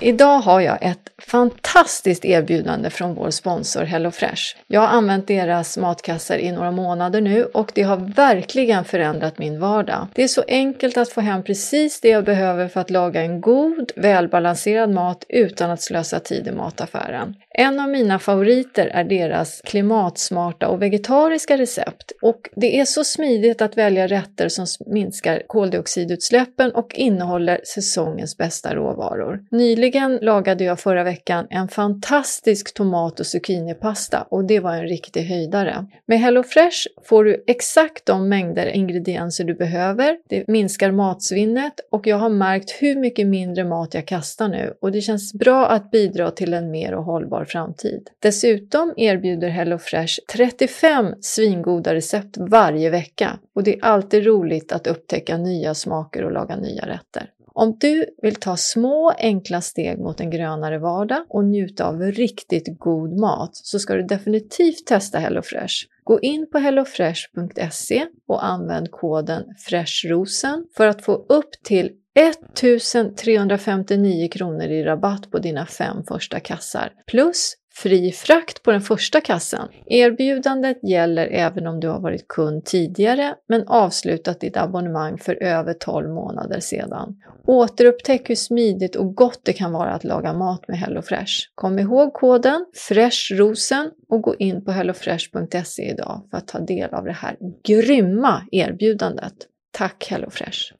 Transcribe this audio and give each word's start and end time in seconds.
Idag 0.00 0.38
har 0.38 0.60
jag 0.60 0.78
ett 0.80 1.08
fantastiskt 1.18 2.24
erbjudande 2.24 2.90
från 2.90 3.14
vår 3.14 3.30
sponsor 3.30 3.84
HelloFresh. 3.84 4.42
Jag 4.66 4.80
har 4.80 4.88
använt 4.88 5.26
deras 5.26 5.76
matkassar 5.76 6.38
i 6.38 6.52
några 6.52 6.70
månader 6.70 7.20
nu 7.20 7.44
och 7.44 7.72
det 7.74 7.82
har 7.82 7.96
verkligen 7.96 8.84
förändrat 8.84 9.38
min 9.38 9.60
vardag. 9.60 10.06
Det 10.14 10.22
är 10.22 10.28
så 10.28 10.44
enkelt 10.48 10.96
att 10.96 11.08
få 11.08 11.20
hem 11.20 11.42
precis 11.42 12.00
det 12.00 12.08
jag 12.08 12.24
behöver 12.24 12.68
för 12.68 12.80
att 12.80 12.90
laga 12.90 13.22
en 13.22 13.40
god, 13.40 13.92
välbalanserad 13.96 14.90
mat 14.90 15.24
utan 15.28 15.70
att 15.70 15.82
slösa 15.82 16.20
tid 16.20 16.48
i 16.48 16.52
mataffären. 16.52 17.34
En 17.50 17.80
av 17.80 17.88
mina 17.88 18.18
favoriter 18.18 18.86
är 18.86 19.04
deras 19.04 19.60
klimatsmarta 19.64 20.68
och 20.68 20.82
vegetariska 20.82 21.56
recept 21.56 22.12
och 22.22 22.48
det 22.56 22.80
är 22.80 22.84
så 22.84 23.04
smidigt 23.04 23.62
att 23.62 23.76
välja 23.76 24.06
rätter 24.06 24.48
som 24.48 24.66
minskar 24.86 25.42
koldioxidutsläppen 25.46 26.72
och 26.72 26.94
innehåller 26.94 27.60
säsongens 27.64 28.36
bästa 28.36 28.74
råvaror. 28.74 29.40
Nyligen 29.78 30.18
lagade 30.22 30.64
jag 30.64 30.80
förra 30.80 31.04
veckan 31.04 31.46
en 31.50 31.68
fantastisk 31.68 32.74
tomat 32.74 33.20
och 33.20 33.26
zucchinipasta 33.26 34.22
och 34.22 34.44
det 34.44 34.60
var 34.60 34.74
en 34.74 34.88
riktig 34.88 35.22
höjdare. 35.22 35.86
Med 36.06 36.20
HelloFresh 36.20 36.86
får 37.04 37.24
du 37.24 37.44
exakt 37.46 38.06
de 38.06 38.28
mängder 38.28 38.66
ingredienser 38.66 39.44
du 39.44 39.54
behöver, 39.54 40.16
det 40.28 40.48
minskar 40.48 40.90
matsvinnet 40.90 41.72
och 41.90 42.06
jag 42.06 42.16
har 42.16 42.28
märkt 42.28 42.70
hur 42.70 42.96
mycket 42.96 43.26
mindre 43.26 43.64
mat 43.64 43.94
jag 43.94 44.06
kastar 44.06 44.48
nu 44.48 44.74
och 44.80 44.92
det 44.92 45.00
känns 45.00 45.34
bra 45.34 45.66
att 45.66 45.90
bidra 45.90 46.30
till 46.30 46.54
en 46.54 46.70
mer 46.70 46.94
och 46.94 47.04
hållbar 47.04 47.44
framtid. 47.44 48.10
Dessutom 48.18 48.94
erbjuder 48.96 49.48
HelloFresh 49.48 50.14
35 50.32 51.14
svingoda 51.20 51.94
recept 51.94 52.36
varje 52.38 52.90
vecka 52.90 53.38
och 53.54 53.62
det 53.62 53.74
är 53.74 53.84
alltid 53.84 54.26
roligt 54.26 54.72
att 54.72 54.86
upptäcka 54.86 55.36
nya 55.36 55.74
smaker 55.74 56.24
och 56.24 56.32
laga 56.32 56.56
nya 56.56 56.86
rätter. 56.86 57.30
Om 57.58 57.76
du 57.80 58.06
vill 58.22 58.34
ta 58.34 58.56
små 58.56 59.12
enkla 59.18 59.60
steg 59.60 59.98
mot 59.98 60.20
en 60.20 60.30
grönare 60.30 60.78
vardag 60.78 61.24
och 61.28 61.44
njuta 61.44 61.86
av 61.86 62.02
riktigt 62.02 62.78
god 62.78 63.20
mat 63.20 63.50
så 63.52 63.78
ska 63.78 63.94
du 63.94 64.02
definitivt 64.02 64.86
testa 64.86 65.18
HelloFresh. 65.18 65.74
Gå 66.04 66.20
in 66.20 66.46
på 66.52 66.58
hellofresh.se 66.58 68.06
och 68.28 68.44
använd 68.44 68.90
koden 68.90 69.42
FRESHROSEN 69.58 70.66
för 70.76 70.86
att 70.86 71.04
få 71.04 71.12
upp 71.12 71.50
till 71.64 71.90
1359 72.14 74.28
kronor 74.28 74.66
i 74.66 74.82
rabatt 74.82 75.30
på 75.30 75.38
dina 75.38 75.66
fem 75.66 75.96
första 76.08 76.40
kassar 76.40 76.92
plus 77.06 77.54
fri 77.82 78.12
frakt 78.12 78.62
på 78.62 78.72
den 78.72 78.80
första 78.80 79.20
kassan. 79.20 79.68
Erbjudandet 79.86 80.78
gäller 80.82 81.26
även 81.26 81.66
om 81.66 81.80
du 81.80 81.88
har 81.88 82.00
varit 82.00 82.28
kund 82.28 82.64
tidigare 82.64 83.34
men 83.48 83.68
avslutat 83.68 84.40
ditt 84.40 84.56
abonnemang 84.56 85.18
för 85.18 85.42
över 85.42 85.72
12 85.72 86.08
månader 86.08 86.60
sedan. 86.60 87.16
Återupptäck 87.46 88.30
hur 88.30 88.34
smidigt 88.34 88.96
och 88.96 89.14
gott 89.14 89.40
det 89.42 89.52
kan 89.52 89.72
vara 89.72 89.90
att 89.90 90.04
laga 90.04 90.32
mat 90.32 90.68
med 90.68 90.78
HelloFresh. 90.78 91.32
Kom 91.54 91.78
ihåg 91.78 92.12
koden 92.12 92.66
FRESHROSEN 92.76 93.90
och 94.08 94.22
gå 94.22 94.34
in 94.34 94.64
på 94.64 94.70
hellofresh.se 94.70 95.82
idag 95.82 96.22
för 96.30 96.38
att 96.38 96.48
ta 96.48 96.58
del 96.58 96.94
av 96.94 97.04
det 97.04 97.12
här 97.12 97.36
grymma 97.64 98.42
erbjudandet. 98.52 99.34
Tack 99.72 100.06
HelloFresh! 100.10 100.72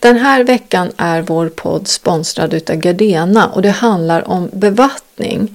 Den 0.00 0.16
här 0.16 0.44
veckan 0.44 0.90
är 0.96 1.22
vår 1.22 1.48
podd 1.48 1.88
sponsrad 1.88 2.54
utav 2.54 2.76
Gardena 2.76 3.46
och 3.48 3.62
det 3.62 3.70
handlar 3.70 4.28
om 4.28 4.50
bevattning. 4.52 5.09
listening 5.20 5.54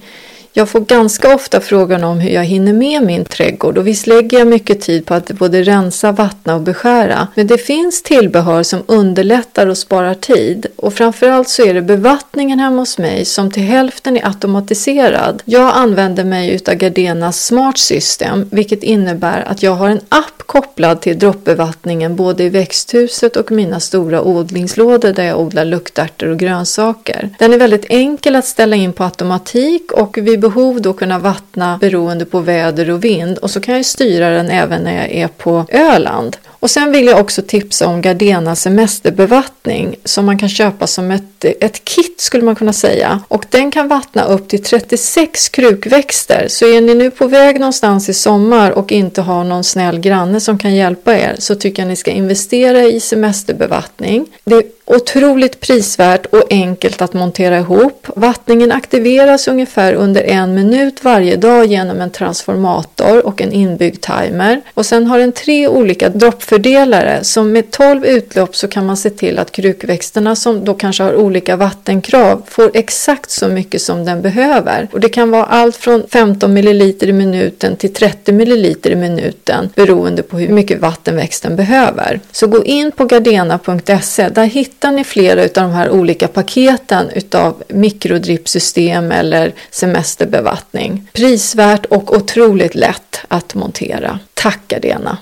Jag 0.58 0.68
får 0.68 0.80
ganska 0.80 1.34
ofta 1.34 1.60
frågan 1.60 2.04
om 2.04 2.20
hur 2.20 2.30
jag 2.30 2.44
hinner 2.44 2.72
med 2.72 3.02
min 3.02 3.24
trädgård 3.24 3.78
och 3.78 3.86
visst 3.86 4.06
lägger 4.06 4.38
jag 4.38 4.48
mycket 4.48 4.80
tid 4.80 5.06
på 5.06 5.14
att 5.14 5.30
både 5.30 5.62
rensa, 5.62 6.12
vattna 6.12 6.54
och 6.54 6.60
beskära. 6.60 7.28
Men 7.34 7.46
det 7.46 7.58
finns 7.58 8.02
tillbehör 8.02 8.62
som 8.62 8.82
underlättar 8.86 9.66
och 9.66 9.78
sparar 9.78 10.14
tid 10.14 10.66
och 10.76 10.94
framförallt 10.94 11.48
så 11.48 11.66
är 11.66 11.74
det 11.74 11.82
bevattningen 11.82 12.58
hemma 12.58 12.82
hos 12.82 12.98
mig 12.98 13.24
som 13.24 13.50
till 13.50 13.62
hälften 13.62 14.16
är 14.16 14.26
automatiserad. 14.26 15.42
Jag 15.44 15.72
använder 15.76 16.24
mig 16.24 16.50
utav 16.50 16.74
Gardenas 16.74 17.44
Smart 17.44 17.78
System 17.78 18.48
vilket 18.52 18.82
innebär 18.82 19.44
att 19.46 19.62
jag 19.62 19.72
har 19.72 19.88
en 19.88 20.00
app 20.08 20.42
kopplad 20.46 21.00
till 21.00 21.18
droppbevattningen 21.18 22.16
både 22.16 22.44
i 22.44 22.48
växthuset 22.48 23.36
och 23.36 23.50
mina 23.50 23.80
stora 23.80 24.22
odlingslådor 24.22 25.12
där 25.12 25.24
jag 25.24 25.40
odlar 25.40 25.64
luktärtor 25.64 26.28
och 26.28 26.38
grönsaker. 26.38 27.30
Den 27.38 27.52
är 27.52 27.58
väldigt 27.58 27.86
enkel 27.88 28.36
att 28.36 28.46
ställa 28.46 28.76
in 28.76 28.92
på 28.92 29.04
automatik 29.04 29.92
och 29.92 30.18
vid 30.18 30.45
behov 30.48 30.80
då 30.82 30.92
kunna 30.92 31.18
vattna 31.18 31.78
beroende 31.80 32.24
på 32.24 32.40
väder 32.40 32.90
och 32.90 33.04
vind 33.04 33.38
och 33.38 33.50
så 33.50 33.60
kan 33.60 33.74
jag 33.74 33.86
styra 33.86 34.30
den 34.30 34.50
även 34.50 34.82
när 34.82 34.96
jag 34.96 35.10
är 35.10 35.28
på 35.28 35.66
Öland. 35.68 36.36
Och 36.66 36.70
sen 36.70 36.92
vill 36.92 37.06
jag 37.06 37.20
också 37.20 37.42
tipsa 37.42 37.86
om 37.86 38.02
Gardena 38.02 38.56
semesterbevattning 38.56 39.96
som 40.04 40.26
man 40.26 40.38
kan 40.38 40.48
köpa 40.48 40.86
som 40.86 41.10
ett, 41.10 41.44
ett 41.44 41.84
kit 41.84 42.20
skulle 42.20 42.44
man 42.44 42.54
kunna 42.54 42.72
säga. 42.72 43.20
Och 43.28 43.46
den 43.50 43.70
kan 43.70 43.88
vattna 43.88 44.24
upp 44.24 44.48
till 44.48 44.62
36 44.62 45.48
krukväxter. 45.48 46.46
Så 46.48 46.66
är 46.66 46.80
ni 46.80 46.94
nu 46.94 47.10
på 47.10 47.26
väg 47.26 47.60
någonstans 47.60 48.08
i 48.08 48.14
sommar 48.14 48.70
och 48.70 48.92
inte 48.92 49.22
har 49.22 49.44
någon 49.44 49.64
snäll 49.64 49.98
granne 49.98 50.40
som 50.40 50.58
kan 50.58 50.74
hjälpa 50.74 51.18
er 51.18 51.36
så 51.38 51.54
tycker 51.54 51.82
jag 51.82 51.88
ni 51.88 51.96
ska 51.96 52.10
investera 52.10 52.82
i 52.82 53.00
semesterbevattning. 53.00 54.26
Det 54.44 54.62
otroligt 54.86 55.60
prisvärt 55.60 56.26
och 56.26 56.42
enkelt 56.50 57.02
att 57.02 57.12
montera 57.12 57.58
ihop. 57.58 58.06
Vattningen 58.16 58.72
aktiveras 58.72 59.48
ungefär 59.48 59.92
under 59.94 60.22
en 60.22 60.54
minut 60.54 61.04
varje 61.04 61.36
dag 61.36 61.66
genom 61.66 62.00
en 62.00 62.10
transformator 62.10 63.26
och 63.26 63.40
en 63.40 63.52
inbyggd 63.52 64.00
timer. 64.00 64.60
Och 64.74 64.86
sen 64.86 65.06
har 65.06 65.18
den 65.18 65.32
tre 65.32 65.68
olika 65.68 66.08
droppfördelare 66.08 67.24
som 67.24 67.52
med 67.52 67.70
12 67.70 68.04
utlopp 68.04 68.56
så 68.56 68.68
kan 68.68 68.86
man 68.86 68.96
se 68.96 69.10
till 69.10 69.38
att 69.38 69.52
krukväxterna 69.52 70.36
som 70.36 70.64
då 70.64 70.74
kanske 70.74 71.02
har 71.02 71.16
olika 71.16 71.56
vattenkrav 71.56 72.42
får 72.46 72.70
exakt 72.74 73.30
så 73.30 73.48
mycket 73.48 73.82
som 73.82 74.04
den 74.04 74.22
behöver. 74.22 74.88
Och 74.92 75.00
det 75.00 75.08
kan 75.08 75.30
vara 75.30 75.44
allt 75.44 75.76
från 75.76 76.06
15 76.12 76.50
ml 76.56 76.82
i 77.00 77.12
minuten 77.12 77.76
till 77.76 77.94
30 77.94 78.32
ml 78.32 78.76
i 78.84 78.94
minuten 78.94 79.70
beroende 79.74 80.22
på 80.22 80.38
hur 80.38 80.48
mycket 80.48 80.80
vatten 80.80 81.16
växten 81.16 81.56
behöver. 81.56 82.20
Så 82.32 82.46
gå 82.46 82.64
in 82.64 82.92
på 82.92 83.04
gardena.se. 83.04 84.28
Där 84.28 84.44
hittar 84.44 84.75
ni 84.84 85.04
flera 85.04 85.42
av 85.42 85.48
de 85.54 85.70
här 85.70 85.90
olika 85.90 86.28
paketen 86.28 87.10
utav 87.10 87.62
mikrodrippsystem 87.68 89.12
eller 89.12 89.52
semesterbevattning. 89.70 91.10
Prisvärt 91.12 91.86
och 91.86 92.16
otroligt 92.16 92.74
lätt 92.74 93.24
att 93.28 93.54
montera. 93.54 94.18
Tack 94.34 94.60
Gardena! 94.68 95.18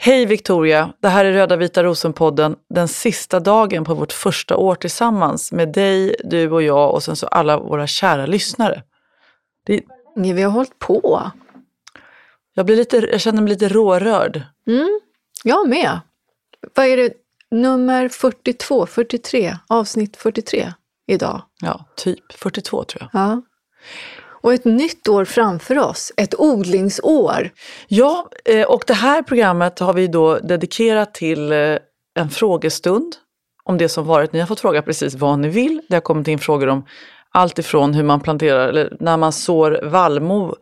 Hej 0.00 0.26
Victoria! 0.26 0.92
Det 1.02 1.08
här 1.08 1.24
är 1.24 1.32
Röda 1.32 1.56
vita 1.56 1.82
rosen-podden, 1.82 2.56
den 2.74 2.88
sista 2.88 3.40
dagen 3.40 3.84
på 3.84 3.94
vårt 3.94 4.12
första 4.12 4.56
år 4.56 4.74
tillsammans 4.74 5.52
med 5.52 5.68
dig, 5.68 6.16
du 6.24 6.50
och 6.50 6.62
jag 6.62 6.94
och 6.94 7.02
sen 7.02 7.16
så 7.16 7.26
alla 7.26 7.58
våra 7.58 7.86
kära 7.86 8.26
lyssnare. 8.26 8.82
Det... 9.66 9.82
Vi 10.16 10.42
har 10.42 10.50
hållit 10.50 10.78
på. 10.78 11.30
Jag, 12.54 12.66
blir 12.66 12.76
lite, 12.76 12.96
jag 12.96 13.20
känner 13.20 13.42
mig 13.42 13.50
lite 13.50 13.68
rårörd. 13.68 14.42
Mm, 14.66 15.00
jag 15.44 15.68
med. 15.68 16.00
Vad 16.74 16.86
är 16.86 16.96
det, 16.96 17.12
nummer 17.50 18.08
42, 18.08 18.86
43, 18.86 19.56
avsnitt 19.66 20.16
43 20.16 20.72
idag? 21.06 21.42
Ja, 21.60 21.84
typ 21.96 22.32
42 22.32 22.84
tror 22.84 23.08
jag. 23.12 23.22
Ja. 23.22 23.42
Och 24.40 24.54
ett 24.54 24.64
nytt 24.64 25.08
år 25.08 25.24
framför 25.24 25.78
oss, 25.78 26.12
ett 26.16 26.34
odlingsår. 26.38 27.50
Ja, 27.88 28.30
och 28.68 28.84
det 28.86 28.94
här 28.94 29.22
programmet 29.22 29.78
har 29.78 29.92
vi 29.92 30.06
då 30.06 30.38
dedikerat 30.38 31.14
till 31.14 31.52
en 32.14 32.30
frågestund 32.30 33.16
om 33.64 33.78
det 33.78 33.88
som 33.88 34.06
varit. 34.06 34.32
Ni 34.32 34.40
har 34.40 34.46
fått 34.46 34.60
fråga 34.60 34.82
precis 34.82 35.14
vad 35.14 35.38
ni 35.38 35.48
vill. 35.48 35.80
Det 35.88 35.96
har 35.96 36.00
kommit 36.00 36.28
in 36.28 36.38
frågor 36.38 36.68
om 36.68 36.84
allt 37.30 37.58
ifrån 37.58 37.94
hur 37.94 38.02
man 38.02 38.20
planterar, 38.20 38.68
eller 38.68 38.96
när 39.00 39.16
man 39.16 39.32
sår 39.32 39.80
vallmo 39.82 40.54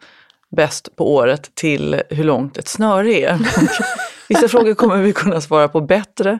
bäst 0.56 0.96
på 0.96 1.14
året 1.14 1.54
till 1.54 2.02
hur 2.10 2.24
långt 2.24 2.58
ett 2.58 2.68
snöre 2.68 3.12
är. 3.12 3.38
Vissa 4.28 4.48
frågor 4.48 4.74
kommer 4.74 4.96
vi 4.96 5.12
kunna 5.12 5.40
svara 5.40 5.68
på 5.68 5.80
bättre. 5.80 6.38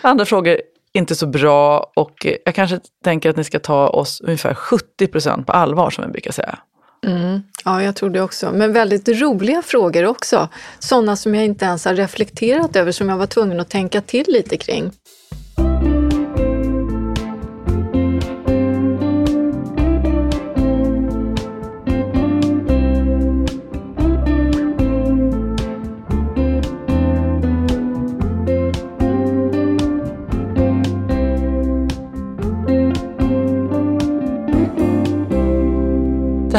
Andra 0.00 0.24
frågor 0.24 0.60
inte 0.92 1.14
så 1.14 1.26
bra 1.26 1.92
och 1.96 2.26
jag 2.44 2.54
kanske 2.54 2.80
tänker 3.04 3.30
att 3.30 3.36
ni 3.36 3.44
ska 3.44 3.58
ta 3.58 3.88
oss 3.88 4.20
ungefär 4.20 4.54
70 4.54 5.06
procent 5.06 5.46
på 5.46 5.52
allvar 5.52 5.90
som 5.90 6.04
vi 6.04 6.10
brukar 6.10 6.32
säga. 6.32 6.58
Mm. 7.06 7.42
Ja, 7.64 7.82
jag 7.82 7.96
tror 7.96 8.10
det 8.10 8.20
också. 8.20 8.50
Men 8.52 8.72
väldigt 8.72 9.08
roliga 9.08 9.62
frågor 9.62 10.06
också. 10.06 10.48
Sådana 10.78 11.16
som 11.16 11.34
jag 11.34 11.44
inte 11.44 11.64
ens 11.64 11.84
har 11.84 11.94
reflekterat 11.94 12.76
över, 12.76 12.92
som 12.92 13.08
jag 13.08 13.16
var 13.16 13.26
tvungen 13.26 13.60
att 13.60 13.70
tänka 13.70 14.00
till 14.00 14.24
lite 14.28 14.56
kring. 14.56 14.92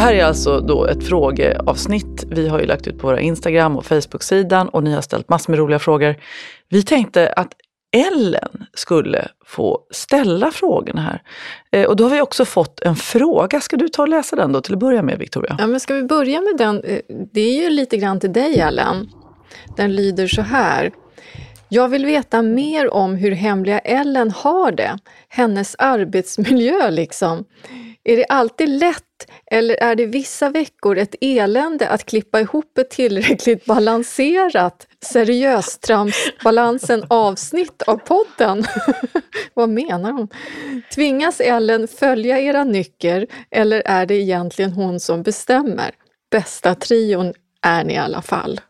Här 0.06 0.14
är 0.14 0.26
alltså 0.26 0.60
då 0.60 0.86
ett 0.86 1.08
frågeavsnitt. 1.08 2.24
Vi 2.28 2.48
har 2.48 2.60
ju 2.60 2.66
lagt 2.66 2.88
ut 2.88 3.00
på 3.00 3.08
våra 3.08 3.20
Instagram 3.20 3.78
och 3.78 3.86
Facebook-sidan 3.86 4.70
och 4.70 4.84
ni 4.84 4.94
har 4.94 5.02
ställt 5.02 5.30
massor 5.30 5.52
med 5.52 5.60
roliga 5.60 5.80
frågor. 5.80 6.16
Vi 6.70 6.84
tänkte 6.84 7.34
att 7.34 7.54
Ellen 7.96 8.66
skulle 8.74 9.28
få 9.46 9.80
ställa 9.92 10.52
frågorna 10.52 11.02
här. 11.02 11.22
Eh, 11.72 11.88
och 11.88 11.96
då 11.96 12.04
har 12.04 12.12
vi 12.12 12.22
också 12.22 12.46
fått 12.46 12.80
en 12.80 12.96
fråga. 12.96 13.62
Ska 13.62 13.78
du 13.78 13.90
ta 13.90 14.02
och 14.02 14.08
läsa 14.08 14.36
den 14.36 14.52
då 14.52 14.62
till 14.62 14.74
att 14.74 14.80
börja 14.80 15.02
med, 15.02 15.20
Victoria? 15.20 15.56
Ja, 15.60 15.68
men 15.68 15.80
ska 15.80 15.94
vi 15.94 16.04
börja 16.04 16.42
med 16.42 16.58
den? 16.58 16.84
Eh, 16.84 17.00
det 17.34 17.42
är 17.42 17.64
ju 17.64 17.70
lite 17.70 17.98
grann 17.98 18.20
till 18.20 18.34
dig, 18.34 18.60
Ellen. 18.60 19.10
Den 19.78 19.96
lyder 19.96 20.28
så 20.28 20.42
här. 20.42 20.92
Jag 21.70 21.88
vill 21.88 22.06
veta 22.06 22.42
mer 22.42 22.94
om 22.94 23.16
hur 23.16 23.32
hemliga 23.32 23.80
Ellen 23.80 24.32
har 24.32 24.72
det. 24.72 25.00
Hennes 25.30 25.76
arbetsmiljö 25.80 26.90
liksom. 26.90 27.46
Är 28.08 28.18
det 28.18 28.26
alltid 28.26 28.70
lätt 28.70 29.04
eller 29.52 29.76
är 29.76 29.96
det 29.96 30.06
vissa 30.06 30.50
veckor 30.50 30.98
ett 30.98 31.16
elände 31.22 31.90
att 31.90 32.06
klippa 32.06 32.40
ihop 32.40 32.78
ett 32.78 32.90
tillräckligt 32.90 33.66
balanserat 33.66 34.88
seriöstramsbalansen 35.02 37.04
avsnitt 37.08 37.82
av 37.82 37.98
podden? 37.98 38.66
Vad 39.54 39.70
menar 39.70 40.12
hon? 40.12 40.28
Tvingas 40.96 41.40
Ellen 41.40 41.88
följa 41.88 42.40
era 42.40 42.64
nycker 42.64 43.28
eller 43.52 43.82
är 43.86 44.06
det 44.06 44.16
egentligen 44.16 44.72
hon 44.72 45.00
som 45.00 45.24
bestämmer? 45.24 45.92
Bästa 46.32 46.76
trion 46.76 47.34
är 47.62 47.84
ni 47.84 47.94
i 47.94 47.98
alla 47.98 48.22
fall. 48.22 48.62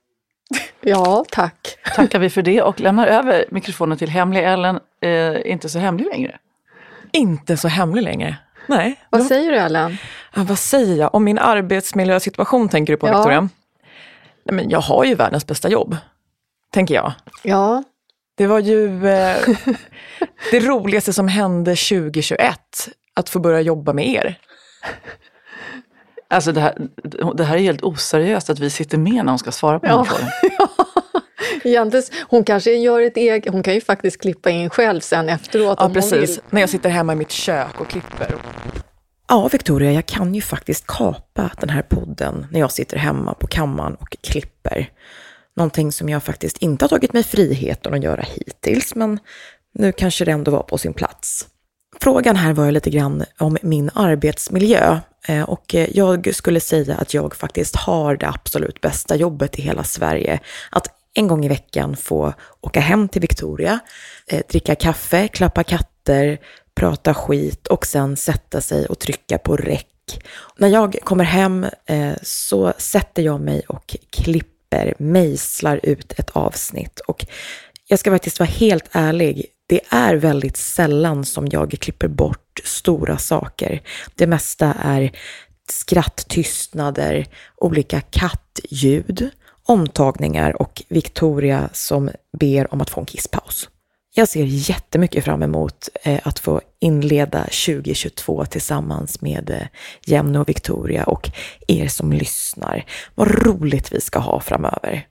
Ja, 0.81 1.25
tack. 1.31 1.77
Tackar 1.95 2.19
vi 2.19 2.29
för 2.29 2.41
det 2.41 2.61
och 2.61 2.79
lämnar 2.79 3.07
över 3.07 3.45
mikrofonen 3.49 3.97
till 3.97 4.09
hemliga 4.09 4.53
Ellen, 4.53 4.79
eh, 5.01 5.51
inte 5.51 5.69
så 5.69 5.79
hemlig 5.79 6.07
längre. 6.07 6.39
Inte 7.11 7.57
så 7.57 7.67
hemlig 7.67 8.03
längre. 8.03 8.37
Nej. 8.67 8.99
Vad 9.09 9.23
säger 9.25 9.51
du 9.51 9.57
Ellen? 9.57 9.97
Ja, 10.35 10.43
vad 10.43 10.59
säger 10.59 10.95
jag? 10.95 11.15
Om 11.15 11.23
min 11.23 11.39
arbetsmiljösituation 11.39 12.69
tänker 12.69 12.93
du 12.93 12.97
på 12.97 13.07
Ja. 13.07 13.17
Victoria? 13.17 13.41
Nej, 14.45 14.55
men 14.55 14.69
jag 14.69 14.79
har 14.79 15.03
ju 15.03 15.15
världens 15.15 15.47
bästa 15.47 15.69
jobb, 15.69 15.97
tänker 16.73 16.95
jag. 16.95 17.13
Ja, 17.43 17.83
Det 18.37 18.47
var 18.47 18.59
ju 18.59 19.07
eh, 19.07 19.37
det 20.51 20.59
roligaste 20.59 21.13
som 21.13 21.27
hände 21.27 21.71
2021, 21.75 22.59
att 23.15 23.29
få 23.29 23.39
börja 23.39 23.61
jobba 23.61 23.93
med 23.93 24.07
er. 24.07 24.39
Alltså 26.29 26.51
det 26.51 26.61
här, 26.61 26.77
det 27.35 27.43
här 27.43 27.55
är 27.55 27.61
helt 27.61 27.83
oseriöst 27.83 28.49
att 28.49 28.59
vi 28.59 28.69
sitter 28.69 28.97
med 28.97 29.25
när 29.25 29.31
hon 29.31 29.39
ska 29.39 29.51
svara 29.51 29.79
på 29.79 29.85
den 29.85 30.05
här 30.05 30.31
Ja. 30.74 30.74
egentligen, 31.63 32.05
hon 32.29 32.43
kanske 32.43 32.71
gör 32.71 33.01
ett 33.01 33.17
eget, 33.17 33.53
hon 33.53 33.63
kan 33.63 33.73
ju 33.73 33.81
faktiskt 33.81 34.21
klippa 34.21 34.49
in 34.49 34.69
själv 34.69 34.99
sen 34.99 35.29
efteråt 35.29 35.77
Ja, 35.79 35.85
om 35.85 35.91
hon 35.91 35.93
precis. 35.93 36.29
vill. 36.29 36.39
När 36.49 36.61
jag 36.61 36.69
sitter 36.69 36.89
hemma 36.89 37.13
i 37.13 37.15
mitt 37.15 37.31
kök 37.31 37.81
och 37.81 37.87
klipper. 37.87 38.35
Ja, 39.27 39.47
Victoria, 39.47 39.91
jag 39.91 40.05
kan 40.05 40.35
ju 40.35 40.41
faktiskt 40.41 40.87
kapa 40.87 41.51
den 41.59 41.69
här 41.69 41.81
podden 41.81 42.47
när 42.51 42.59
jag 42.59 42.71
sitter 42.71 42.97
hemma 42.97 43.33
på 43.33 43.47
kammaren 43.47 43.95
och 43.95 44.17
klipper. 44.21 44.89
Någonting 45.55 45.91
som 45.91 46.09
jag 46.09 46.23
faktiskt 46.23 46.57
inte 46.57 46.85
har 46.85 46.89
tagit 46.89 47.13
mig 47.13 47.23
friheten 47.23 47.93
att 47.93 48.03
göra 48.03 48.21
hittills, 48.21 48.95
men 48.95 49.19
nu 49.73 49.91
kanske 49.91 50.25
det 50.25 50.31
ändå 50.31 50.51
var 50.51 50.63
på 50.63 50.77
sin 50.77 50.93
plats. 50.93 51.47
Frågan 51.99 52.35
här 52.35 52.53
var 52.53 52.65
ju 52.65 52.71
lite 52.71 52.89
grann 52.89 53.23
om 53.37 53.57
min 53.61 53.89
arbetsmiljö 53.93 54.99
eh, 55.27 55.41
och 55.43 55.73
jag 55.73 56.35
skulle 56.35 56.59
säga 56.59 56.95
att 56.95 57.13
jag 57.13 57.35
faktiskt 57.35 57.75
har 57.75 58.17
det 58.17 58.27
absolut 58.27 58.81
bästa 58.81 59.15
jobbet 59.15 59.59
i 59.59 59.61
hela 59.61 59.83
Sverige. 59.83 60.39
Att 60.69 60.87
en 61.15 61.27
gång 61.27 61.45
i 61.45 61.47
veckan 61.47 61.95
få 61.95 62.33
åka 62.61 62.79
hem 62.79 63.07
till 63.07 63.21
Victoria, 63.21 63.79
eh, 64.27 64.41
dricka 64.49 64.75
kaffe, 64.75 65.27
klappa 65.27 65.63
katter, 65.63 66.37
prata 66.75 67.13
skit 67.13 67.67
och 67.67 67.85
sen 67.85 68.17
sätta 68.17 68.61
sig 68.61 68.85
och 68.85 68.99
trycka 68.99 69.37
på 69.37 69.55
räck. 69.55 69.87
När 70.57 70.67
jag 70.67 70.95
kommer 71.03 71.23
hem 71.23 71.65
eh, 71.85 72.13
så 72.21 72.73
sätter 72.77 73.21
jag 73.21 73.41
mig 73.41 73.61
och 73.67 73.95
klipper, 74.09 74.93
mejslar 74.97 75.79
ut 75.83 76.13
ett 76.19 76.29
avsnitt 76.29 76.99
och 76.99 77.25
jag 77.87 77.99
ska 77.99 78.11
faktiskt 78.11 78.39
vara 78.39 78.49
helt 78.49 78.89
ärlig, 78.91 79.45
det 79.67 79.81
är 79.89 80.15
väldigt 80.15 80.57
sällan 80.57 81.25
som 81.25 81.47
jag 81.51 81.71
klipper 81.71 82.07
bort 82.07 82.61
stora 82.63 83.17
saker. 83.17 83.81
Det 84.15 84.27
mesta 84.27 84.73
är 84.79 85.11
skratttystnader, 85.69 87.25
olika 87.57 88.01
kattljud, 88.01 89.29
omtagningar 89.65 90.61
och 90.61 90.83
Victoria 90.87 91.69
som 91.73 92.09
ber 92.39 92.73
om 92.73 92.81
att 92.81 92.89
få 92.89 92.99
en 92.99 93.05
kisspaus. 93.05 93.69
Jag 94.17 94.27
ser 94.27 94.43
jättemycket 94.43 95.23
fram 95.23 95.43
emot 95.43 95.89
eh, 96.03 96.19
att 96.23 96.39
få 96.39 96.61
inleda 96.79 97.39
2022 97.39 98.45
tillsammans 98.45 99.21
med 99.21 99.49
eh, 99.49 99.67
Jenny 100.05 100.37
och 100.37 100.49
Victoria 100.49 101.03
och 101.03 101.29
er 101.67 101.87
som 101.87 102.13
lyssnar. 102.13 102.85
Vad 103.15 103.45
roligt 103.45 103.93
vi 103.93 104.01
ska 104.01 104.19
ha 104.19 104.39
framöver. 104.39 105.07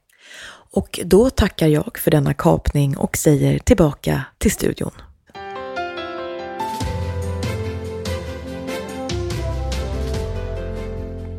Och 0.72 1.00
då 1.04 1.30
tackar 1.30 1.66
jag 1.66 1.98
för 1.98 2.10
denna 2.10 2.34
kapning 2.34 2.96
och 2.96 3.16
säger 3.16 3.58
tillbaka 3.58 4.24
till 4.38 4.50
studion. 4.50 4.92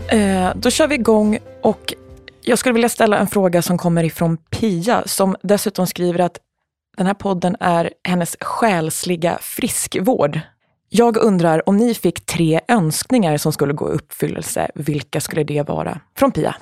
Eh, 0.08 0.56
då 0.56 0.70
kör 0.70 0.88
vi 0.88 0.96
igång 0.96 1.40
och 1.62 1.94
jag 2.46 2.60
skulle 2.60 2.74
vilja 2.74 2.90
ställa 2.90 3.18
en 3.18 3.28
fråga 3.28 3.62
som 3.62 3.78
kommer 3.78 4.04
ifrån 4.04 4.38
Pia 4.38 5.04
som 5.06 5.36
dessutom 5.44 5.88
skriver 5.88 6.20
att 6.20 6.38
den 6.98 7.08
här 7.08 7.14
podden 7.14 7.56
är 7.60 7.92
hennes 8.04 8.38
själsliga 8.42 9.38
friskvård. 9.42 10.40
Jag 10.90 11.18
undrar 11.18 11.70
om 11.70 11.78
ni 11.78 11.94
fick 11.94 12.26
tre 12.26 12.60
önskningar 12.68 13.38
som 13.38 13.54
skulle 13.54 13.74
gå 13.74 13.90
i 13.90 13.94
uppfyllelse, 13.94 14.72
vilka 14.76 15.22
skulle 15.22 15.44
det 15.44 15.68
vara? 15.68 16.00
Från 16.18 16.32
Pia. 16.32 16.56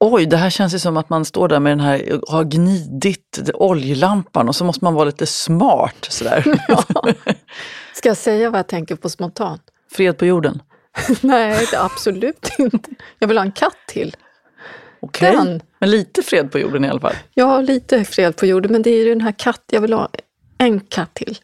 Oj, 0.00 0.26
det 0.26 0.36
här 0.36 0.50
känns 0.50 0.74
ju 0.74 0.78
som 0.78 0.96
att 0.96 1.08
man 1.08 1.24
står 1.24 1.48
där 1.48 1.60
med 1.60 1.72
den 1.72 1.80
här, 1.80 2.20
har 2.28 2.44
gnidit 2.44 3.50
oljelampan 3.54 4.48
och 4.48 4.56
så 4.56 4.64
måste 4.64 4.84
man 4.84 4.94
vara 4.94 5.04
lite 5.04 5.26
smart 5.26 6.06
sådär. 6.08 6.44
Ska 7.94 8.08
jag 8.08 8.16
säga 8.16 8.50
vad 8.50 8.58
jag 8.58 8.68
tänker 8.68 8.96
på 8.96 9.08
spontant? 9.08 9.62
Fred 9.92 10.18
på 10.18 10.26
jorden. 10.26 10.62
Nej, 11.20 11.66
absolut 11.76 12.50
inte. 12.58 12.90
Jag 13.18 13.28
vill 13.28 13.38
ha 13.38 13.44
en 13.44 13.52
katt 13.52 13.76
till. 13.88 14.16
Okej, 15.00 15.32
Den. 15.32 15.62
men 15.78 15.90
lite 15.90 16.22
fred 16.22 16.52
på 16.52 16.58
jorden 16.58 16.84
i 16.84 16.88
alla 16.88 17.00
fall. 17.00 17.14
Har 17.36 17.62
lite 17.62 18.04
fred 18.04 18.36
på 18.36 18.46
jorden, 18.46 18.72
men 18.72 18.82
det 18.82 18.90
är 18.90 19.04
ju 19.04 19.08
den 19.08 19.20
här 19.20 19.32
katt, 19.32 19.62
jag 19.70 19.80
vill 19.80 19.92
ha 19.92 20.08
en 20.58 20.80
katt 20.80 21.14
till. 21.14 21.38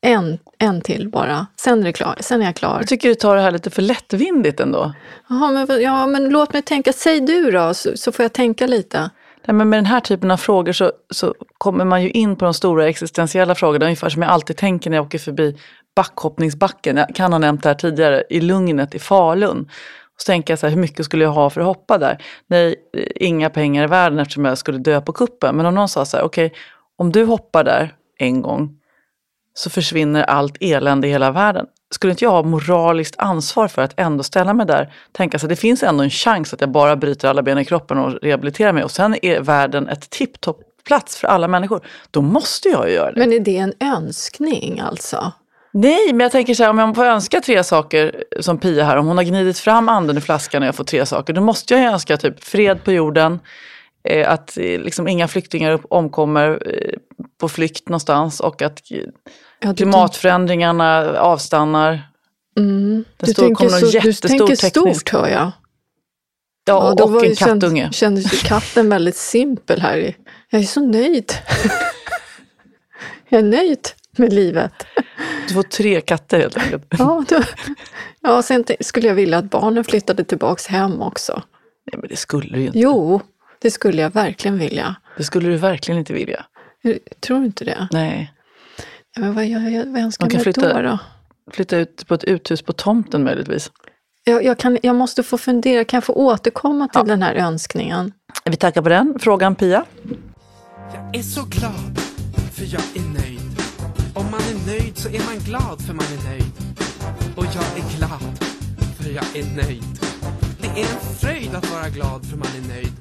En, 0.00 0.38
en 0.58 0.80
till 0.80 1.08
bara, 1.08 1.46
sen 1.56 1.80
är, 1.80 1.84
det 1.84 1.92
klar. 1.92 2.16
sen 2.20 2.42
är 2.42 2.46
jag 2.46 2.56
klar. 2.56 2.76
Jag 2.78 2.88
tycker 2.88 3.08
du 3.08 3.14
tar 3.14 3.36
det 3.36 3.42
här 3.42 3.50
lite 3.50 3.70
för 3.70 3.82
lättvindigt 3.82 4.60
ändå. 4.60 4.92
Jaha, 5.28 5.66
men, 5.66 5.82
ja, 5.82 6.06
men 6.06 6.28
låt 6.28 6.52
mig 6.52 6.62
tänka, 6.62 6.92
säg 6.92 7.20
du 7.20 7.50
då, 7.50 7.74
så, 7.74 7.96
så 7.96 8.12
får 8.12 8.22
jag 8.22 8.32
tänka 8.32 8.66
lite. 8.66 9.10
Nej, 9.46 9.54
men 9.54 9.68
med 9.68 9.76
den 9.76 9.86
här 9.86 10.00
typen 10.00 10.30
av 10.30 10.36
frågor 10.36 10.72
så, 10.72 10.92
så 11.10 11.34
kommer 11.58 11.84
man 11.84 12.02
ju 12.02 12.10
in 12.10 12.36
på 12.36 12.44
de 12.44 12.54
stora 12.54 12.88
existentiella 12.88 13.54
frågorna, 13.54 13.84
ungefär 13.84 14.08
som 14.08 14.22
jag 14.22 14.30
alltid 14.30 14.56
tänker 14.56 14.90
när 14.90 14.96
jag 14.96 15.06
åker 15.06 15.18
förbi 15.18 15.56
backhoppningsbacken. 15.96 16.96
Jag 16.96 17.14
kan 17.14 17.32
ha 17.32 17.38
nämnt 17.38 17.62
det 17.62 17.68
här 17.68 17.74
tidigare, 17.74 18.24
i 18.30 18.40
Lugnet 18.40 18.94
i 18.94 18.98
Falun. 18.98 19.68
Och 20.18 20.22
så 20.22 20.26
tänker 20.26 20.52
jag 20.52 20.58
så 20.58 20.66
här, 20.66 20.74
hur 20.74 20.80
mycket 20.80 21.04
skulle 21.04 21.24
jag 21.24 21.30
ha 21.30 21.50
för 21.50 21.60
att 21.60 21.66
hoppa 21.66 21.98
där? 21.98 22.22
Nej, 22.46 22.74
inga 23.14 23.50
pengar 23.50 23.84
i 23.84 23.86
världen 23.86 24.18
eftersom 24.18 24.44
jag 24.44 24.58
skulle 24.58 24.78
dö 24.78 25.00
på 25.00 25.12
kuppen. 25.12 25.56
Men 25.56 25.66
om 25.66 25.74
någon 25.74 25.88
sa 25.88 26.04
så 26.04 26.16
här, 26.16 26.24
okej, 26.24 26.52
om 26.96 27.12
du 27.12 27.24
hoppar 27.24 27.64
där 27.64 27.94
en 28.18 28.42
gång 28.42 28.74
så 29.54 29.70
försvinner 29.70 30.22
allt 30.22 30.56
elände 30.60 31.08
i 31.08 31.10
hela 31.10 31.30
världen. 31.30 31.66
Skulle 31.90 32.10
inte 32.10 32.24
jag 32.24 32.30
ha 32.30 32.42
moraliskt 32.42 33.14
ansvar 33.18 33.68
för 33.68 33.82
att 33.82 34.00
ändå 34.00 34.22
ställa 34.22 34.54
mig 34.54 34.66
där? 34.66 34.92
Tänka 35.12 35.38
så 35.38 35.46
här, 35.46 35.48
det 35.48 35.56
finns 35.56 35.82
ändå 35.82 36.04
en 36.04 36.10
chans 36.10 36.54
att 36.54 36.60
jag 36.60 36.70
bara 36.70 36.96
bryter 36.96 37.28
alla 37.28 37.42
ben 37.42 37.58
i 37.58 37.64
kroppen 37.64 37.98
och 37.98 38.12
rehabiliterar 38.22 38.72
mig 38.72 38.84
och 38.84 38.90
sen 38.90 39.16
är 39.22 39.40
världen 39.40 39.88
ett 39.88 40.10
tipptopp 40.10 40.60
plats 40.84 41.16
för 41.16 41.28
alla 41.28 41.48
människor, 41.48 41.86
då 42.10 42.22
måste 42.22 42.68
jag 42.68 42.88
ju 42.88 42.94
göra 42.94 43.12
det. 43.12 43.20
Men 43.20 43.32
är 43.32 43.40
det 43.40 43.56
en 43.56 43.74
önskning 43.80 44.80
alltså? 44.80 45.32
Nej, 45.72 46.12
men 46.12 46.20
jag 46.20 46.32
tänker 46.32 46.54
så 46.54 46.62
här, 46.62 46.70
om 46.70 46.78
jag 46.78 46.94
får 46.96 47.04
önska 47.04 47.40
tre 47.40 47.64
saker 47.64 48.24
som 48.40 48.58
Pia 48.58 48.84
här, 48.84 48.96
om 48.96 49.06
hon 49.06 49.16
har 49.16 49.24
gnidit 49.24 49.58
fram 49.58 49.88
anden 49.88 50.18
i 50.18 50.20
flaskan 50.20 50.62
och 50.62 50.68
jag 50.68 50.74
får 50.74 50.84
tre 50.84 51.06
saker, 51.06 51.32
då 51.32 51.40
måste 51.40 51.74
jag 51.74 51.80
ju 51.82 51.88
önska 51.88 52.16
typ 52.16 52.44
fred 52.44 52.84
på 52.84 52.92
jorden, 52.92 53.38
eh, 54.08 54.30
att 54.32 54.56
eh, 54.58 54.64
liksom 54.80 55.08
inga 55.08 55.28
flyktingar 55.28 55.80
omkommer 55.94 56.62
eh, 56.66 56.94
på 57.40 57.48
flykt 57.48 57.88
någonstans 57.88 58.40
och 58.40 58.62
att 58.62 58.90
eh, 58.90 58.98
Ja, 59.60 59.74
klimatförändringarna 59.74 61.18
avstannar. 61.18 62.08
Mm. 62.58 63.04
Det 63.16 63.26
Du 63.26 63.32
står- 63.32 63.42
tänker, 63.42 63.66
kommer 63.68 63.80
så, 63.80 63.86
du 63.86 64.12
tänker 64.12 64.56
teknisk- 64.56 64.68
stort 64.70 65.10
hör 65.12 65.28
jag. 65.28 65.50
Ja, 66.66 66.94
då 66.98 67.04
och 67.04 67.10
var 67.12 67.22
en 67.24 67.28
ju- 67.28 67.34
känd- 67.34 67.60
kattunge. 67.62 67.92
Kändes 67.92 68.34
ju 68.34 68.36
katten 68.48 68.88
väldigt 68.88 69.16
simpel 69.16 69.80
här. 69.80 70.14
Jag 70.50 70.60
är 70.60 70.64
så 70.66 70.80
nöjd. 70.80 71.32
jag 73.28 73.38
är 73.38 73.42
nöjd 73.44 73.88
med 74.18 74.32
livet. 74.32 74.72
Du 75.48 75.54
får 75.54 75.62
tre 75.62 76.00
katter 76.00 76.38
helt 76.40 76.56
enkelt. 76.56 76.84
Ja, 76.98 77.24
då, 77.28 77.40
ja, 78.20 78.42
sen 78.42 78.64
skulle 78.80 79.08
jag 79.08 79.14
vilja 79.14 79.38
att 79.38 79.50
barnen 79.50 79.84
flyttade 79.84 80.24
tillbaks 80.24 80.66
hem 80.66 81.02
också. 81.02 81.42
Nej, 81.92 82.00
men 82.00 82.08
det 82.08 82.16
skulle 82.16 82.48
du 82.54 82.60
ju 82.60 82.66
inte. 82.66 82.78
Jo, 82.78 83.20
det 83.62 83.70
skulle 83.70 84.02
jag 84.02 84.10
verkligen 84.14 84.58
vilja. 84.58 84.94
Det 85.16 85.24
skulle 85.24 85.48
du 85.48 85.56
verkligen 85.56 85.98
inte 85.98 86.12
vilja. 86.12 86.44
Tror 87.20 87.38
du 87.40 87.46
inte 87.46 87.64
det? 87.64 87.88
Nej. 87.92 88.32
Ja, 89.16 89.20
Men 89.22 89.34
vad, 89.34 89.46
jag, 89.46 89.70
jag, 89.72 89.84
vad 89.86 90.00
önskar 90.02 90.24
Man 90.24 90.30
kan 90.30 90.38
jag 90.38 90.44
flytta- 90.44 90.82
då? 90.82 90.88
då? 90.88 90.98
Flytta 91.52 91.76
ut 91.76 92.06
på 92.08 92.14
ett 92.14 92.24
uthus 92.24 92.62
på 92.62 92.72
tomten 92.72 93.24
möjligtvis. 93.24 93.70
Jag, 94.24 94.44
jag, 94.44 94.58
kan, 94.58 94.78
jag 94.82 94.96
måste 94.96 95.22
få 95.22 95.38
fundera, 95.38 95.84
kan 95.84 95.96
jag 95.96 96.04
få 96.04 96.12
återkomma 96.12 96.88
till 96.88 97.06
den 97.06 97.22
här 97.22 97.34
önskningen? 97.34 98.12
Vi 98.44 98.56
tackar 98.56 98.82
på 98.82 98.88
den 98.88 99.18
frågan 99.20 99.54
Pia. 99.54 99.84
Jag 100.94 101.16
är 101.16 101.22
så 101.22 101.42
glad, 101.44 101.98
för 102.54 102.64
jag 102.64 102.82
är 102.96 103.08
nöjd. 103.20 103.27
Om 104.18 104.24
man 104.30 104.40
är 104.40 104.66
nöjd 104.66 104.98
så 104.98 105.08
är 105.08 105.24
man 105.26 105.38
glad, 105.44 105.82
för 105.86 105.94
man 105.94 106.06
är 106.06 106.30
nöjd. 106.30 106.52
Och 107.36 107.44
jag 107.44 107.64
är 107.78 107.96
glad, 107.98 108.38
för 109.00 109.10
jag 109.10 109.24
är 109.36 109.56
nöjd. 109.56 109.84
Det 110.60 110.66
är 110.80 110.84
en 110.84 111.00
fröjd 111.20 111.54
att 111.54 111.70
vara 111.70 111.88
glad, 111.88 112.26
för 112.26 112.36
man 112.36 112.46
är 112.64 112.68
nöjd. 112.74 112.92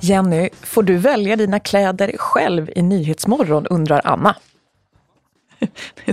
Jenny, 0.00 0.48
får 0.62 0.82
du 0.82 0.96
välja 0.96 1.36
dina 1.36 1.60
kläder 1.60 2.12
själv 2.18 2.70
i 2.76 2.82
Nyhetsmorgon, 2.82 3.66
undrar 3.66 4.00
Anna. 4.04 4.34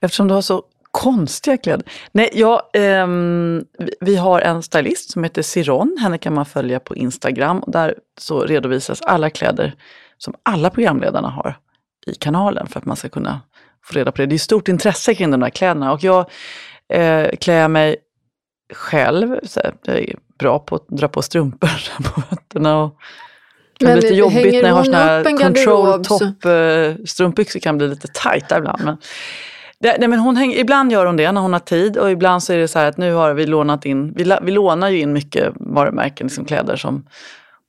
Eftersom 0.00 0.28
du 0.28 0.34
har 0.34 0.42
så 0.42 0.62
konstiga 0.90 1.56
kläder. 1.56 1.86
Nej, 2.12 2.30
ja, 2.32 2.70
ehm, 2.74 3.64
vi- 3.78 3.94
vi 4.00 4.16
har 4.16 4.40
en 4.40 4.62
stylist 4.62 5.10
som 5.10 5.24
heter 5.24 5.42
Siron. 5.42 5.96
Henne 6.00 6.18
kan 6.18 6.34
man 6.34 6.46
följa 6.46 6.80
på 6.80 6.96
Instagram. 6.96 7.58
Och 7.58 7.72
där 7.72 7.94
så 8.20 8.40
redovisas 8.44 9.00
alla 9.02 9.30
kläder 9.30 9.74
som 10.18 10.34
alla 10.42 10.70
programledarna 10.70 11.28
har 11.30 11.58
i 12.08 12.14
kanalen 12.14 12.66
för 12.66 12.78
att 12.78 12.86
man 12.86 12.96
ska 12.96 13.08
kunna 13.08 13.40
få 13.84 13.94
reda 13.94 14.12
på 14.12 14.22
det. 14.22 14.26
Det 14.26 14.36
är 14.36 14.38
stort 14.38 14.68
intresse 14.68 15.14
kring 15.14 15.30
de 15.30 15.40
där 15.40 15.50
kläderna 15.50 15.92
och 15.92 16.04
jag 16.04 16.30
eh, 16.92 17.28
klär 17.40 17.68
mig 17.68 17.96
själv. 18.74 19.36
Så 19.42 19.60
här, 19.60 19.74
jag 19.84 19.96
är 19.96 20.16
bra 20.38 20.58
på 20.58 20.76
att 20.76 20.88
dra 20.88 21.08
på 21.08 21.22
strumpor 21.22 21.70
på 22.14 22.20
fötterna. 22.20 22.82
Och 22.82 22.96
det 23.78 23.84
kan 23.84 23.92
Men 23.92 24.00
bli 24.00 24.08
lite 24.08 24.14
jobbigt 24.14 24.62
när 24.62 24.68
jag 24.68 24.74
har 24.74 24.84
såna 24.84 24.98
här 24.98 25.36
control 25.38 26.04
top 26.04 26.44
eh, 26.44 27.04
strumpbyxor 27.06 27.60
kan 27.60 27.78
bli 27.78 27.88
lite 27.88 28.08
tajta 28.08 28.58
ibland. 28.58 28.84
Men, 28.84 28.96
det, 29.80 29.96
nej, 29.98 30.08
men 30.08 30.18
hon 30.18 30.36
hänger, 30.36 30.58
ibland 30.58 30.92
gör 30.92 31.06
hon 31.06 31.16
det 31.16 31.32
när 31.32 31.40
hon 31.40 31.52
har 31.52 31.60
tid 31.60 31.96
och 31.96 32.10
ibland 32.10 32.42
så 32.42 32.52
är 32.52 32.58
det 32.58 32.68
så 32.68 32.78
här 32.78 32.86
att 32.86 32.96
nu 32.96 33.12
har 33.12 33.34
vi 33.34 33.46
lånat 33.46 33.86
in, 33.86 34.12
vi, 34.12 34.36
vi 34.42 34.50
lånar 34.50 34.88
ju 34.88 35.00
in 35.00 35.12
mycket 35.12 35.52
varumärken, 35.56 36.26
liksom 36.26 36.44
kläder 36.44 36.76
som 36.76 37.06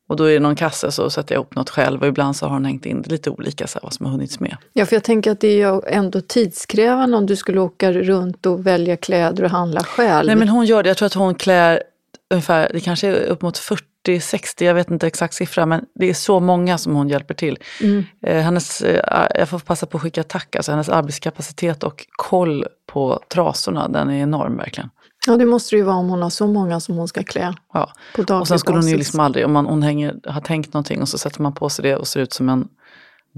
och 0.10 0.16
då 0.16 0.24
är 0.24 0.34
det 0.34 0.40
någon 0.40 0.56
kasse 0.56 0.92
så 0.92 1.10
sätter 1.10 1.36
jag 1.36 1.40
ihop 1.40 1.56
något 1.56 1.70
själv 1.70 2.02
och 2.02 2.08
ibland 2.08 2.36
så 2.36 2.46
har 2.46 2.54
hon 2.54 2.66
hängt 2.66 2.86
in 2.86 3.04
lite 3.08 3.30
olika 3.30 3.68
så 3.68 3.80
här, 3.80 3.84
vad 3.84 3.94
som 3.94 4.06
har 4.06 4.14
hunnits 4.14 4.40
med. 4.40 4.58
Ja, 4.74 4.86
för 4.86 4.96
jag 4.96 5.04
tänker 5.04 5.32
att 5.32 5.40
det 5.40 5.48
är 5.48 5.58
ju 5.58 5.82
ändå 5.88 6.22
tidskrävande 6.22 7.18
om 7.18 7.26
du 7.26 7.36
skulle 7.36 7.60
åka 7.60 7.92
runt 7.92 8.46
och 8.46 8.66
välja 8.66 8.98
kläder 8.98 9.44
och 9.44 9.50
handla 9.50 9.84
själv. 9.84 10.28
Nej 10.28 10.36
men 10.36 10.50
hon 10.50 10.66
gör 10.66 10.84
det, 10.84 10.90
jag 10.90 10.98
tror 10.98 11.06
att 11.06 11.14
hon 11.14 11.36
klär 11.36 11.84
ungefär, 12.30 12.70
det 12.74 12.80
kanske 12.80 13.08
är 13.08 13.26
upp 13.26 13.42
mot 13.42 13.60
40-60, 14.08 14.64
jag 14.64 14.74
vet 14.74 14.92
inte 14.92 15.08
exakt 15.08 15.34
siffra, 15.34 15.66
men 15.66 15.86
det 15.96 16.10
är 16.10 16.14
så 16.14 16.40
många 16.40 16.78
som 16.78 16.96
hon 16.96 17.10
hjälper 17.10 17.34
till. 17.34 17.58
Mm. 17.82 18.04
Eh, 18.22 18.42
hennes, 18.42 18.82
eh, 18.82 19.28
jag 19.36 19.50
får 19.50 19.60
passa 19.60 19.86
på 19.86 19.98
att 19.98 20.04
skicka 20.04 20.24
tack, 20.24 20.56
alltså 20.56 20.72
hennes 20.72 20.90
arbetskapacitet 20.90 21.84
och 21.84 22.06
koll 22.12 22.66
på 22.86 23.24
trasorna, 23.28 23.88
den 23.88 24.10
är 24.10 24.24
enorm 24.24 24.58
verkligen. 24.58 24.90
Ja, 25.28 25.38
det 25.38 25.46
måste 25.46 25.76
det 25.76 25.78
ju 25.78 25.84
vara 25.84 25.96
om 25.96 26.10
hon 26.10 26.22
har 26.22 26.30
så 26.30 26.48
många 26.48 26.80
som 26.80 26.96
hon 26.98 27.08
ska 27.08 27.24
klä 27.24 27.54
Ja. 27.74 27.92
på 28.16 28.22
daglig 28.24 28.42
Och 28.42 28.48
sen 28.48 28.60
skulle 28.60 28.78
hon 28.78 28.88
ju 28.88 28.98
liksom 28.98 29.20
aldrig, 29.20 29.46
om 29.46 29.52
man, 29.54 29.66
hon 29.66 29.84
hänger, 29.84 30.16
har 30.26 30.42
tänkt 30.42 30.74
någonting 30.74 31.02
och 31.02 31.10
så 31.10 31.18
sätter 31.18 31.42
man 31.42 31.54
på 31.54 31.70
sig 31.70 31.84
det 31.84 31.96
och 31.96 32.08
ser 32.08 32.20
ut 32.20 32.34
som 32.34 32.50
en 32.50 32.68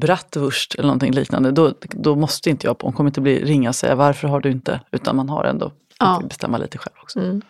bratwurst 0.01 0.75
eller 0.75 0.83
någonting 0.87 1.11
liknande, 1.13 1.51
då, 1.51 1.73
då 1.89 2.15
måste 2.15 2.49
inte 2.49 2.67
jag 2.67 2.77
på, 2.77 2.87
hon 2.87 2.93
kommer 2.93 3.09
inte 3.09 3.21
bli 3.21 3.43
ringa 3.45 3.69
och 3.69 3.75
säga 3.75 3.95
varför 3.95 4.27
har 4.27 4.39
du 4.39 4.51
inte, 4.51 4.79
utan 4.91 5.15
man 5.15 5.29
har 5.29 5.43
ändå 5.43 5.71
Ja. 5.99 6.21
bestämma 6.29 6.57
lite 6.57 6.77
själv 6.77 6.95
också. 7.01 7.19
Mm. 7.19 7.41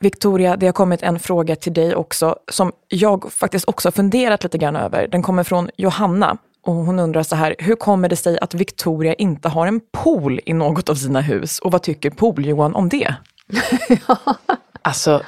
Victoria, 0.00 0.56
det 0.56 0.66
har 0.66 0.72
kommit 0.72 1.02
en 1.02 1.18
fråga 1.18 1.56
till 1.56 1.72
dig 1.74 1.94
också 1.94 2.36
som 2.52 2.72
jag 2.88 3.32
faktiskt 3.32 3.68
också 3.68 3.86
har 3.86 3.92
funderat 3.92 4.42
lite 4.42 4.58
grann 4.58 4.76
över. 4.76 5.08
Den 5.08 5.22
kommer 5.22 5.44
från 5.44 5.70
Johanna 5.76 6.36
och 6.66 6.74
hon 6.74 6.98
undrar 6.98 7.22
så 7.22 7.36
här, 7.36 7.54
hur 7.58 7.74
kommer 7.74 8.08
det 8.08 8.16
sig 8.16 8.38
att 8.38 8.54
Victoria 8.54 9.14
inte 9.14 9.48
har 9.48 9.66
en 9.66 9.80
pool 9.92 10.40
i 10.46 10.52
något 10.52 10.88
av 10.88 10.94
sina 10.94 11.20
hus 11.20 11.58
och 11.58 11.72
vad 11.72 11.82
tycker 11.82 12.10
Pool-Johan 12.10 12.74
om 12.74 12.88
det? 12.88 13.14
Alltså, 14.84 15.22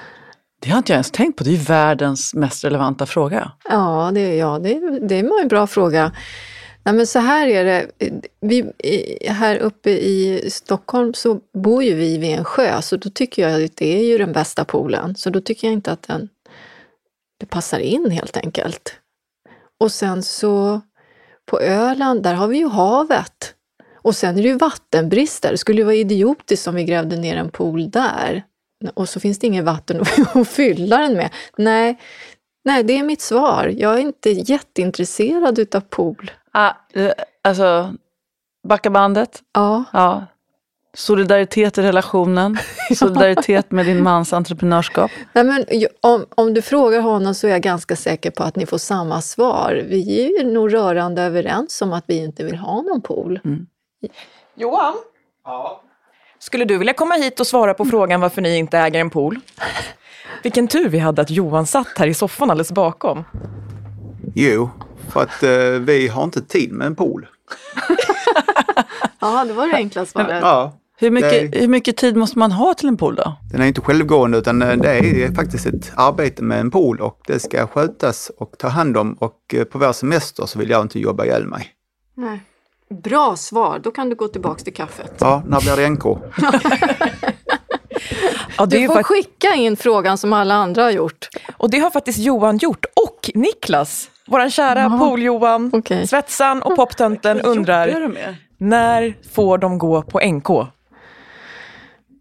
det 0.60 0.70
har 0.70 0.78
inte 0.78 0.92
jag 0.92 0.96
ens 0.96 1.10
tänkt 1.10 1.38
på. 1.38 1.44
Det 1.44 1.50
är 1.50 1.56
ju 1.56 1.58
världens 1.58 2.34
mest 2.34 2.64
relevanta 2.64 3.06
fråga. 3.06 3.52
Ja, 3.68 4.10
det, 4.14 4.36
ja 4.36 4.58
det, 4.58 4.98
det 5.08 5.22
var 5.22 5.40
en 5.40 5.48
bra 5.48 5.66
fråga. 5.66 6.12
Nej, 6.84 6.94
men 6.94 7.06
så 7.06 7.18
här 7.18 7.46
är 7.46 7.64
det. 7.64 7.90
Vi, 8.40 8.72
här 9.28 9.56
uppe 9.56 9.90
i 9.90 10.48
Stockholm 10.50 11.14
så 11.14 11.40
bor 11.54 11.82
ju 11.82 11.94
vi 11.94 12.18
vid 12.18 12.38
en 12.38 12.44
sjö, 12.44 12.82
så 12.82 12.96
då 12.96 13.10
tycker 13.10 13.48
jag 13.48 13.64
att 13.64 13.76
det 13.76 13.98
är 13.98 14.04
ju 14.04 14.18
den 14.18 14.32
bästa 14.32 14.64
poolen. 14.64 15.16
Så 15.16 15.30
då 15.30 15.40
tycker 15.40 15.66
jag 15.66 15.72
inte 15.72 15.92
att 15.92 16.02
den 16.02 16.28
det 17.40 17.46
passar 17.46 17.78
in 17.78 18.10
helt 18.10 18.36
enkelt. 18.36 18.94
Och 19.80 19.92
sen 19.92 20.22
så 20.22 20.80
på 21.46 21.60
Öland, 21.60 22.22
där 22.22 22.34
har 22.34 22.48
vi 22.48 22.58
ju 22.58 22.68
havet. 22.68 23.53
Och 24.04 24.16
sen 24.16 24.38
är 24.38 24.42
det 24.42 24.48
ju 24.48 24.56
vattenbrist 24.58 25.42
där. 25.42 25.50
Det 25.50 25.58
skulle 25.58 25.78
ju 25.78 25.84
vara 25.84 25.94
idiotiskt 25.94 26.66
om 26.66 26.74
vi 26.74 26.84
grävde 26.84 27.16
ner 27.16 27.36
en 27.36 27.50
pool 27.50 27.90
där. 27.90 28.42
Och 28.94 29.08
så 29.08 29.20
finns 29.20 29.38
det 29.38 29.46
inget 29.46 29.64
vatten 29.64 30.00
att- 30.34 30.48
fylla 30.48 30.98
den 30.98 31.14
med. 31.14 31.30
Nej, 31.58 31.98
nej, 32.64 32.82
det 32.84 32.98
är 32.98 33.02
mitt 33.04 33.20
svar. 33.22 33.72
Jag 33.78 33.94
är 33.94 33.98
inte 33.98 34.30
jätteintresserad 34.30 35.58
utav 35.58 35.80
pool. 35.80 36.30
Ah, 36.52 36.70
eh, 36.92 37.10
alltså, 37.42 37.94
backa 38.68 38.90
bandet. 38.90 39.42
Ja, 39.54 39.84
Ja. 39.92 40.26
Solidaritet 40.96 41.78
i 41.78 41.82
relationen. 41.82 42.58
Solidaritet 42.96 43.70
med 43.70 43.86
din 43.86 44.02
mans 44.02 44.32
entreprenörskap. 44.32 45.10
nej, 45.32 45.44
men 45.44 45.64
om, 46.00 46.26
om 46.34 46.54
du 46.54 46.62
frågar 46.62 47.00
honom 47.00 47.34
så 47.34 47.46
är 47.46 47.50
jag 47.50 47.62
ganska 47.62 47.96
säker 47.96 48.30
på 48.30 48.42
att 48.42 48.56
ni 48.56 48.66
får 48.66 48.78
samma 48.78 49.20
svar. 49.22 49.82
Vi 49.88 50.36
är 50.40 50.44
nog 50.44 50.74
rörande 50.74 51.22
överens 51.22 51.82
om 51.82 51.92
att 51.92 52.04
vi 52.06 52.16
inte 52.16 52.44
vill 52.44 52.56
ha 52.56 52.82
någon 52.82 53.00
pool. 53.02 53.40
Johan? 54.54 54.94
Skulle 56.38 56.64
du 56.64 56.78
vilja 56.78 56.94
komma 56.94 57.14
hit 57.14 57.40
och 57.40 57.46
svara 57.46 57.74
på 57.74 57.84
frågan 57.84 58.20
varför 58.20 58.42
ni 58.42 58.56
inte 58.58 58.78
äger 58.78 59.00
en 59.00 59.10
pool? 59.10 59.40
Vilken 60.42 60.68
tur 60.68 60.88
vi 60.88 60.98
hade 60.98 61.22
att 61.22 61.30
Johan 61.30 61.66
satt 61.66 61.98
här 61.98 62.06
i 62.06 62.14
soffan 62.14 62.50
alldeles 62.50 62.72
bakom. 62.72 63.24
Jo, 64.34 64.70
för 65.08 65.22
att 65.22 65.42
eh, 65.42 65.80
vi 65.80 66.08
har 66.08 66.24
inte 66.24 66.42
tid 66.42 66.72
med 66.72 66.86
en 66.86 66.96
pool. 66.96 67.26
Ja, 69.20 69.44
det 69.44 69.52
var 69.52 69.66
det 69.66 69.74
enkla 69.74 70.06
svaret. 70.06 70.38
Ja, 70.42 70.72
Hur 70.96 71.10
mycket, 71.10 71.50
Nej. 71.50 71.60
hur 71.60 71.68
mycket 71.68 71.96
tid 71.96 72.16
måste 72.16 72.38
man 72.38 72.52
ha 72.52 72.74
till 72.74 72.88
en 72.88 72.96
pool 72.96 73.14
då? 73.14 73.36
den 73.52 73.60
är 73.62 73.66
inte 73.66 73.80
självgående 73.80 74.38
utan 74.38 74.62
eh, 74.62 74.76
det 74.76 74.90
är 74.98 75.34
faktiskt 75.34 75.66
ett 75.66 75.92
arbete 75.96 76.42
med 76.42 76.60
en 76.60 76.70
pool 76.70 77.00
och 77.00 77.20
det 77.26 77.40
ska 77.40 77.66
skötas 77.66 78.30
och 78.38 78.54
ta 78.58 78.68
hand 78.68 78.96
om 78.96 79.12
och 79.14 79.54
eh, 79.54 79.64
på 79.64 79.78
vår 79.78 79.92
semester 79.92 80.46
så 80.46 80.58
vill 80.58 80.70
jag 80.70 80.82
inte 80.82 80.98
jobba 80.98 81.24
ihjäl 81.24 81.46
mig. 81.46 81.68
Nej. 82.14 82.42
Bra 82.90 83.36
svar, 83.36 83.78
då 83.78 83.90
kan 83.90 84.08
du 84.08 84.16
gå 84.16 84.28
tillbaks 84.28 84.64
till 84.64 84.74
kaffet. 84.74 85.14
Ja, 85.20 85.42
när 85.46 85.60
blir 85.60 85.76
det 85.76 85.88
NK? 85.88 86.04
Ja, 88.58 88.66
det 88.66 88.76
är 88.76 88.80
Du 88.80 88.86
får 88.86 88.94
fakt- 88.94 89.06
skicka 89.08 89.54
in 89.54 89.76
frågan 89.76 90.18
som 90.18 90.32
alla 90.32 90.54
andra 90.54 90.82
har 90.82 90.90
gjort. 90.90 91.28
och 91.56 91.70
det 91.70 91.78
har 91.78 91.90
faktiskt 91.90 92.18
Johan 92.18 92.56
gjort. 92.58 92.84
Och 92.96 93.30
Niklas, 93.34 94.10
våran 94.26 94.50
kära 94.50 94.88
Pool-Johan, 94.98 95.70
Okej. 95.74 96.06
svetsan 96.06 96.62
och 96.62 96.76
poptönten 96.76 97.40
undrar, 97.40 98.08
när 98.58 99.16
får 99.34 99.58
de 99.58 99.78
gå 99.78 100.02
på 100.02 100.20
NK? 100.20 100.48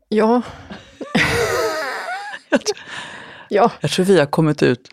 Ja. 0.09 0.41
ja, 3.49 3.71
Jag 3.81 3.91
tror 3.91 4.05
vi 4.05 4.19
har 4.19 4.25
kommit 4.25 4.63
ut 4.63 4.89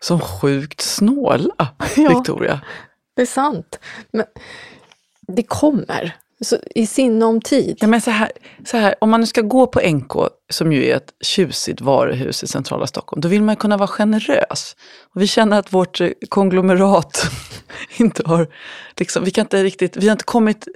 som 0.00 0.20
sjukt 0.20 0.80
snåla, 0.80 1.68
Ja. 1.96 2.08
Victoria. 2.08 2.60
det 3.16 3.22
är 3.22 3.26
sant. 3.26 3.78
Men 4.12 4.24
det 5.32 5.42
kommer. 5.42 6.16
Så, 6.40 6.56
I 6.74 6.86
sinom 6.86 7.40
tid. 7.40 7.78
Ja, 7.80 7.86
men 7.86 8.00
så 8.00 8.10
här, 8.10 8.30
så 8.66 8.76
här, 8.76 8.94
om 9.00 9.10
man 9.10 9.20
nu 9.20 9.26
ska 9.26 9.40
gå 9.40 9.66
på 9.66 9.80
NK, 9.80 10.12
som 10.50 10.72
ju 10.72 10.84
är 10.86 10.96
ett 10.96 11.12
tjusigt 11.24 11.80
varuhus 11.80 12.42
i 12.42 12.46
centrala 12.46 12.86
Stockholm, 12.86 13.20
då 13.20 13.28
vill 13.28 13.42
man 13.42 13.56
kunna 13.56 13.76
vara 13.76 13.88
generös. 13.88 14.76
Och 15.14 15.22
vi 15.22 15.26
känner 15.26 15.58
att 15.58 15.72
vårt 15.72 16.00
eh, 16.00 16.08
konglomerat 16.28 17.30
inte 17.96 18.22
har, 18.26 18.46
liksom, 18.96 19.24
vi 19.24 19.30
kan 19.30 19.44
inte 19.44 19.62
riktigt, 19.64 19.96
vi 19.96 20.06
har 20.08 20.12
inte 20.12 20.24
kommit 20.24 20.68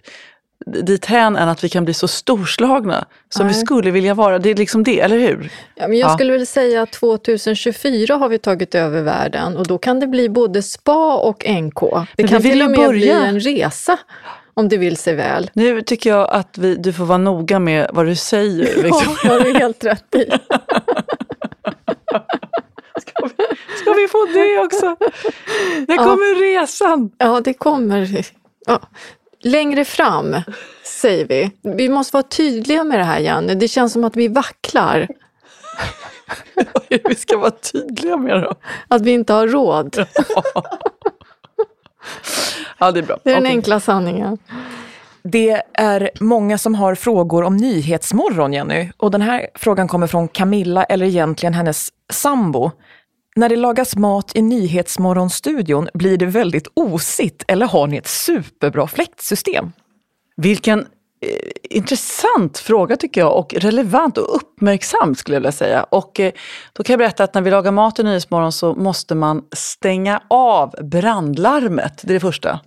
dit 0.66 1.06
hän 1.06 1.36
än 1.36 1.48
att 1.48 1.64
vi 1.64 1.68
kan 1.68 1.84
bli 1.84 1.94
så 1.94 2.08
storslagna 2.08 3.04
som 3.28 3.46
Nej. 3.46 3.54
vi 3.54 3.60
skulle 3.60 3.90
vilja 3.90 4.14
vara. 4.14 4.38
Det 4.38 4.50
är 4.50 4.54
liksom 4.54 4.84
det, 4.84 5.00
eller 5.00 5.18
hur? 5.18 5.50
Ja, 5.74 5.88
men 5.88 5.98
jag 5.98 6.10
Ja. 6.10 6.14
skulle 6.14 6.32
väl 6.32 6.46
säga 6.46 6.82
att 6.82 6.92
2024 6.92 8.14
har 8.16 8.28
vi 8.28 8.38
tagit 8.38 8.74
över 8.74 9.02
världen 9.02 9.56
och 9.56 9.66
då 9.66 9.78
kan 9.78 10.00
det 10.00 10.06
bli 10.06 10.28
både 10.28 10.62
spa 10.62 11.16
och 11.16 11.44
NK. 11.48 11.80
Det 11.80 12.22
vi 12.22 12.28
kan 12.28 12.42
vill 12.42 12.52
till 12.52 12.62
och 12.62 12.70
med 12.70 12.90
bli 12.90 13.06
börja. 13.06 13.26
en 13.26 13.40
resa 13.40 13.98
om 14.54 14.68
det 14.68 14.76
vill 14.76 14.96
sig 14.96 15.14
väl. 15.14 15.50
Nu 15.54 15.82
tycker 15.82 16.10
jag 16.10 16.30
att 16.30 16.58
vi, 16.58 16.74
du 16.76 16.92
får 16.92 17.04
vara 17.04 17.18
noga 17.18 17.58
med 17.58 17.90
vad 17.92 18.06
du 18.06 18.16
säger. 18.16 18.76
Ja, 18.76 18.82
Liksom. 18.82 19.16
det 19.22 19.28
har 19.28 19.40
du 19.40 19.52
helt 19.58 19.84
rätt 19.84 20.14
i. 20.14 20.30
Ska 23.80 23.92
vi 23.92 24.08
få 24.08 24.26
det 24.34 24.58
också? 24.58 24.86
När 25.88 25.94
Ja. 25.96 26.04
kommer 26.04 26.40
resan? 26.40 27.10
Ja, 27.18 27.40
det 27.40 27.54
kommer. 27.54 28.26
Ja. 28.66 28.80
Längre 29.44 29.84
fram, 29.84 30.36
säger 31.02 31.26
vi. 31.26 31.50
Vi 31.62 31.88
måste 31.88 32.16
vara 32.16 32.22
tydliga 32.22 32.84
med 32.84 32.98
det 32.98 33.04
här, 33.04 33.18
Janne. 33.20 33.54
Det 33.54 33.68
känns 33.68 33.92
som 33.92 34.04
att 34.04 34.16
vi 34.16 34.28
vacklar. 34.28 35.08
Det 36.88 37.00
vi 37.08 37.14
ska 37.14 37.36
vara 37.38 37.50
tydliga 37.50 38.16
med 38.16 38.42
då? 38.42 38.54
Att 38.88 39.02
vi 39.02 39.10
inte 39.10 39.32
har 39.32 39.48
råd. 39.48 40.06
Ja, 40.54 40.78
det 42.78 42.98
är 42.98 43.02
bra. 43.02 43.18
Det 43.24 43.30
är 43.30 43.34
den 43.34 43.42
Okej. 43.42 43.56
enkla 43.56 43.80
sanningen. 43.80 44.38
Det 45.24 45.62
är 45.74 46.10
många 46.20 46.58
som 46.58 46.74
har 46.74 46.94
frågor 46.94 47.44
om 47.44 47.56
Nyhetsmorgon, 47.56 48.52
Jenny. 48.52 48.90
Och 48.96 49.10
den 49.10 49.22
här 49.22 49.46
frågan 49.54 49.88
kommer 49.88 50.06
från 50.06 50.28
Camilla, 50.28 50.84
eller 50.84 51.06
egentligen 51.06 51.54
hennes 51.54 51.88
sambo. 52.12 52.70
När 53.36 53.48
det 53.48 53.56
lagas 53.56 53.96
mat 53.96 54.32
i 54.34 54.42
Nyhetsmorgonstudion, 54.42 55.88
blir 55.94 56.16
det 56.16 56.26
väldigt 56.26 56.68
osigt 56.74 57.44
eller 57.48 57.66
har 57.66 57.86
ni 57.86 57.96
ett 57.96 58.08
superbra 58.08 58.86
fläktsystem? 58.86 59.72
Vilken 60.36 60.86
Eh, 61.22 61.50
intressant 61.70 62.58
fråga 62.58 62.96
tycker 62.96 63.20
jag 63.20 63.36
och 63.36 63.54
relevant 63.54 64.18
och 64.18 64.36
uppmärksam 64.36 65.14
skulle 65.14 65.34
jag 65.36 65.40
vilja 65.40 65.52
säga. 65.52 65.82
Och 65.82 66.20
eh, 66.20 66.32
då 66.72 66.82
kan 66.82 66.92
jag 66.92 66.98
berätta 66.98 67.24
att 67.24 67.34
när 67.34 67.42
vi 67.42 67.50
lagar 67.50 67.72
mat 67.72 67.98
i 67.98 68.02
Nyhetsmorgon 68.02 68.52
så 68.52 68.74
måste 68.74 69.14
man 69.14 69.42
stänga 69.56 70.22
av 70.28 70.74
brandlarmet. 70.82 72.00
Det 72.02 72.10
är 72.10 72.14
det 72.14 72.20
första. 72.20 72.60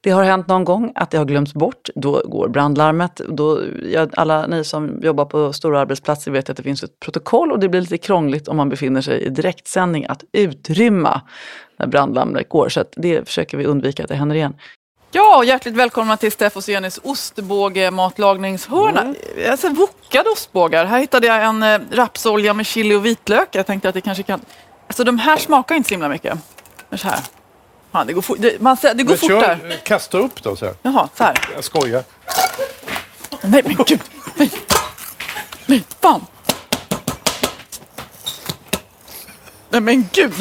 Det 0.00 0.10
har 0.10 0.24
hänt 0.24 0.46
någon 0.48 0.64
gång 0.64 0.92
att 0.94 1.10
det 1.10 1.18
har 1.18 1.24
glömts 1.24 1.54
bort. 1.54 1.88
Då 1.94 2.22
går 2.24 2.48
brandlarmet. 2.48 3.20
Då, 3.28 3.60
ja, 3.92 4.06
alla 4.12 4.46
ni 4.46 4.64
som 4.64 5.00
jobbar 5.02 5.24
på 5.24 5.52
stora 5.52 5.80
arbetsplatser 5.80 6.30
vet 6.30 6.50
att 6.50 6.56
det 6.56 6.62
finns 6.62 6.82
ett 6.82 7.00
protokoll 7.00 7.52
och 7.52 7.58
det 7.58 7.68
blir 7.68 7.80
lite 7.80 7.98
krångligt 7.98 8.48
om 8.48 8.56
man 8.56 8.68
befinner 8.68 9.00
sig 9.00 9.22
i 9.22 9.28
direktsändning 9.28 10.06
att 10.06 10.24
utrymma 10.32 11.20
när 11.78 11.86
brandlarmet 11.86 12.48
går. 12.48 12.68
Så 12.68 12.80
att 12.80 12.92
det 12.96 13.28
försöker 13.28 13.58
vi 13.58 13.64
undvika 13.64 14.02
att 14.02 14.08
det 14.08 14.14
händer 14.14 14.36
igen. 14.36 14.54
Ja, 15.10 15.44
hjärtligt 15.44 15.74
välkomna 15.74 16.16
till 16.16 16.32
Steffos 16.32 16.68
och 16.68 16.72
Jennys 16.72 17.00
ostbåge 17.02 17.90
matlagningshörna. 17.90 19.00
Mm. 19.00 19.50
Alltså 19.50 19.68
wokade 19.68 20.30
ostbågar. 20.30 20.84
Här 20.84 20.98
hittade 20.98 21.26
jag 21.26 21.44
en 21.44 21.62
eh, 21.62 21.80
rapsolja 21.90 22.54
med 22.54 22.66
chili 22.66 22.94
och 22.94 23.06
vitlök. 23.06 23.48
Jag 23.52 23.66
tänkte 23.66 23.88
att 23.88 23.94
det 23.94 24.00
kanske 24.00 24.22
kan... 24.22 24.40
Alltså 24.86 25.04
de 25.04 25.18
här 25.18 25.36
smakar 25.36 25.74
inte 25.74 25.88
så 25.88 25.94
himla 25.94 26.08
mycket. 26.08 26.38
Men 26.88 26.98
så 26.98 27.08
här. 27.08 27.20
Ja, 27.92 28.04
det 28.04 28.12
går, 28.12 28.22
fort, 28.22 28.38
det, 28.40 28.60
man, 28.60 28.76
det 28.94 29.02
går 29.02 29.16
fort 29.16 29.30
där. 29.30 29.80
Kasta 29.84 30.18
upp 30.18 30.42
då 30.42 30.56
så 30.56 30.64
här. 30.64 30.74
Jaha, 30.82 31.08
så 31.14 31.24
här. 31.24 31.48
Jag 31.54 31.64
skojar. 31.64 32.04
Nej 33.42 33.62
men 33.64 33.76
gud! 33.86 34.00
Nej! 34.34 34.50
Nej, 35.66 35.84
fan! 36.00 36.26
Nej 39.70 39.80
men 39.80 40.08
gud! 40.12 40.34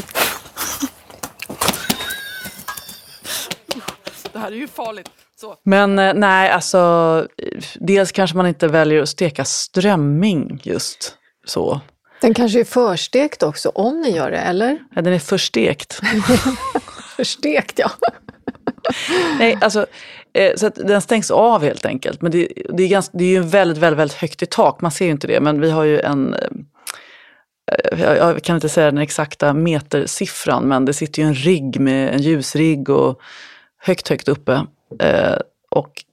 Det 4.38 4.41
här 4.41 4.51
är 4.51 4.56
ju 4.56 4.67
farligt. 4.67 5.10
Så. 5.41 5.56
Men 5.63 6.00
eh, 6.00 6.13
nej, 6.13 6.50
alltså 6.51 7.27
dels 7.75 8.12
kanske 8.12 8.38
man 8.38 8.48
inte 8.48 8.67
väljer 8.67 9.01
att 9.01 9.10
steka 9.10 9.46
strömming 9.46 10.62
just 10.63 11.15
så. 11.46 11.82
Den 12.21 12.34
kanske 12.34 12.60
är 12.60 12.63
förstekt 12.63 13.43
också, 13.43 13.69
om 13.69 14.02
ni 14.02 14.10
gör 14.15 14.32
det, 14.32 14.38
eller? 14.38 14.80
Ja, 14.95 15.02
den 15.02 15.13
är 15.13 15.19
förstekt. 15.19 16.00
Förstekt, 17.15 17.80
ja. 17.80 17.91
Nej, 19.39 19.58
alltså, 19.62 19.86
eh, 20.34 20.56
så 20.56 20.67
att 20.67 20.76
den 20.76 21.02
stängs 21.02 21.32
av 21.32 21.63
helt 21.63 21.86
enkelt. 21.86 22.21
Men 22.21 22.32
det, 22.32 22.47
det, 22.73 22.84
är, 22.84 22.88
ganska, 22.88 23.17
det 23.17 23.23
är 23.23 23.30
ju 23.30 23.41
väldigt, 23.41 23.78
väldigt, 23.78 24.00
väldigt 24.00 24.17
högt 24.17 24.43
i 24.43 24.45
tak. 24.45 24.82
Man 24.82 24.91
ser 24.91 25.06
ju 25.06 25.12
inte 25.12 25.28
det, 25.28 25.39
men 25.39 25.62
vi 25.62 25.71
har 25.71 25.84
ju 25.84 26.00
en... 26.00 26.34
eh, 26.34 28.00
Jag, 28.00 28.17
jag 28.17 28.43
kan 28.43 28.56
inte 28.56 28.69
säga 28.69 28.86
den 28.91 28.97
exakta 28.97 29.54
metersiffran, 29.54 30.63
men 30.67 30.86
det 30.86 30.93
sitter 30.93 31.21
ju 31.21 31.28
en 31.28 31.36
rigg 31.36 31.80
med 31.80 32.13
en 32.13 32.21
ljusrigg 32.21 32.89
och 32.89 33.19
högt, 33.78 34.10
högt 34.10 34.28
uppe. 34.28 34.66
Eh, 35.00 35.38
och 35.70 36.04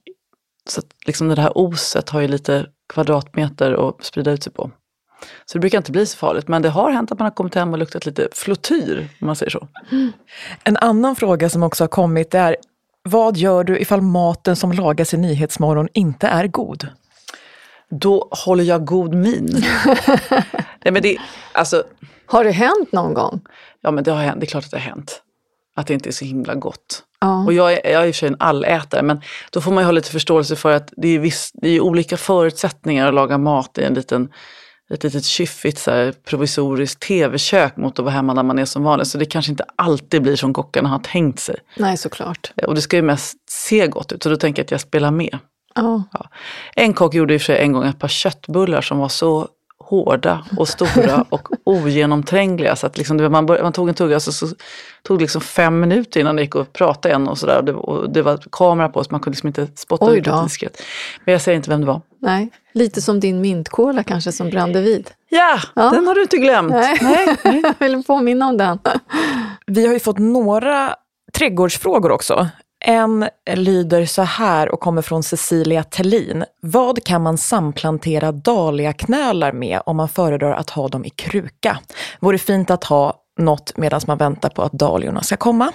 så 0.69 0.79
att 0.79 0.85
liksom 1.05 1.27
det 1.27 1.41
här 1.41 1.57
oset 1.57 2.09
har 2.09 2.21
ju 2.21 2.27
lite 2.27 2.65
kvadratmeter 2.93 3.89
att 3.89 4.03
sprida 4.03 4.31
ut 4.31 4.43
sig 4.43 4.53
på. 4.53 4.71
Så 5.45 5.57
det 5.57 5.59
brukar 5.59 5.77
inte 5.77 5.91
bli 5.91 6.05
så 6.05 6.17
farligt, 6.17 6.47
men 6.47 6.61
det 6.61 6.69
har 6.69 6.91
hänt 6.91 7.11
att 7.11 7.19
man 7.19 7.25
har 7.25 7.31
kommit 7.31 7.55
hem 7.55 7.73
och 7.73 7.79
luktat 7.79 8.05
lite 8.05 8.27
flottyr, 8.33 9.07
om 9.21 9.27
man 9.27 9.35
säger 9.35 9.49
så. 9.49 9.67
En 10.63 10.77
annan 10.77 11.15
fråga 11.15 11.49
som 11.49 11.63
också 11.63 11.83
har 11.83 11.89
kommit 11.89 12.33
är, 12.33 12.55
vad 13.03 13.37
gör 13.37 13.63
du 13.63 13.79
ifall 13.79 14.01
maten 14.01 14.55
som 14.55 14.71
lagas 14.71 15.13
i 15.13 15.17
Nyhetsmorgon 15.17 15.87
inte 15.93 16.27
är 16.27 16.47
god? 16.47 16.87
Då 17.89 18.27
håller 18.31 18.63
jag 18.63 18.85
god 18.85 19.15
min. 19.15 19.49
Nej, 20.83 20.91
men 20.91 21.01
det, 21.01 21.17
alltså, 21.51 21.83
Har 22.25 22.43
det 22.43 22.51
hänt 22.51 22.91
någon 22.91 23.13
gång? 23.13 23.41
ja, 23.81 23.91
men 23.91 24.03
det, 24.03 24.11
har 24.11 24.23
hänt, 24.23 24.39
det 24.39 24.45
är 24.45 24.49
klart 24.49 24.65
att 24.65 24.71
det 24.71 24.77
har 24.77 24.89
hänt. 24.89 25.21
Att 25.75 25.87
det 25.87 25.93
inte 25.93 26.09
är 26.09 26.11
så 26.11 26.25
himla 26.25 26.55
gott. 26.55 27.03
Ja. 27.21 27.45
Och 27.45 27.53
jag 27.53 27.73
är, 27.73 27.91
jag 27.91 28.03
är 28.03 28.07
i 28.07 28.11
och 28.11 28.15
för 28.15 28.19
sig 28.19 28.27
en 28.27 28.35
allätare, 28.39 29.01
men 29.01 29.21
då 29.51 29.61
får 29.61 29.71
man 29.71 29.81
ju 29.81 29.85
ha 29.85 29.91
lite 29.91 30.11
förståelse 30.11 30.55
för 30.55 30.71
att 30.71 30.93
det 30.97 31.07
är, 31.07 31.19
viss, 31.19 31.51
det 31.53 31.69
är 31.69 31.79
olika 31.79 32.17
förutsättningar 32.17 33.07
att 33.07 33.13
laga 33.13 33.37
mat 33.37 33.77
i 33.77 33.83
en 33.83 33.93
liten, 33.93 34.29
ett 34.89 35.03
litet 35.03 35.25
kyffigt 35.25 35.79
så 35.79 35.91
här, 35.91 36.11
provisoriskt 36.11 37.01
tv-kök 37.01 37.77
mot 37.77 37.99
att 37.99 38.05
vara 38.05 38.13
hemma 38.13 38.33
när 38.33 38.43
man 38.43 38.59
är 38.59 38.65
som 38.65 38.83
vanligt. 38.83 39.07
Så 39.07 39.17
det 39.17 39.25
kanske 39.25 39.51
inte 39.51 39.65
alltid 39.75 40.21
blir 40.21 40.35
som 40.35 40.53
kockarna 40.53 40.89
har 40.89 40.99
tänkt 40.99 41.39
sig. 41.39 41.55
Nej, 41.77 41.97
såklart. 41.97 42.51
Och 42.67 42.75
det 42.75 42.81
ska 42.81 42.95
ju 42.95 43.01
mest 43.01 43.35
se 43.49 43.87
gott 43.87 44.11
ut, 44.11 44.23
så 44.23 44.29
då 44.29 44.35
tänker 44.35 44.59
jag 44.59 44.65
att 44.65 44.71
jag 44.71 44.81
spelar 44.81 45.11
med. 45.11 45.37
Ja. 45.75 46.03
Ja. 46.13 46.29
En 46.75 46.93
kock 46.93 47.13
gjorde 47.13 47.33
i 47.33 47.37
och 47.37 47.41
för 47.41 47.45
sig 47.45 47.59
en 47.59 47.71
gång 47.71 47.85
ett 47.85 47.99
par 47.99 48.07
köttbullar 48.07 48.81
som 48.81 48.97
var 48.97 49.09
så 49.09 49.47
hårda 49.83 50.45
och 50.57 50.67
stora 50.67 51.25
och 51.29 51.47
ogenomträngliga. 51.63 52.75
Så 52.75 52.87
att 52.87 52.97
liksom, 52.97 53.31
man, 53.31 53.45
bör, 53.45 53.63
man 53.63 53.73
tog 53.73 53.89
en 53.89 53.95
tugga 53.95 54.19
så, 54.19 54.31
så 54.31 54.47
tog 55.03 55.17
det 55.17 55.21
liksom 55.21 55.41
fem 55.41 55.79
minuter 55.79 56.19
innan 56.19 56.35
det 56.35 56.41
gick 56.41 56.55
att 56.55 56.73
prata 56.73 57.09
igen 57.09 57.27
och 57.27 57.37
sådär. 57.37 57.57
Och 57.57 57.65
det, 57.65 57.73
och 57.73 58.09
det 58.09 58.21
var 58.21 58.39
kamera 58.51 58.89
på 58.89 59.03
så 59.03 59.07
man 59.11 59.19
kunde 59.19 59.35
liksom 59.35 59.47
inte 59.47 59.67
spotta 59.75 60.11
ut 60.15 60.27
diskret. 60.43 60.81
Men 61.25 61.31
jag 61.31 61.41
säger 61.41 61.55
inte 61.55 61.69
vem 61.69 61.81
det 61.81 61.87
var. 61.87 62.01
Nej, 62.21 62.49
lite 62.73 63.01
som 63.01 63.19
din 63.19 63.41
mintkåla 63.41 64.03
kanske 64.03 64.31
som 64.31 64.49
brände 64.49 64.81
vid. 64.81 65.11
Ja, 65.29 65.59
Ja. 65.73 65.89
den 65.89 66.07
har 66.07 66.15
du 66.15 66.21
inte 66.21 66.37
glömt. 66.37 66.71
Nej, 66.71 66.97
Nej. 67.01 67.37
jag 67.79 67.87
vill 67.89 68.03
påminna 68.03 68.47
om 68.47 68.57
den. 68.57 68.79
Vi 69.67 69.85
har 69.85 69.93
ju 69.93 69.99
fått 69.99 70.17
några 70.17 70.95
trädgårdsfrågor 71.33 72.11
också. 72.11 72.47
En 72.85 73.29
lyder 73.55 74.05
så 74.05 74.21
här 74.21 74.69
och 74.69 74.79
kommer 74.79 75.01
från 75.01 75.23
Cecilia 75.23 75.83
Tellin. 75.83 76.45
Vad 76.61 77.03
kan 77.03 77.23
man 77.23 77.37
samplantera 77.37 78.31
dahliaknölar 78.31 79.51
med 79.51 79.81
om 79.85 79.97
man 79.97 80.09
föredrar 80.09 80.53
att 80.53 80.69
ha 80.69 80.87
dem 80.87 81.05
i 81.05 81.09
kruka? 81.09 81.79
Vore 82.19 82.37
fint 82.37 82.71
att 82.71 82.83
ha 82.83 83.13
något 83.39 83.77
medan 83.77 84.01
man 84.07 84.17
väntar 84.17 84.49
på 84.49 84.61
att 84.61 84.71
dahliorna 84.71 85.21
ska 85.21 85.37
komma. 85.37 85.71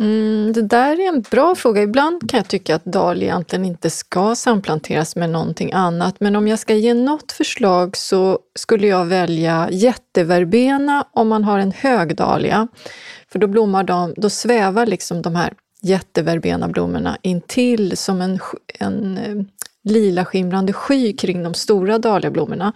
Mm, 0.00 0.52
det 0.52 0.62
där 0.62 1.00
är 1.00 1.08
en 1.08 1.20
bra 1.30 1.54
fråga. 1.54 1.82
Ibland 1.82 2.30
kan 2.30 2.38
jag 2.38 2.48
tycka 2.48 2.74
att 2.74 2.84
dahlia 2.84 3.28
egentligen 3.28 3.64
inte 3.64 3.90
ska 3.90 4.34
samplanteras 4.34 5.16
med 5.16 5.30
någonting 5.30 5.72
annat. 5.72 6.20
Men 6.20 6.36
om 6.36 6.48
jag 6.48 6.58
ska 6.58 6.74
ge 6.74 6.94
något 6.94 7.32
förslag 7.32 7.96
så 7.96 8.38
skulle 8.58 8.86
jag 8.86 9.04
välja 9.06 9.68
jätteverbena 9.70 11.04
om 11.12 11.28
man 11.28 11.44
har 11.44 11.58
en 11.58 11.72
hög 11.72 12.16
dahlia. 12.16 12.68
För 13.32 13.38
då 13.38 13.46
blommar 13.46 13.84
de, 13.84 14.14
då 14.16 14.30
svävar 14.30 14.86
liksom 14.86 15.22
de 15.22 15.36
här 15.36 15.52
jätteverbena 15.82 16.68
blommorna 16.68 17.18
intill 17.22 17.96
som 17.96 18.20
en, 18.20 18.38
en 18.78 19.18
eh, 19.18 19.44
lila 19.84 20.24
skimrande 20.24 20.72
sky 20.72 21.12
kring 21.12 21.42
de 21.42 21.54
stora 21.54 21.98
dahliablommorna. 21.98 22.72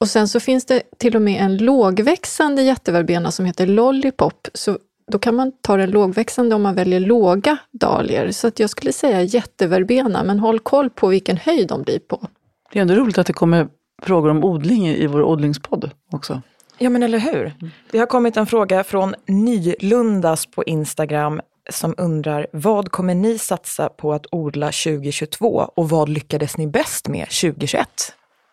Och 0.00 0.08
sen 0.08 0.28
så 0.28 0.40
finns 0.40 0.64
det 0.64 0.82
till 0.98 1.16
och 1.16 1.22
med 1.22 1.42
en 1.42 1.56
lågväxande 1.56 2.62
jätteverbena 2.62 3.30
som 3.30 3.46
heter 3.46 3.66
Lollipop. 3.66 4.48
Så 4.54 4.78
då 5.12 5.18
kan 5.18 5.34
man 5.34 5.52
ta 5.60 5.76
den 5.76 5.90
lågväxande 5.90 6.54
om 6.54 6.62
man 6.62 6.74
väljer 6.74 7.00
låga 7.00 7.56
dahlior. 7.72 8.30
Så 8.30 8.46
att 8.46 8.58
jag 8.58 8.70
skulle 8.70 8.92
säga 8.92 9.22
jätteverbena, 9.22 10.24
men 10.24 10.38
håll 10.38 10.60
koll 10.60 10.90
på 10.90 11.08
vilken 11.08 11.36
höjd 11.36 11.68
de 11.68 11.82
blir 11.82 11.98
på. 11.98 12.26
Det 12.72 12.78
är 12.78 12.80
ändå 12.80 12.94
roligt 12.94 13.18
att 13.18 13.26
det 13.26 13.32
kommer 13.32 13.68
frågor 14.02 14.30
om 14.30 14.44
odling 14.44 14.88
i 14.88 15.02
i 15.02 15.06
vår 15.06 15.22
odlingspodd 15.22 15.90
också. 16.12 16.42
Ja, 16.78 16.90
men 16.90 17.02
eller 17.02 17.18
hur? 17.18 17.54
Det 17.90 17.98
har 17.98 18.06
kommit 18.06 18.36
en 18.36 18.46
fråga 18.46 18.84
från 18.84 19.14
Nylundas 19.26 20.46
på 20.46 20.64
Instagram. 20.64 21.40
Som 21.70 21.94
undrar, 21.96 22.46
vad 22.52 22.90
kommer 22.90 23.14
ni 23.14 23.38
satsa 23.38 23.88
på 23.88 24.12
att 24.12 24.26
odla 24.30 24.66
2022 24.66 25.70
och 25.74 25.88
vad 25.88 26.08
lyckades 26.08 26.56
ni 26.56 26.66
bäst 26.66 27.08
med 27.08 27.26
2021? 27.28 27.88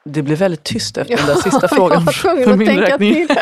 Det 0.06 0.22
blev 0.22 0.38
väldigt 0.38 0.64
tyst 0.64 0.98
efter 0.98 1.18
den 1.26 1.26
där 1.26 1.36
sista 1.36 1.68
frågan. 1.68 2.08
Att 2.08 2.66
tänka 2.66 2.98
till. 2.98 3.28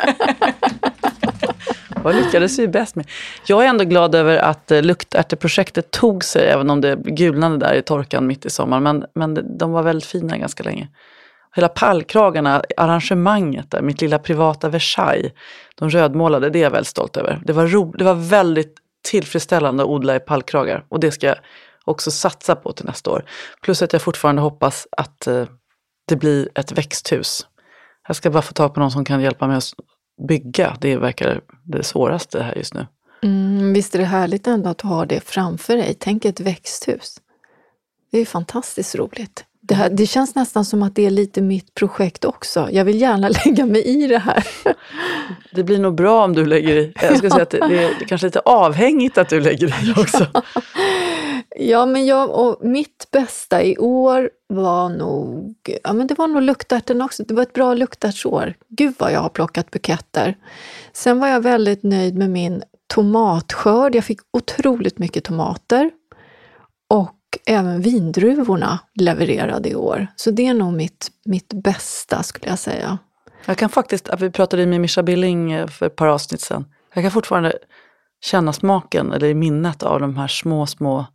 Vad 2.04 2.16
lyckades 2.16 2.60
vi 2.60 2.68
bäst 2.68 2.96
med? 2.96 3.10
Jag 3.48 3.64
är 3.64 3.68
ändå 3.68 3.84
glad 3.84 4.16
över 4.16 4.38
att 4.38 4.72
eh, 4.72 4.82
luktärteprojektet 4.82 5.92
tog 5.92 6.24
sig, 6.24 6.48
även 6.50 6.70
om 6.70 6.82
det 6.82 6.96
gulnade 6.96 7.58
där 7.58 7.74
i 7.74 7.82
torkan 7.82 8.28
mitt 8.28 8.46
i 8.46 8.50
sommaren. 8.50 8.84
Men, 8.84 9.06
men 9.14 9.58
de 9.58 9.72
var 9.72 9.84
väldigt 9.84 10.06
fina 10.06 10.38
ganska 10.38 10.64
länge. 10.64 10.88
Hela 11.56 11.68
pallkragarna, 11.68 12.64
arrangemanget 12.78 13.72
där, 13.72 13.82
mitt 13.82 14.02
lilla 14.02 14.20
privata 14.20 14.70
Versailles, 14.70 15.32
de 15.76 15.90
rödmålade, 15.90 16.50
det 16.50 16.60
är 16.60 16.64
jag 16.64 16.72
väldigt 16.72 16.88
stolt 16.88 17.18
över. 17.18 17.42
Det 17.46 17.54
var, 17.54 17.68
ro, 17.68 17.92
det 17.92 18.04
var 18.04 18.14
väldigt 18.14 18.76
tillfredsställande 19.02 19.84
att 19.84 19.90
odla 19.90 20.16
i 20.16 20.20
pallkragar 20.20 20.86
och 20.90 21.00
det 21.00 21.12
ska 21.12 21.28
jag 21.28 21.38
också 21.86 22.12
satsa 22.12 22.56
på 22.56 22.72
till 22.72 22.86
nästa 22.86 23.12
år. 23.12 23.26
Plus 23.62 23.82
att 23.82 23.94
jag 23.94 24.02
fortfarande 24.02 24.42
hoppas 24.42 24.88
att 24.92 25.28
eh, 25.28 25.46
det 26.08 26.16
blir 26.16 26.50
ett 26.56 26.72
växthus. 26.72 27.48
Jag 28.08 28.16
ska 28.16 28.30
bara 28.30 28.42
få 28.42 28.54
tag 28.54 28.74
på 28.74 28.80
någon 28.80 28.92
som 28.92 29.06
kan 29.06 29.22
hjälpa 29.22 29.48
mig 29.48 29.58
att 29.58 29.74
bygga. 30.28 30.78
Det 30.82 30.98
verkar 30.98 31.42
det 31.64 31.84
svåraste 31.84 32.44
här 32.44 32.56
just 32.56 32.74
nu. 32.74 32.88
Mm, 33.24 33.74
visst 33.74 33.96
är 33.96 34.00
det 34.00 34.06
härligt 34.06 34.48
ändå 34.48 34.70
att 34.70 34.78
du 34.78 34.88
har 34.88 35.06
det 35.06 35.20
framför 35.20 35.78
dig. 35.78 35.96
Tänk 36.00 36.26
ett 36.26 36.40
växthus. 36.40 37.22
Det 38.12 38.20
är 38.20 38.26
fantastiskt 38.26 38.96
roligt. 38.96 39.46
Det, 39.62 39.76
här, 39.76 39.90
det 39.90 40.06
känns 40.06 40.36
nästan 40.36 40.66
som 40.66 40.84
att 40.84 40.96
det 40.96 41.06
är 41.06 41.10
lite 41.10 41.42
mitt 41.42 41.74
projekt 41.74 42.26
också. 42.26 42.70
Jag 42.72 42.86
vill 42.86 43.02
gärna 43.02 43.30
lägga 43.46 43.66
mig 43.66 43.84
i 43.84 44.08
det 44.08 44.18
här. 44.18 44.48
Det 45.52 45.64
blir 45.64 45.80
nog 45.80 45.96
bra 45.96 46.24
om 46.24 46.34
du 46.34 46.46
lägger 46.46 46.76
i. 46.76 46.94
Jag 47.02 47.18
ska 47.18 47.30
säga 47.30 47.44
att 47.44 47.50
det 47.50 47.58
är 47.58 48.06
kanske 48.08 48.28
lite 48.28 48.40
avhängigt 48.40 49.18
att 49.18 49.30
du 49.30 49.40
lägger 49.40 49.68
i 49.68 49.92
också. 50.02 50.28
Ja, 51.56 51.86
men 51.86 52.06
jag, 52.06 52.30
och 52.30 52.66
mitt 52.66 53.08
bästa 53.12 53.64
i 53.64 53.78
år 53.78 54.30
var 54.48 54.90
nog, 54.90 55.56
ja 55.84 55.94
men 55.94 56.08
det 56.08 56.18
var 56.18 56.28
nog 56.28 56.42
luktärten 56.42 57.02
också. 57.02 57.24
Det 57.24 57.34
var 57.34 57.44
ett 57.44 57.54
bra 57.54 57.74
luktärtsår. 57.74 58.54
Gud 58.70 58.94
vad 59.00 59.12
jag 59.12 59.20
har 59.20 59.30
plockat 59.30 59.72
buketter. 59.72 60.38
Sen 60.94 61.20
var 61.20 61.28
jag 61.28 61.42
väldigt 61.42 61.84
nöjd 61.84 62.18
med 62.18 62.30
min 62.30 62.64
tomatskörd. 62.94 63.96
Jag 63.96 64.04
fick 64.04 64.20
otroligt 64.34 65.00
mycket 65.00 65.24
tomater. 65.24 65.92
Och 66.90 67.10
även 67.46 67.82
vindruvorna 67.82 68.80
levererade 68.94 69.70
i 69.70 69.76
år. 69.76 70.08
Så 70.16 70.32
det 70.32 70.48
är 70.48 70.54
nog 70.54 70.74
mitt, 70.74 71.12
mitt 71.26 71.54
bästa 71.54 72.24
skulle 72.24 72.50
jag 72.50 72.60
säga. 72.60 72.98
Jag 73.46 73.58
kan 73.58 73.70
faktiskt, 73.70 74.10
vi 74.20 74.30
pratade 74.30 74.66
med 74.66 74.82
Mischa 74.82 75.04
Billing 75.04 75.52
eh, 75.52 75.68
för 75.68 75.86
ett 75.86 75.96
par 75.96 76.08
avsnitt 76.08 76.42
sedan. 76.42 76.66
Jag 76.94 77.04
kan 77.04 77.12
fortfarande 77.12 77.54
känna 78.22 78.54
smaken, 78.54 79.12
eller 79.12 79.34
minnet 79.34 79.84
av 79.84 80.00
de 80.00 80.18
här 80.18 80.28
små, 80.28 80.68
små 80.68 81.06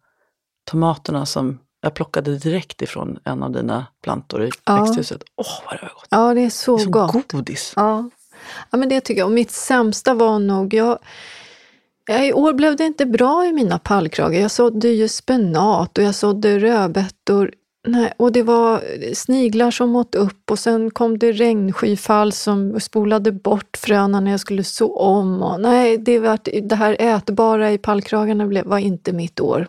tomaterna 0.71 1.27
som 1.27 1.59
jag 1.81 1.95
plockade 1.95 2.39
direkt 2.39 2.83
ifrån 2.83 3.19
en 3.25 3.43
av 3.43 3.53
dina 3.53 3.87
plantor 4.03 4.45
i 4.45 4.51
ja. 4.65 4.81
växthuset. 4.81 5.23
Åh, 5.37 5.47
oh, 5.47 5.65
vad 5.67 5.75
det 5.75 5.83
var 5.83 5.89
gott! 5.95 6.07
Ja, 6.11 6.35
det 6.35 6.41
är 6.41 6.51
så, 6.51 6.77
det 6.77 6.83
är 6.83 6.85
som 6.85 6.93
gott. 6.93 7.33
godis. 7.33 7.73
Ja. 7.77 8.11
ja, 8.71 8.79
men 8.79 8.89
det 8.89 9.01
tycker 9.01 9.21
jag. 9.21 9.27
Och 9.27 9.35
mitt 9.35 9.51
sämsta 9.51 10.15
var 10.15 10.39
nog, 10.39 10.75
jag, 10.75 10.87
ja, 10.87 10.99
i 12.09 12.33
år 12.33 12.53
blev 12.53 12.77
det 12.77 12.85
inte 12.85 13.07
bra 13.07 13.47
i 13.47 13.53
mina 13.53 13.79
pallkragar. 13.79 14.41
Jag 14.41 14.51
sådde 14.51 14.89
ju 14.89 15.09
spenat 15.09 15.99
och 15.99 16.05
jag 16.05 16.15
sådde 16.15 16.59
rödbetor. 16.59 17.53
Nej, 17.89 18.13
och 18.17 18.33
det 18.33 18.43
var 18.43 18.83
sniglar 19.15 19.71
som 19.71 19.97
åt 19.97 20.15
upp 20.15 20.51
och 20.51 20.59
sen 20.59 20.91
kom 20.91 21.19
det 21.19 21.33
regnskyfall 21.33 22.33
som 22.33 22.81
spolade 22.81 23.33
bort 23.33 23.77
fröna 23.77 24.21
när 24.21 24.31
jag 24.31 24.41
skulle 24.41 24.65
så 24.65 24.97
om. 24.97 25.43
Och, 25.43 25.61
nej, 25.61 25.99
det, 25.99 26.19
var, 26.19 26.61
det 26.69 26.75
här 26.75 26.97
ätbara 26.99 27.73
i 27.73 27.79
pallkragarna 27.79 28.47
blev, 28.47 28.65
var 28.65 28.79
inte 28.79 29.13
mitt 29.13 29.41
år. 29.41 29.67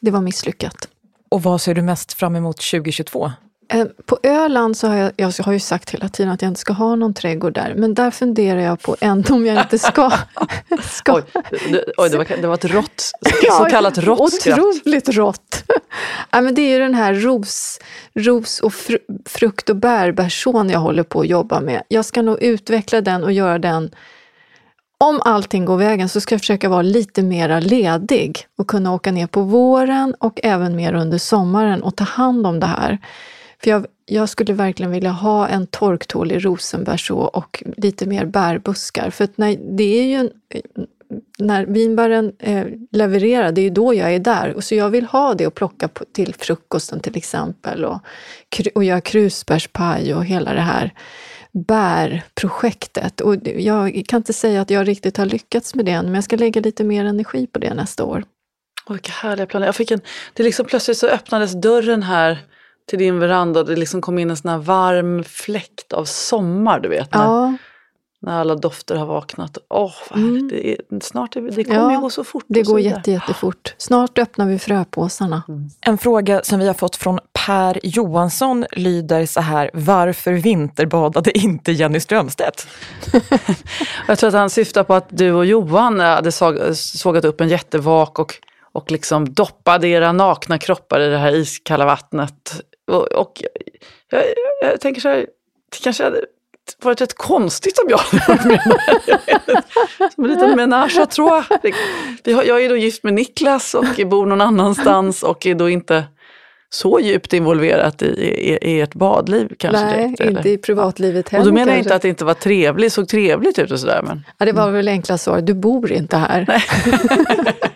Det 0.00 0.10
var 0.10 0.20
misslyckat. 0.20 0.88
Och 1.28 1.42
vad 1.42 1.60
ser 1.60 1.74
du 1.74 1.82
mest 1.82 2.12
fram 2.12 2.36
emot 2.36 2.56
2022? 2.56 3.30
Eh, 3.68 3.84
på 4.06 4.18
Öland 4.22 4.76
så 4.76 4.88
har 4.88 4.96
jag, 4.96 5.12
jag 5.16 5.32
har 5.44 5.52
ju 5.52 5.60
sagt 5.60 5.90
hela 5.90 6.08
tiden 6.08 6.32
att 6.32 6.42
jag 6.42 6.50
inte 6.50 6.60
ska 6.60 6.72
ha 6.72 6.94
någon 6.94 7.14
trädgård 7.14 7.54
där, 7.54 7.74
men 7.76 7.94
där 7.94 8.10
funderar 8.10 8.60
jag 8.60 8.82
på 8.82 8.96
ändå 9.00 9.34
om 9.34 9.46
jag 9.46 9.62
inte 9.62 9.78
ska. 9.78 10.12
ska. 10.82 11.14
Oj, 11.14 11.22
det, 11.72 11.84
oj, 11.96 12.10
det, 12.10 12.16
var, 12.16 12.42
det 12.42 12.46
var 12.46 12.54
ett 12.54 12.64
rått, 12.64 13.12
så 13.58 13.64
kallat 13.64 13.98
rått. 13.98 14.20
Otroligt 14.20 15.08
rått. 15.08 15.64
ja, 16.30 16.40
men 16.40 16.54
det 16.54 16.62
är 16.62 16.70
ju 16.72 16.78
den 16.78 16.94
här 16.94 17.14
ros, 17.14 17.80
ros 18.14 18.60
och 18.60 18.74
fr, 18.74 18.96
frukt 19.26 19.70
och 19.70 19.76
bärbärsån 19.76 20.70
jag 20.70 20.80
håller 20.80 21.02
på 21.02 21.20
att 21.20 21.28
jobba 21.28 21.60
med. 21.60 21.82
Jag 21.88 22.04
ska 22.04 22.22
nog 22.22 22.42
utveckla 22.42 23.00
den 23.00 23.24
och 23.24 23.32
göra 23.32 23.58
den 23.58 23.90
om 24.98 25.20
allting 25.24 25.64
går 25.64 25.76
vägen 25.76 26.08
så 26.08 26.20
ska 26.20 26.34
jag 26.34 26.40
försöka 26.40 26.68
vara 26.68 26.82
lite 26.82 27.22
mera 27.22 27.60
ledig 27.60 28.46
och 28.58 28.66
kunna 28.66 28.92
åka 28.92 29.12
ner 29.12 29.26
på 29.26 29.42
våren 29.42 30.14
och 30.18 30.40
även 30.42 30.76
mer 30.76 30.94
under 30.94 31.18
sommaren 31.18 31.82
och 31.82 31.96
ta 31.96 32.04
hand 32.04 32.46
om 32.46 32.60
det 32.60 32.66
här. 32.66 32.98
För 33.62 33.70
jag, 33.70 33.86
jag 34.04 34.28
skulle 34.28 34.52
verkligen 34.52 34.92
vilja 34.92 35.10
ha 35.10 35.48
en 35.48 35.66
torktålig 35.66 36.44
rosenbärså 36.44 37.16
och 37.16 37.62
lite 37.76 38.06
mer 38.06 38.24
bärbuskar. 38.24 39.10
För 39.10 39.28
när, 39.36 39.56
det 39.76 39.84
är 39.84 40.04
ju 40.04 40.30
när 41.38 41.66
vinbären 41.66 42.32
eh, 42.38 42.66
levererar, 42.92 43.52
det 43.52 43.60
är 43.60 43.62
ju 43.62 43.70
då 43.70 43.94
jag 43.94 44.14
är 44.14 44.18
där. 44.18 44.54
Och 44.54 44.64
så 44.64 44.74
jag 44.74 44.90
vill 44.90 45.06
ha 45.06 45.34
det 45.34 45.46
att 45.46 45.54
plocka 45.54 45.88
på, 45.88 46.04
till 46.12 46.34
frukosten 46.34 47.00
till 47.00 47.16
exempel 47.16 47.84
och, 47.84 48.00
och 48.74 48.84
göra 48.84 49.00
krusbärspaj 49.00 50.14
och 50.14 50.24
hela 50.24 50.54
det 50.54 50.60
här 50.60 50.94
bärprojektet. 51.52 53.20
Och 53.20 53.36
jag 53.44 54.02
kan 54.08 54.16
inte 54.16 54.32
säga 54.32 54.60
att 54.60 54.70
jag 54.70 54.88
riktigt 54.88 55.16
har 55.16 55.26
lyckats 55.26 55.74
med 55.74 55.84
det 55.84 55.90
än, 55.90 56.04
men 56.04 56.14
jag 56.14 56.24
ska 56.24 56.36
lägga 56.36 56.60
lite 56.60 56.84
mer 56.84 57.04
energi 57.04 57.46
på 57.46 57.58
det 57.58 57.74
nästa 57.74 58.04
år. 58.04 58.24
Vilka 58.88 59.12
härliga 59.12 59.46
planer. 59.46 59.66
Jag 59.66 59.76
fick 59.76 59.90
en, 59.90 60.00
det 60.34 60.42
liksom 60.42 60.66
plötsligt 60.66 60.98
så 60.98 61.08
öppnades 61.08 61.52
dörren 61.52 62.02
här 62.02 62.38
till 62.86 62.98
din 62.98 63.18
veranda 63.18 63.60
och 63.60 63.66
det 63.66 63.76
liksom 63.76 64.00
kom 64.00 64.18
in 64.18 64.30
en 64.30 64.36
sån 64.36 64.50
här 64.50 64.58
varm 64.58 65.24
fläkt 65.24 65.92
av 65.92 66.04
sommar, 66.04 66.80
du 66.80 66.88
vet. 66.88 67.14
När, 67.14 67.24
ja. 67.24 67.56
när 68.20 68.40
alla 68.40 68.54
dofter 68.54 68.96
har 68.96 69.06
vaknat. 69.06 69.58
Åh, 69.68 69.92
härligt. 70.10 70.28
Mm. 70.28 70.48
Det, 70.48 70.72
är, 70.72 71.00
snart, 71.00 71.32
det 71.32 71.64
kommer 71.64 71.80
ja, 71.80 71.92
ju 71.92 72.00
gå 72.00 72.10
så 72.10 72.24
fort. 72.24 72.44
Det 72.48 72.62
går 72.62 72.80
jätte, 72.80 73.10
jättefort. 73.10 73.74
Snart 73.78 74.18
öppnar 74.18 74.46
vi 74.46 74.58
fröpåsarna. 74.58 75.42
Mm. 75.48 75.68
En 75.80 75.98
fråga 75.98 76.42
som 76.42 76.58
vi 76.58 76.66
har 76.66 76.74
fått 76.74 76.96
från 76.96 77.18
Per 77.46 77.80
Johansson 77.82 78.66
lyder 78.72 79.26
så 79.26 79.40
här, 79.40 79.70
varför 79.74 80.32
vinterbadade 80.32 81.38
inte 81.38 81.72
Jenny 81.72 82.00
Strömstedt? 82.00 82.68
jag 84.08 84.18
tror 84.18 84.28
att 84.28 84.34
han 84.34 84.50
syftar 84.50 84.84
på 84.84 84.94
att 84.94 85.06
du 85.08 85.32
och 85.32 85.46
Johan 85.46 86.00
hade 86.00 86.32
sågat 86.72 87.24
upp 87.24 87.40
en 87.40 87.48
jättevak 87.48 88.18
och, 88.18 88.34
och 88.72 88.90
liksom 88.90 89.34
doppade 89.34 89.88
era 89.88 90.12
nakna 90.12 90.58
kroppar 90.58 91.00
i 91.00 91.08
det 91.08 91.18
här 91.18 91.34
iskalla 91.34 91.84
vattnet. 91.84 92.60
Och, 92.86 93.12
och 93.12 93.42
jag, 94.10 94.24
jag, 94.62 94.80
tänker 94.80 95.00
så 95.00 95.08
här, 95.08 95.26
det 95.70 95.78
kanske 95.82 96.04
hade 96.04 96.24
varit 96.82 97.00
rätt 97.00 97.14
konstigt 97.14 97.78
om 97.78 97.90
jag 97.90 97.98
hade 97.98 98.24
varit 98.28 98.44
med 98.44 98.60
Som 100.14 100.24
en 100.24 100.30
liten 100.30 100.56
menage 100.56 100.98
à 100.98 101.06
trois. 101.06 101.46
Jag 102.24 102.64
är 102.64 102.68
då 102.68 102.76
gift 102.76 103.02
med 103.04 103.14
Niklas 103.14 103.74
och 103.74 104.06
bor 104.06 104.26
någon 104.26 104.40
annanstans 104.40 105.22
och 105.22 105.46
är 105.46 105.54
då 105.54 105.68
inte 105.68 106.04
så 106.70 107.00
djupt 107.00 107.32
involverat 107.32 108.02
i, 108.02 108.06
i, 108.06 108.58
i 108.62 108.80
ert 108.80 108.94
badliv 108.94 109.48
kanske? 109.58 109.84
Nej, 109.84 109.96
direkt, 109.96 110.20
inte 110.20 110.40
eller? 110.40 110.46
i 110.46 110.58
privatlivet 110.58 111.28
heller. 111.28 111.42
Och 111.42 111.46
då 111.46 111.54
menar 111.54 111.72
jag 111.72 111.78
inte 111.78 111.94
att 111.94 112.02
det 112.02 112.08
inte 112.08 112.24
var 112.24 112.34
trevligt, 112.34 112.92
såg 112.92 113.08
trevligt 113.08 113.58
ut 113.58 113.70
och 113.70 113.80
sådär. 113.80 114.02
Men... 114.02 114.24
Ja, 114.38 114.46
det 114.46 114.52
var 114.52 114.70
väl 114.70 114.88
enkla 114.88 115.18
svar, 115.18 115.40
du 115.40 115.54
bor 115.54 115.92
inte 115.92 116.16
här. 116.16 116.64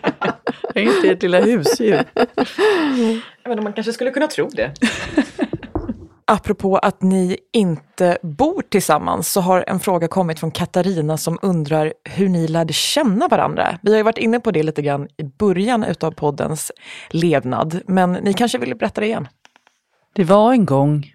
Jag 0.73 0.83
är 0.83 0.95
inte 0.95 1.09
ert 1.09 1.21
lilla 1.23 1.41
husdjur. 1.41 2.03
Men 3.43 3.63
man 3.63 3.73
kanske 3.73 3.93
skulle 3.93 4.11
kunna 4.11 4.27
tro 4.27 4.49
det. 4.49 4.73
Apropå 6.33 6.77
att 6.77 7.01
ni 7.01 7.37
inte 7.53 8.17
bor 8.21 8.61
tillsammans 8.69 9.31
så 9.31 9.41
har 9.41 9.63
en 9.67 9.79
fråga 9.79 10.07
kommit 10.07 10.39
från 10.39 10.51
Katarina 10.51 11.17
som 11.17 11.39
undrar 11.41 11.93
hur 12.03 12.29
ni 12.29 12.47
lärde 12.47 12.73
känna 12.73 13.27
varandra. 13.27 13.79
Vi 13.81 13.91
har 13.91 13.97
ju 13.97 14.03
varit 14.03 14.17
inne 14.17 14.39
på 14.39 14.51
det 14.51 14.63
lite 14.63 14.81
grann 14.81 15.07
i 15.17 15.23
början 15.23 15.83
utav 15.83 16.11
poddens 16.11 16.71
levnad, 17.09 17.81
men 17.87 18.11
ni 18.11 18.33
kanske 18.33 18.57
vill 18.57 18.75
berätta 18.75 19.01
det 19.01 19.07
igen? 19.07 19.27
Det 20.13 20.23
var 20.23 20.53
en 20.53 20.65
gång 20.65 21.13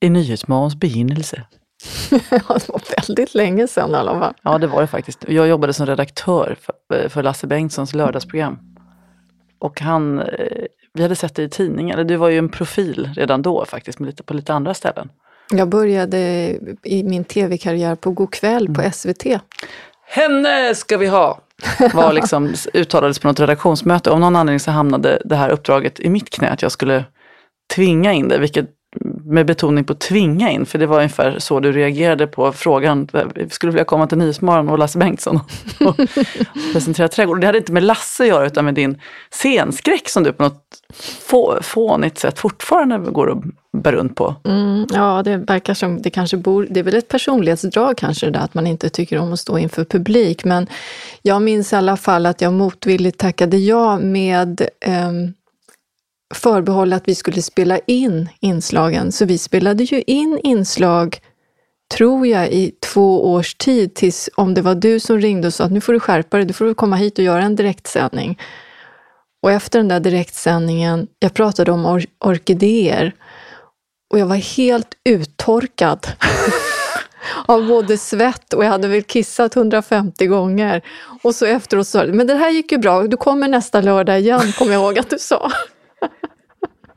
i 0.00 0.10
Nyhetsmorgons 0.10 0.76
begynnelse. 0.76 1.42
det 2.10 2.48
var 2.48 2.96
väldigt 2.96 3.34
länge 3.34 3.68
sedan 3.68 3.90
i 3.90 3.94
alla 3.94 4.18
fall. 4.18 4.34
Ja, 4.42 4.58
det 4.58 4.66
var 4.66 4.80
det 4.80 4.86
faktiskt. 4.86 5.24
Jag 5.28 5.48
jobbade 5.48 5.72
som 5.72 5.86
redaktör 5.86 6.56
för, 6.60 7.08
för 7.08 7.22
Lasse 7.22 7.46
Bengtssons 7.46 7.94
lördagsprogram. 7.94 8.58
Och 9.58 9.80
han 9.80 10.18
eh, 10.18 10.66
vi 10.98 11.02
hade 11.02 11.16
sett 11.16 11.34
det 11.34 11.42
i 11.42 11.48
tidningen, 11.48 11.94
eller 11.94 12.04
du 12.04 12.16
var 12.16 12.28
ju 12.28 12.38
en 12.38 12.48
profil 12.48 13.10
redan 13.16 13.42
då 13.42 13.64
faktiskt, 13.64 14.00
lite, 14.00 14.22
på 14.22 14.34
lite 14.34 14.54
andra 14.54 14.74
ställen. 14.74 15.10
Jag 15.50 15.68
började 15.68 16.18
i 16.82 17.04
min 17.04 17.24
tv-karriär 17.24 17.94
på 17.94 18.10
Go'kväll 18.10 18.66
mm. 18.66 18.74
på 18.74 18.90
SVT. 18.92 19.24
Henne 20.06 20.74
ska 20.74 20.96
vi 20.96 21.06
ha! 21.06 21.40
Var 21.94 22.12
liksom, 22.12 22.54
uttalades 22.74 23.18
på 23.18 23.28
något 23.28 23.40
redaktionsmöte. 23.40 24.10
Av 24.10 24.20
någon 24.20 24.36
anledning 24.36 24.60
så 24.60 24.70
hamnade 24.70 25.22
det 25.24 25.36
här 25.36 25.50
uppdraget 25.50 26.00
i 26.00 26.08
mitt 26.08 26.30
knä, 26.30 26.48
att 26.48 26.62
jag 26.62 26.72
skulle 26.72 27.04
tvinga 27.74 28.12
in 28.12 28.28
det, 28.28 28.38
vilket 28.38 28.70
med 29.28 29.46
betoning 29.46 29.84
på 29.84 29.94
tvinga 29.94 30.50
in, 30.50 30.66
för 30.66 30.78
det 30.78 30.86
var 30.86 30.96
ungefär 30.96 31.38
så 31.38 31.60
du 31.60 31.72
reagerade 31.72 32.26
på 32.26 32.52
frågan. 32.52 33.08
Skulle 33.50 33.72
vilja 33.72 33.84
komma 33.84 34.06
till 34.06 34.18
Nyhetsmorgon 34.18 34.68
och 34.68 34.78
Lasse 34.78 34.98
Bengtsson 34.98 35.40
och 35.80 35.96
presentera 36.72 37.08
trädgård. 37.08 37.40
Det 37.40 37.46
hade 37.46 37.58
inte 37.58 37.72
med 37.72 37.82
Lasse 37.82 38.22
att 38.22 38.28
göra 38.28 38.46
utan 38.46 38.64
med 38.64 38.74
din 38.74 39.00
scenskräck 39.30 40.08
som 40.08 40.22
du 40.22 40.32
på 40.32 40.42
något 40.42 40.62
få, 41.20 41.58
fånigt 41.62 42.18
sätt 42.18 42.38
fortfarande 42.38 42.98
går 42.98 43.26
och 43.26 43.42
bär 43.72 43.92
runt 43.92 44.14
på. 44.16 44.34
Mm, 44.44 44.86
ja, 44.92 45.22
det 45.22 45.36
verkar 45.36 45.74
som 45.74 46.02
det 46.02 46.10
kanske 46.10 46.36
bor, 46.36 46.66
det 46.70 46.80
är 46.80 46.84
väl 46.84 46.94
ett 46.94 47.08
personlighetsdrag 47.08 47.96
kanske 47.96 48.26
det 48.26 48.32
där 48.32 48.40
att 48.40 48.54
man 48.54 48.66
inte 48.66 48.88
tycker 48.88 49.18
om 49.18 49.32
att 49.32 49.40
stå 49.40 49.58
inför 49.58 49.84
publik. 49.84 50.44
Men 50.44 50.66
jag 51.22 51.42
minns 51.42 51.72
i 51.72 51.76
alla 51.76 51.96
fall 51.96 52.26
att 52.26 52.40
jag 52.40 52.52
motvilligt 52.52 53.18
tackade 53.18 53.56
ja 53.56 53.98
med 53.98 54.60
eh, 54.80 55.12
förbehåll 56.34 56.92
att 56.92 57.08
vi 57.08 57.14
skulle 57.14 57.42
spela 57.42 57.78
in 57.78 58.28
inslagen. 58.40 59.12
Så 59.12 59.24
vi 59.24 59.38
spelade 59.38 59.84
ju 59.84 60.02
in 60.06 60.40
inslag, 60.42 61.18
tror 61.94 62.26
jag, 62.26 62.52
i 62.52 62.72
två 62.80 63.32
års 63.32 63.54
tid 63.54 63.94
tills 63.94 64.30
om 64.34 64.54
det 64.54 64.62
var 64.62 64.74
du 64.74 65.00
som 65.00 65.20
ringde 65.20 65.46
och 65.46 65.54
sa 65.54 65.64
att 65.64 65.72
nu 65.72 65.80
får 65.80 65.92
du 65.92 66.00
skärpa 66.00 66.36
dig, 66.36 66.46
du 66.46 66.52
får 66.52 66.74
komma 66.74 66.96
hit 66.96 67.18
och 67.18 67.24
göra 67.24 67.42
en 67.42 67.56
direktsändning. 67.56 68.38
Och 69.42 69.52
efter 69.52 69.78
den 69.78 69.88
där 69.88 70.00
direktsändningen, 70.00 71.06
jag 71.18 71.34
pratade 71.34 71.72
om 71.72 71.86
or 71.86 72.04
orkidéer 72.24 73.12
och 74.10 74.18
jag 74.18 74.26
var 74.26 74.36
helt 74.36 74.94
uttorkad 75.04 76.06
av 77.46 77.66
både 77.66 77.98
svett 77.98 78.52
och 78.52 78.64
jag 78.64 78.70
hade 78.70 78.88
väl 78.88 79.02
kissat 79.02 79.56
150 79.56 80.26
gånger. 80.26 80.82
Och 81.22 81.34
så 81.34 81.46
efteråt 81.46 81.86
sa 81.86 82.06
du, 82.06 82.12
men 82.12 82.26
det 82.26 82.34
här 82.34 82.50
gick 82.50 82.72
ju 82.72 82.78
bra, 82.78 83.02
du 83.02 83.16
kommer 83.16 83.48
nästa 83.48 83.80
lördag 83.80 84.20
igen, 84.20 84.52
kommer 84.52 84.72
jag 84.72 84.82
ihåg 84.82 84.98
att 84.98 85.10
du 85.10 85.18
sa. 85.18 85.52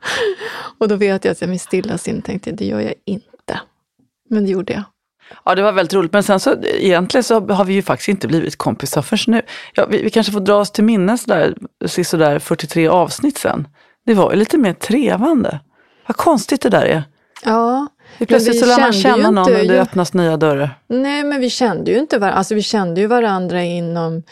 och 0.77 0.87
då 0.87 0.95
vet 0.95 1.25
jag 1.25 1.31
att 1.31 1.41
jag 1.41 1.49
med 1.49 1.61
stilla 1.61 1.97
sin 1.97 2.21
tänkte, 2.21 2.51
det 2.51 2.65
gör 2.65 2.79
jag 2.79 2.93
inte. 3.05 3.59
Men 4.29 4.45
det 4.45 4.51
gjorde 4.51 4.73
jag. 4.73 4.83
Ja, 5.45 5.55
det 5.55 5.61
var 5.61 5.71
väldigt 5.71 5.93
roligt. 5.93 6.13
Men 6.13 6.23
sen 6.23 6.39
så 6.39 6.55
egentligen 6.63 7.23
så 7.23 7.39
har 7.39 7.65
vi 7.65 7.73
ju 7.73 7.81
faktiskt 7.81 8.09
inte 8.09 8.27
blivit 8.27 8.55
kompisar 8.55 9.01
förrän 9.01 9.35
nu. 9.35 9.41
Ja, 9.73 9.85
vi, 9.85 10.03
vi 10.03 10.09
kanske 10.09 10.33
får 10.33 10.39
dra 10.39 10.55
oss 10.55 10.71
till 10.71 10.83
minnes 10.83 11.25
där, 11.25 11.55
sådär 12.03 12.39
43 12.39 12.87
avsnitt 12.87 13.37
sen. 13.37 13.67
Det 14.05 14.13
var 14.13 14.31
ju 14.31 14.37
lite 14.37 14.57
mer 14.57 14.73
trevande. 14.73 15.59
Vad 16.07 16.17
konstigt 16.17 16.61
det 16.61 16.69
där 16.69 16.85
är. 16.85 17.03
Ja. 17.43 17.87
Det 18.17 18.25
plötsligt 18.25 18.59
så 18.59 18.65
lär 18.65 18.79
man 18.79 18.93
känna 18.93 19.31
någon 19.31 19.55
och 19.55 19.67
det 19.67 19.81
öppnas 19.81 20.13
nya 20.13 20.37
dörrar. 20.37 20.79
Nej, 20.87 21.23
men 21.23 21.41
vi 21.41 21.49
kände 21.49 21.91
ju 21.91 21.99
inte 21.99 22.19
varandra. 22.19 22.37
Alltså 22.37 22.55
vi 22.55 22.61
kände 22.61 23.01
ju 23.01 23.07
varandra 23.07 23.63
inom 23.63 24.23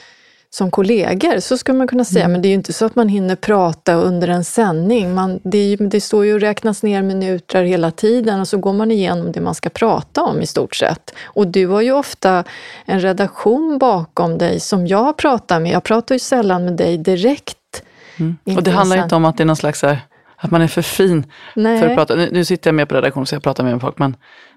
som 0.52 0.72
kollegor, 0.72 1.40
så 1.40 1.58
skulle 1.58 1.78
man 1.78 1.88
kunna 1.88 2.06
säga. 2.06 2.26
Mm. 2.26 2.32
Men 2.32 2.42
det 2.42 2.48
är 2.48 2.50
ju 2.50 2.56
inte 2.56 2.74
så 2.74 2.86
att 2.86 2.96
man 2.96 3.10
hinner 3.10 3.36
prata 3.36 3.94
under 3.94 4.28
en 4.28 4.44
sändning. 4.44 5.14
Man, 5.14 5.40
det, 5.44 5.76
det 5.76 6.02
står 6.02 6.26
ju 6.26 6.34
och 6.34 6.40
räknas 6.40 6.84
ner 6.84 7.02
minuter 7.02 7.64
hela 7.64 7.92
tiden 7.92 8.40
och 8.40 8.48
så 8.48 8.58
går 8.58 8.74
man 8.74 8.92
igenom 8.92 9.32
det 9.32 9.42
man 9.42 9.56
ska 9.56 9.70
prata 9.70 10.24
om 10.24 10.42
i 10.42 10.48
stort 10.48 10.76
sett. 10.76 11.14
Och 11.24 11.48
du 11.48 11.68
har 11.68 11.82
ju 11.82 11.92
ofta 11.92 12.44
en 12.86 13.00
redaktion 13.00 13.78
bakom 13.78 14.38
dig 14.38 14.60
som 14.60 14.88
jag 14.88 15.18
pratar 15.18 15.60
med. 15.60 15.72
Jag 15.72 15.84
pratar 15.84 16.16
ju 16.16 16.20
sällan 16.20 16.66
med 16.66 16.74
dig 16.74 16.98
direkt. 16.98 17.84
Mm. 18.18 18.38
Och 18.58 18.64
det 18.64 18.72
handlar 18.72 19.04
inte 19.04 19.16
om 19.16 19.26
att 19.26 19.38
det 19.38 19.44
är 19.44 19.46
någon 19.46 19.56
slags 19.56 19.82
här, 19.82 20.00
att 20.38 20.52
man 20.52 20.62
är 20.62 20.68
för 20.68 20.82
fin 20.82 21.26
Nej. 21.56 21.80
för 21.80 21.88
att 21.88 21.96
prata. 21.96 22.16
Nu, 22.16 22.30
nu 22.32 22.46
sitter 22.46 22.68
jag 22.68 22.76
med 22.76 22.90
på 22.90 22.96
redaktion 22.96 23.26
så 23.26 23.36
jag 23.36 23.44
pratar 23.44 23.64
med 23.64 23.82
folk, 23.82 24.00
men 24.00 24.16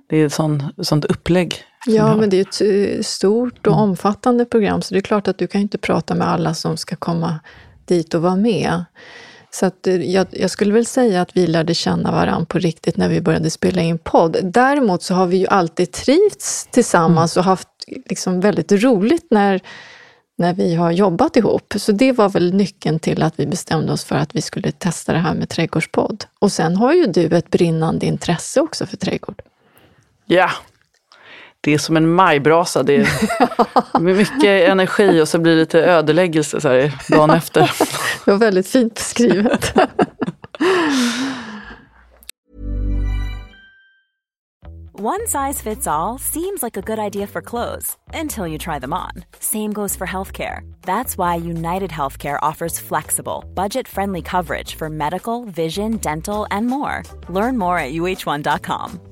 det 0.08 0.16
är 0.16 0.26
ett 0.26 0.32
sån, 0.32 0.72
sånt 0.82 1.04
upplägg. 1.04 1.64
Ja, 1.86 2.16
men 2.16 2.30
det 2.30 2.36
är 2.36 2.40
ett 2.40 2.96
eh, 2.96 3.02
stort 3.02 3.66
och 3.66 3.72
mm. 3.72 3.84
omfattande 3.84 4.44
program, 4.44 4.82
så 4.82 4.94
det 4.94 5.00
är 5.00 5.02
klart 5.02 5.28
att 5.28 5.38
du 5.38 5.46
kan 5.46 5.60
inte 5.60 5.78
prata 5.78 6.14
med 6.14 6.28
alla 6.28 6.54
som 6.54 6.76
ska 6.76 6.96
komma 6.96 7.40
dit 7.84 8.14
och 8.14 8.22
vara 8.22 8.36
med. 8.36 8.84
Så 9.50 9.66
att 9.66 9.86
eh, 9.86 10.10
jag, 10.10 10.26
jag, 10.30 10.50
skulle 10.50 10.72
väl 10.72 10.86
säga 10.86 11.22
att 11.22 11.36
vi 11.36 11.46
lärde 11.46 11.74
känna 11.74 12.12
varandra 12.12 12.46
på 12.46 12.58
riktigt 12.58 12.96
när 12.96 13.08
vi 13.08 13.20
började 13.20 13.50
spela 13.50 13.82
in 13.82 13.98
podd. 13.98 14.36
Däremot 14.42 15.02
så 15.02 15.14
har 15.14 15.26
vi 15.26 15.36
ju 15.36 15.46
alltid 15.46 15.92
trivts 15.92 16.68
tillsammans 16.70 17.36
mm. 17.36 17.40
och 17.40 17.44
haft 17.44 17.68
liksom 18.06 18.40
väldigt 18.40 18.72
roligt 18.72 19.26
när, 19.30 19.60
när 20.38 20.54
vi 20.54 20.74
har 20.74 20.90
jobbat 20.90 21.36
ihop. 21.36 21.74
Så 21.76 21.92
det 21.92 22.12
var 22.12 22.28
väl 22.28 22.54
nyckeln 22.54 22.98
till 22.98 23.22
att 23.22 23.40
vi 23.40 23.46
bestämde 23.46 23.92
oss 23.92 24.04
för 24.04 24.16
att 24.16 24.34
vi 24.34 24.42
skulle 24.42 24.72
testa 24.72 25.12
det 25.12 25.18
här 25.18 25.34
med 25.34 25.48
trädgårdspodd. 25.48 26.24
Och 26.38 26.52
sen 26.52 26.76
har 26.76 26.92
ju 26.92 27.06
du 27.06 27.26
ett 27.26 27.50
brinnande 27.50 28.06
intresse 28.06 28.60
också 28.60 28.86
för 28.86 28.96
trädgård. 28.96 29.42
Ja, 30.24 30.50
det 31.64 31.74
är 31.74 31.78
som 31.78 31.96
en 31.96 32.14
majbrasa. 32.14 32.82
Det 32.82 32.96
är 32.96 33.98
mycket 33.98 34.68
energi 34.68 35.20
och 35.20 35.28
så 35.28 35.38
blir 35.38 35.52
det 35.52 35.60
lite 35.60 35.80
ödeläggelse 35.80 36.60
så 36.60 36.68
här 36.68 36.92
dagen 37.08 37.30
efter. 37.30 37.60
det 38.24 38.30
var 38.30 38.38
väldigt 38.38 38.68
fint 38.68 38.94
beskrivet. 38.94 39.74
One 44.94 45.26
size 45.26 45.60
fits 45.60 45.86
all 45.86 46.18
seems 46.18 46.62
like 46.62 46.76
a 46.76 46.82
good 46.82 46.98
idea 46.98 47.26
for 47.26 47.42
clothes 47.42 47.96
until 48.14 48.46
you 48.46 48.58
try 48.58 48.78
them 48.78 48.92
on. 48.92 49.24
Same 49.40 49.72
goes 49.72 49.96
for 49.96 50.06
healthcare. 50.06 50.60
That's 50.82 51.18
why 51.18 51.34
United 51.36 51.90
Healthcare 51.90 52.38
offers 52.42 52.78
flexible, 52.78 53.44
budget-friendly 53.54 54.22
coverage 54.22 54.76
for 54.76 54.88
medical, 54.88 55.44
vision, 55.46 55.96
dental 55.96 56.46
and 56.50 56.66
more. 56.66 57.02
Learn 57.28 57.58
more 57.58 57.78
at 57.78 57.92
uh1.com. 57.94 59.11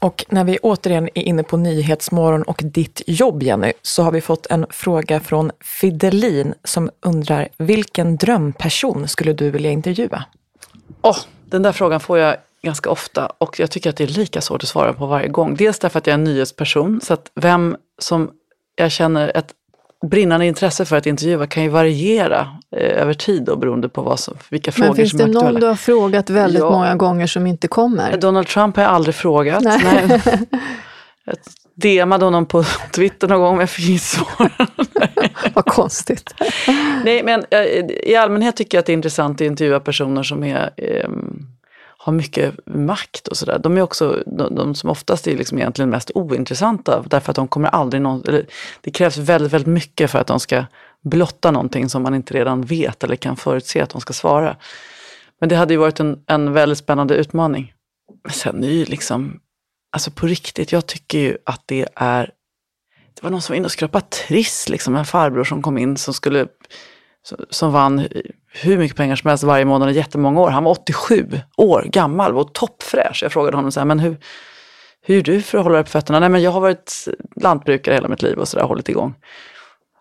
Och 0.00 0.24
när 0.28 0.44
vi 0.44 0.58
återigen 0.58 1.08
är 1.14 1.22
inne 1.22 1.42
på 1.42 1.56
Nyhetsmorgon 1.56 2.42
och 2.42 2.60
ditt 2.64 3.02
jobb, 3.06 3.42
Jenny, 3.42 3.72
så 3.82 4.02
har 4.02 4.12
vi 4.12 4.20
fått 4.20 4.46
en 4.46 4.66
fråga 4.70 5.20
från 5.20 5.50
Fidelin 5.60 6.54
som 6.64 6.90
undrar 7.00 7.48
vilken 7.56 8.16
drömperson 8.16 9.08
skulle 9.08 9.32
du 9.32 9.50
vilja 9.50 9.70
intervjua? 9.70 10.24
Oh, 11.02 11.18
den 11.44 11.62
där 11.62 11.72
frågan 11.72 12.00
får 12.00 12.18
jag 12.18 12.36
ganska 12.62 12.90
ofta 12.90 13.26
och 13.38 13.60
jag 13.60 13.70
tycker 13.70 13.90
att 13.90 13.96
det 13.96 14.04
är 14.04 14.08
lika 14.08 14.40
svårt 14.40 14.62
att 14.62 14.68
svara 14.68 14.92
på 14.92 15.06
varje 15.06 15.28
gång. 15.28 15.54
Dels 15.54 15.78
därför 15.78 15.98
att 15.98 16.06
jag 16.06 16.14
är 16.14 16.18
en 16.18 16.24
nyhetsperson, 16.24 17.00
så 17.00 17.14
att 17.14 17.30
vem 17.34 17.76
som 17.98 18.30
jag 18.76 18.92
känner 18.92 19.36
ett 19.36 19.52
brinnande 20.06 20.46
intresse 20.46 20.84
för 20.84 20.96
att 20.96 21.06
intervjua 21.06 21.46
kan 21.46 21.62
ju 21.62 21.68
variera 21.68 22.48
eh, 22.76 23.02
över 23.02 23.14
tid 23.14 23.48
och 23.48 23.58
beroende 23.58 23.88
på 23.88 24.02
vad 24.02 24.20
som, 24.20 24.36
vilka 24.50 24.72
frågor 24.72 24.94
som 24.94 25.00
är 25.00 25.04
aktuella. 25.04 25.24
Men 25.24 25.32
finns 25.32 25.42
det 25.42 25.52
någon 25.52 25.60
du 25.60 25.66
har 25.66 25.74
frågat 25.74 26.30
väldigt 26.30 26.62
ja. 26.62 26.70
många 26.70 26.96
gånger 26.96 27.26
som 27.26 27.46
inte 27.46 27.68
kommer? 27.68 28.16
Donald 28.16 28.46
Trump 28.46 28.76
har 28.76 28.82
jag 28.82 28.92
aldrig 28.92 29.14
frågat. 29.14 29.62
Nej. 29.62 29.80
Nej. 30.08 30.20
Jag 31.24 31.36
DMade 31.82 32.24
honom 32.24 32.46
på 32.46 32.64
Twitter 32.94 33.28
någon 33.28 33.40
gång 33.40 33.52
men 33.52 33.60
jag 33.60 33.70
fick 33.70 33.88
inget 33.88 34.02
svar. 34.02 34.50
vad 35.54 35.64
konstigt. 35.64 36.34
Nej 37.04 37.22
men 37.22 37.44
eh, 37.50 37.60
i 38.10 38.16
allmänhet 38.16 38.56
tycker 38.56 38.78
jag 38.78 38.80
att 38.80 38.86
det 38.86 38.92
är 38.92 38.94
intressant 38.94 39.40
att 39.40 39.46
intervjua 39.46 39.80
personer 39.80 40.22
som 40.22 40.44
är 40.44 40.70
eh, 40.76 41.08
har 42.08 42.12
mycket 42.12 42.54
makt 42.66 43.28
och 43.28 43.36
sådär. 43.36 43.58
De 43.58 43.76
är 43.78 43.82
också 43.82 44.22
de, 44.26 44.54
de, 44.54 44.74
som 44.74 44.90
oftast 44.90 45.26
är 45.26 45.36
liksom 45.36 45.58
egentligen 45.58 45.90
mest 45.90 46.10
ointressanta 46.14 47.04
därför 47.06 47.30
att 47.30 47.36
de 47.36 47.48
kommer 47.48 47.68
aldrig 47.68 48.02
någon, 48.02 48.22
eller 48.28 48.46
det 48.80 48.90
krävs 48.90 49.16
väldigt, 49.16 49.52
väldigt 49.52 49.74
mycket 49.74 50.10
för 50.10 50.18
att 50.18 50.26
de 50.26 50.40
ska 50.40 50.64
blotta 51.02 51.50
någonting 51.50 51.88
som 51.88 52.02
man 52.02 52.14
inte 52.14 52.34
redan 52.34 52.62
vet 52.62 53.04
eller 53.04 53.16
kan 53.16 53.36
förutse 53.36 53.80
att 53.80 53.90
de 53.90 54.00
ska 54.00 54.12
svara. 54.12 54.56
Men 55.40 55.48
det 55.48 55.56
hade 55.56 55.74
ju 55.74 55.78
varit 55.78 56.00
en, 56.00 56.22
en 56.26 56.52
väldigt 56.52 56.78
spännande 56.78 57.14
utmaning. 57.14 57.72
Men 58.22 58.32
sen 58.32 58.64
är 58.64 58.68
ju 58.68 58.84
liksom, 58.84 59.40
alltså 59.92 60.10
på 60.10 60.26
riktigt, 60.26 60.72
jag 60.72 60.86
tycker 60.86 61.18
ju 61.18 61.36
att 61.44 61.62
det 61.66 61.88
är, 61.94 62.30
det 63.14 63.22
var 63.22 63.30
någon 63.30 63.42
som 63.42 63.52
var 63.52 63.56
inne 63.56 63.64
och 63.64 63.72
skrapade 63.72 64.06
triss, 64.06 64.68
liksom 64.68 64.96
en 64.96 65.06
farbror 65.06 65.44
som 65.44 65.62
kom 65.62 65.78
in 65.78 65.96
som 65.96 66.14
skulle 66.14 66.46
som 67.50 67.72
vann 67.72 68.06
hur 68.52 68.78
mycket 68.78 68.96
pengar 68.96 69.16
som 69.16 69.28
helst 69.28 69.44
varje 69.44 69.64
månad 69.64 69.90
i 69.90 69.94
jättemånga 69.94 70.40
år. 70.40 70.50
Han 70.50 70.64
var 70.64 70.70
87 70.70 71.26
år 71.56 71.82
gammal 71.82 72.36
och 72.36 72.52
toppfräsch. 72.52 73.22
Jag 73.22 73.32
frågade 73.32 73.56
honom 73.56 73.72
så 73.72 73.80
här, 73.80 73.84
men 73.84 73.98
hur, 73.98 74.16
hur 75.02 75.14
gör 75.14 75.22
du 75.22 75.42
för 75.42 75.58
att 75.58 75.64
hålla 75.64 75.76
dig 75.76 75.84
på 75.84 75.90
fötterna? 75.90 76.20
Nej, 76.20 76.28
men 76.28 76.42
jag 76.42 76.50
har 76.50 76.60
varit 76.60 77.08
lantbrukare 77.36 77.94
hela 77.94 78.08
mitt 78.08 78.22
liv 78.22 78.38
och 78.38 78.48
sådär, 78.48 78.64
hållit 78.64 78.88
igång. 78.88 79.14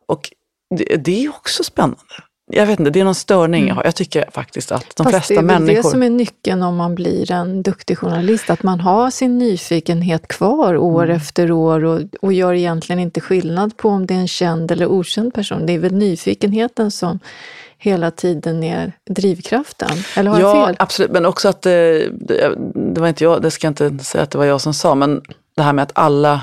Och 0.07 0.29
det, 0.77 0.95
det 0.95 1.25
är 1.25 1.29
också 1.29 1.63
spännande. 1.63 2.15
Jag 2.51 2.65
vet 2.65 2.79
inte, 2.79 2.91
det 2.91 2.99
är 2.99 3.03
någon 3.03 3.15
störning 3.15 3.61
mm. 3.61 3.67
jag 3.67 3.75
har. 3.75 3.85
Jag 3.85 3.95
tycker 3.95 4.25
faktiskt 4.31 4.71
att 4.71 4.95
de 4.95 5.03
Fast 5.03 5.27
flesta 5.27 5.41
människor... 5.41 5.65
det 5.65 5.71
är 5.71 5.75
väl 5.75 5.83
det 5.83 5.89
som 5.89 6.03
är 6.03 6.09
nyckeln 6.09 6.63
om 6.63 6.75
man 6.75 6.95
blir 6.95 7.31
en 7.31 7.63
duktig 7.63 7.97
journalist, 7.97 8.49
att 8.49 8.63
man 8.63 8.79
har 8.79 9.11
sin 9.11 9.37
nyfikenhet 9.37 10.27
kvar 10.27 10.77
år 10.77 11.03
mm. 11.03 11.15
efter 11.15 11.51
år 11.51 11.83
och, 11.83 12.01
och 12.21 12.33
gör 12.33 12.53
egentligen 12.53 12.99
inte 12.99 13.21
skillnad 13.21 13.77
på 13.77 13.89
om 13.89 14.05
det 14.05 14.13
är 14.13 14.19
en 14.19 14.27
känd 14.27 14.71
eller 14.71 14.87
okänd 14.87 15.33
person. 15.33 15.65
Det 15.65 15.73
är 15.73 15.79
väl 15.79 15.93
nyfikenheten 15.93 16.91
som 16.91 17.19
hela 17.77 18.11
tiden 18.11 18.59
ner 18.59 18.93
drivkraften. 19.09 19.97
Eller 20.15 20.31
har 20.31 20.39
ja, 20.39 20.57
jag 20.57 20.67
fel? 20.67 20.75
absolut. 20.79 21.11
Men 21.11 21.25
också 21.25 21.49
att 21.49 21.61
det, 21.61 22.09
det, 22.11 22.55
det 22.75 23.01
var 23.01 23.07
inte 23.07 23.23
jag, 23.23 23.41
det 23.41 23.51
ska 23.51 23.67
jag 23.67 23.71
inte 23.71 24.03
säga 24.03 24.23
att 24.23 24.31
det 24.31 24.37
var 24.37 24.45
jag 24.45 24.61
som 24.61 24.73
sa, 24.73 24.95
men 24.95 25.21
det 25.55 25.63
här 25.63 25.73
med 25.73 25.83
att 25.83 25.91
alla 25.93 26.41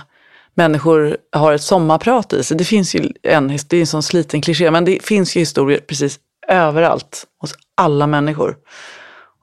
människor 0.54 1.16
har 1.32 1.52
ett 1.52 1.62
sommarprat 1.62 2.32
i 2.32 2.44
sig. 2.44 2.56
Det 2.56 2.64
finns 2.64 2.94
ju 2.94 3.12
en, 3.22 3.48
det 3.48 3.76
är 3.76 3.80
en 3.80 3.86
sån 3.86 4.02
sliten 4.02 4.40
kliché, 4.40 4.70
men 4.70 4.84
det 4.84 5.02
finns 5.02 5.36
ju 5.36 5.40
historier 5.40 5.80
precis 5.80 6.18
överallt 6.48 7.24
hos 7.40 7.54
alla 7.76 8.06
människor. 8.06 8.56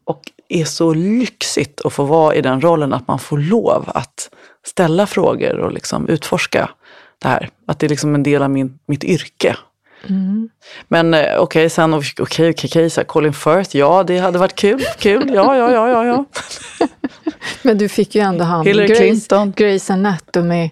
Och 0.06 0.22
är 0.50 0.66
så 0.66 0.94
lyxigt 0.94 1.82
att 1.86 1.94
få 1.94 2.04
vara 2.04 2.36
i 2.36 2.42
den 2.42 2.62
rollen 2.62 2.94
att 2.94 3.08
man 3.08 3.20
får 3.20 3.38
lov 3.38 3.92
att 3.96 4.30
ställa 4.66 5.08
frågor 5.08 5.60
och 5.60 5.72
liksom 5.72 6.08
utforska 6.08 6.70
det 7.22 7.28
här. 7.28 7.50
Att 7.68 7.80
det 7.80 7.88
är 7.88 7.90
liksom 7.90 8.16
en 8.16 8.24
del 8.24 8.44
av 8.44 8.50
min, 8.50 8.80
mitt 8.88 9.04
yrke. 9.04 9.56
Mm. 10.10 10.50
Men 10.88 11.14
eh, 11.14 11.20
okej, 11.20 11.40
okay, 11.40 11.70
sen 11.70 11.94
okej, 11.94 12.24
okay, 12.24 12.52
okej, 12.52 12.68
okay, 12.68 12.90
så 12.90 13.02
här, 13.02 13.06
Colin 13.06 13.34
Firth, 13.34 13.78
ja 13.78 14.04
det 14.04 14.18
hade 14.18 14.40
varit 14.40 14.56
kul, 14.56 14.82
kul, 15.00 15.32
ja, 15.34 15.58
ja, 15.58 15.72
ja, 15.72 15.90
ja, 15.90 16.06
ja. 16.06 16.26
Men 17.62 17.78
du 17.78 17.90
fick 17.90 18.16
ju 18.16 18.22
ändå 18.22 18.44
han, 18.44 18.66
Grace. 18.66 19.52
Grace 19.56 19.94
Anatomy. 19.94 20.70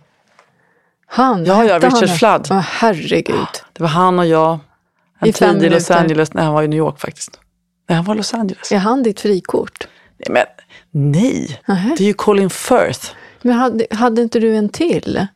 Han, 1.11 1.45
Ja, 1.45 1.63
ja, 1.65 1.73
han 1.73 1.81
Richard 1.81 2.01
det? 2.01 2.07
Flood. 2.07 2.47
Åh, 2.51 2.59
herregud. 2.59 3.47
Det 3.73 3.83
var 3.83 3.89
han 3.89 4.19
och 4.19 4.25
jag, 4.25 4.59
en 5.19 5.27
I 5.27 5.33
tid 5.33 5.47
i 5.47 5.51
Los 5.53 5.61
minuter. 5.61 5.97
Angeles, 5.97 6.33
nej 6.33 6.45
han 6.45 6.53
var 6.53 6.63
i 6.63 6.67
New 6.67 6.77
York 6.79 6.99
faktiskt. 6.99 7.39
Nej, 7.89 7.95
han 7.95 8.05
var 8.05 8.13
i 8.13 8.17
Los 8.17 8.33
Angeles. 8.33 8.71
Är 8.71 8.77
han 8.77 9.03
ditt 9.03 9.19
frikort? 9.19 9.87
Nej, 10.27 10.33
men 10.91 11.11
nej, 11.11 11.61
Nähä. 11.67 11.95
det 11.97 12.03
är 12.03 12.07
ju 12.07 12.13
Colin 12.13 12.49
Firth. 12.49 13.07
Men 13.41 13.53
hade, 13.53 13.85
hade 13.91 14.21
inte 14.21 14.39
du 14.39 14.55
en 14.55 14.69
till? 14.69 15.27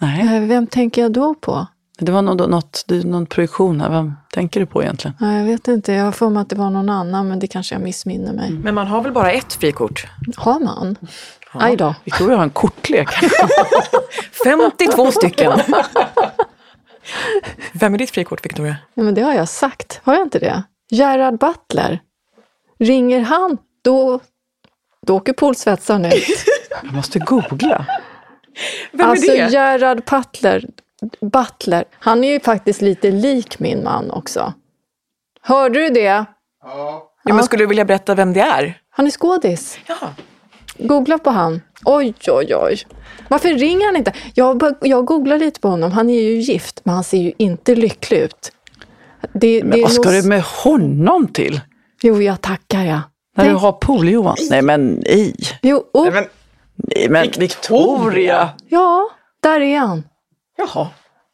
Nej, 0.00 0.46
Vem 0.46 0.66
tänker 0.66 1.02
jag 1.02 1.12
då 1.12 1.34
på? 1.34 1.66
det 1.98 2.12
var 2.12 2.22
något, 2.22 2.50
något, 2.50 2.84
någon 3.04 3.26
projektion 3.26 3.80
här. 3.80 3.90
Vem 3.90 4.12
tänker 4.32 4.60
du 4.60 4.66
på 4.66 4.82
egentligen? 4.82 5.16
Ja, 5.20 5.32
Jag 5.36 5.44
vet 5.44 5.68
inte, 5.68 5.92
jag 5.92 6.04
har 6.04 6.12
för 6.12 6.30
mig 6.30 6.40
att 6.40 6.48
det 6.48 6.56
var 6.56 6.70
någon 6.70 6.88
annan, 6.88 7.28
men 7.28 7.38
det 7.38 7.46
kanske 7.46 7.74
jag 7.74 7.82
missminner 7.82 8.32
mig. 8.32 8.50
Men 8.50 8.74
man 8.74 8.86
har 8.86 9.00
väl 9.02 9.12
bara 9.12 9.32
ett 9.32 9.52
frikort? 9.52 10.06
Har 10.36 10.60
man? 10.60 10.96
Aj 11.52 11.76
då. 11.76 11.94
Victoria 12.04 12.36
har 12.36 12.44
en 12.44 12.50
kortlek. 12.50 13.08
52 14.44 15.10
stycken! 15.12 15.52
Vem 17.72 17.94
är 17.94 17.98
ditt 17.98 18.10
frikort, 18.10 18.44
Victoria? 18.44 18.76
Ja, 18.94 19.02
men 19.02 19.14
det 19.14 19.22
har 19.22 19.34
jag 19.34 19.48
sagt. 19.48 20.00
Har 20.04 20.14
jag 20.14 20.22
inte 20.22 20.38
det? 20.38 20.62
Gerard 20.90 21.38
Butler. 21.38 22.00
Ringer 22.78 23.20
han, 23.20 23.58
då, 23.82 24.20
då 25.06 25.16
åker 25.16 25.32
poolsvetsaren 25.32 26.04
ut. 26.04 26.12
Jag 26.82 26.92
måste 26.92 27.18
googla. 27.18 27.86
Vem 28.92 29.10
alltså 29.10 29.32
är 29.32 29.44
det? 29.44 29.52
Gerard 29.52 30.04
Butler, 30.04 30.64
Butler, 31.20 31.84
han 31.98 32.24
är 32.24 32.32
ju 32.32 32.40
faktiskt 32.40 32.80
lite 32.82 33.10
lik 33.10 33.58
min 33.58 33.84
man 33.84 34.10
också. 34.10 34.52
Hörde 35.40 35.78
du 35.78 35.88
det? 35.88 36.24
Ja, 36.62 37.10
men 37.24 37.44
skulle 37.44 37.62
du 37.62 37.66
vilja 37.66 37.84
berätta 37.84 38.14
vem 38.14 38.32
det 38.32 38.40
är? 38.40 38.78
Han 38.90 39.06
är 39.06 39.10
skådis. 39.10 39.78
Ja. 39.86 39.96
Googla 40.86 41.18
på 41.18 41.30
han. 41.30 41.62
Oj, 41.84 42.14
oj, 42.28 42.54
oj. 42.56 42.78
Varför 43.28 43.48
ringer 43.48 43.86
han 43.86 43.96
inte? 43.96 44.12
Jag, 44.34 44.62
jag 44.80 45.04
googlar 45.04 45.38
lite 45.38 45.60
på 45.60 45.68
honom. 45.68 45.92
Han 45.92 46.10
är 46.10 46.20
ju 46.22 46.40
gift, 46.40 46.80
men 46.84 46.94
han 46.94 47.04
ser 47.04 47.18
ju 47.18 47.32
inte 47.38 47.74
lycklig 47.74 48.18
ut. 48.18 48.52
Det, 49.32 49.62
Men 49.64 49.76
det 49.76 49.82
vad 49.82 49.92
ska 49.92 50.10
nog- 50.10 50.22
du 50.22 50.28
med 50.28 50.42
honom 50.42 51.28
till? 51.28 51.60
Jo, 52.02 52.22
jag 52.22 52.40
tackar 52.40 52.84
jag. 52.84 53.00
När 53.36 53.44
Tänk- 53.44 53.48
du 53.48 53.54
har 53.54 53.72
pool-Johan? 53.72 54.36
Nej 54.50 54.62
men 54.62 55.02
nej. 55.06 55.34
Jo, 55.62 55.84
oh, 55.92 56.12
men, 56.12 56.24
Nej 56.76 57.08
men 57.08 57.30
Victoria. 57.38 58.50
ja, 58.68 59.08
där 59.42 59.60
är 59.60 59.78
han. 59.78 60.04
jaha. 60.56 60.88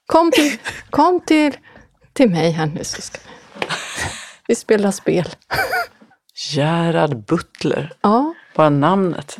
Kom 0.06 0.30
till, 0.30 0.52
kom 0.90 1.20
till, 1.20 1.56
till 2.12 2.30
mig 2.30 2.50
här 2.50 2.66
nu 2.66 2.84
så 2.84 3.02
ska 3.02 3.18
vi 4.48 4.54
spela 4.54 4.92
spel. 4.92 5.28
Gerard 6.52 7.16
Butler. 7.26 7.92
Ja, 8.02 8.34
Bara 8.58 8.70
namnet. 8.70 9.38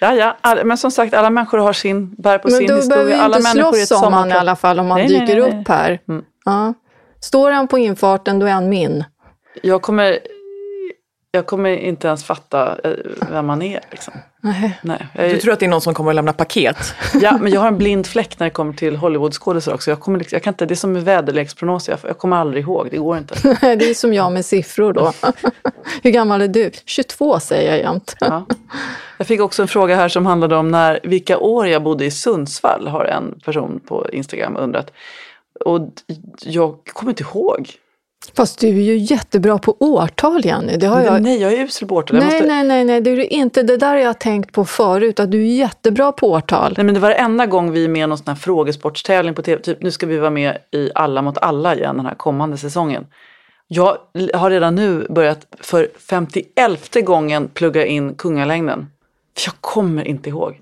Ja, 0.00 0.14
ja. 0.14 0.36
All, 0.40 0.64
men 0.64 0.78
som 0.78 0.90
sagt, 0.90 1.14
alla 1.14 1.30
människor 1.30 1.58
har 1.58 1.72
sin, 1.72 2.14
bär 2.14 2.38
på 2.38 2.48
men 2.48 2.58
sin 2.58 2.66
då 2.66 2.74
behöver 2.74 3.10
historia. 3.12 3.52
vi 3.52 3.60
inte 3.60 3.86
slåss 3.86 4.02
om 4.02 4.12
han 4.12 4.28
i 4.28 4.32
alla 4.32 4.56
fall 4.56 4.80
om 4.80 4.90
han 4.90 5.00
nej, 5.00 5.08
dyker 5.08 5.40
nej, 5.40 5.50
nej. 5.50 5.60
upp 5.60 5.68
här. 5.68 5.98
Mm. 6.08 6.24
Ja. 6.44 6.74
Står 7.20 7.50
han 7.50 7.68
på 7.68 7.78
infarten, 7.78 8.38
då 8.38 8.46
är 8.46 8.50
han 8.50 8.68
min. 8.68 9.04
Jag 9.62 9.82
kommer, 9.82 10.18
jag 11.32 11.46
kommer 11.46 11.70
inte 11.70 12.08
ens 12.08 12.24
fatta 12.24 12.78
eh, 12.84 12.92
vem 13.30 13.46
man 13.46 13.62
är. 13.62 13.80
Liksom. 13.90 14.14
Nej. 14.40 14.78
Nej, 14.82 15.06
jag, 15.14 15.30
Du 15.30 15.38
tror 15.38 15.52
att 15.52 15.60
det 15.60 15.66
är 15.66 15.70
någon 15.70 15.80
som 15.80 15.94
kommer 15.94 16.10
att 16.10 16.14
lämna 16.14 16.32
paket? 16.32 16.94
ja, 17.20 17.38
men 17.40 17.52
jag 17.52 17.60
har 17.60 17.68
en 17.68 17.78
blind 17.78 18.06
fläck 18.06 18.38
när 18.38 18.46
det 18.46 18.50
kommer 18.50 18.72
till 18.72 18.96
Hollywoodskådisar 18.96 19.74
också. 19.74 19.90
Jag 19.90 20.00
kommer 20.00 20.18
liksom, 20.18 20.36
jag 20.36 20.42
kan 20.42 20.54
inte, 20.54 20.66
det 20.66 20.74
är 20.74 20.76
som 20.76 20.92
med 20.92 21.04
väderleksprognoser. 21.04 21.92
Jag, 21.92 22.10
jag 22.10 22.18
kommer 22.18 22.36
aldrig 22.36 22.62
ihåg. 22.62 22.88
Det 22.90 22.98
går 22.98 23.18
inte. 23.18 23.56
Det 23.60 23.90
är 23.90 23.94
som 23.94 24.14
jag 24.14 24.32
med 24.32 24.44
siffror 24.44 24.92
då. 24.92 25.12
Hur 26.02 26.10
gammal 26.10 26.42
är 26.42 26.48
du? 26.48 26.70
22 26.84 27.40
säger 27.40 27.70
jag 27.70 27.78
jämt. 27.78 28.16
Ja. 28.20 28.46
Jag 29.18 29.26
fick 29.26 29.40
också 29.40 29.62
en 29.62 29.68
fråga 29.68 29.96
här 29.96 30.08
som 30.08 30.26
handlade 30.26 30.56
om 30.56 30.70
när, 30.70 31.00
vilka 31.02 31.38
år 31.38 31.66
jag 31.66 31.82
bodde 31.82 32.04
i 32.04 32.10
Sundsvall, 32.10 32.88
har 32.88 33.04
en 33.04 33.40
person 33.44 33.80
på 33.86 34.10
Instagram 34.12 34.56
undrat. 34.56 34.92
Och 35.64 35.80
jag 36.40 36.84
kommer 36.84 37.10
inte 37.10 37.22
ihåg. 37.22 37.70
Fast 38.34 38.58
du 38.58 38.68
är 38.68 38.72
ju 38.72 38.96
jättebra 38.96 39.58
på 39.58 39.76
årtal, 39.80 40.46
Jenny. 40.46 40.76
Det 40.76 40.86
har 40.86 41.00
jag... 41.02 41.22
Nej, 41.22 41.40
jag 41.42 41.52
är 41.52 41.64
usel 41.64 41.88
på 41.88 41.94
årtal. 41.94 42.16
Nej, 42.16 42.24
måste- 42.26 42.46
nej, 42.46 42.64
nej, 42.64 42.84
nej, 42.84 43.00
det 43.00 43.10
är 43.10 43.16
du 43.16 43.24
inte. 43.24 43.62
Det 43.62 43.76
där 43.76 43.88
har 43.88 43.96
jag 43.96 44.18
tänkt 44.18 44.52
på 44.52 44.64
förut, 44.64 45.20
att 45.20 45.30
du 45.30 45.40
är 45.40 45.54
jättebra 45.54 46.12
på 46.12 46.30
årtal. 46.30 46.74
Nej, 46.76 46.84
men 46.84 46.94
det 46.94 47.00
var 47.00 47.10
enda 47.10 47.46
gång 47.46 47.72
vi 47.72 47.84
är 47.84 47.88
med 47.88 48.04
i 48.04 48.06
någon 48.06 48.18
sån 48.18 48.28
här 48.28 48.34
frågesportstävling 48.34 49.34
på 49.34 49.42
tv. 49.42 49.62
Typ 49.62 49.82
nu 49.82 49.90
ska 49.90 50.06
vi 50.06 50.18
vara 50.18 50.30
med 50.30 50.58
i 50.70 50.90
Alla 50.94 51.22
mot 51.22 51.38
alla 51.38 51.74
igen 51.76 51.96
den 51.96 52.06
här 52.06 52.14
kommande 52.14 52.56
säsongen. 52.56 53.06
Jag 53.68 53.96
har 54.34 54.50
redan 54.50 54.74
nu 54.74 55.06
börjat 55.10 55.46
för 55.60 55.88
51 56.08 56.94
gången 57.04 57.48
plugga 57.48 57.86
in 57.86 58.14
kungalängden. 58.14 58.86
För 59.38 59.48
jag 59.48 59.54
kommer 59.60 60.08
inte 60.08 60.28
ihåg. 60.28 60.60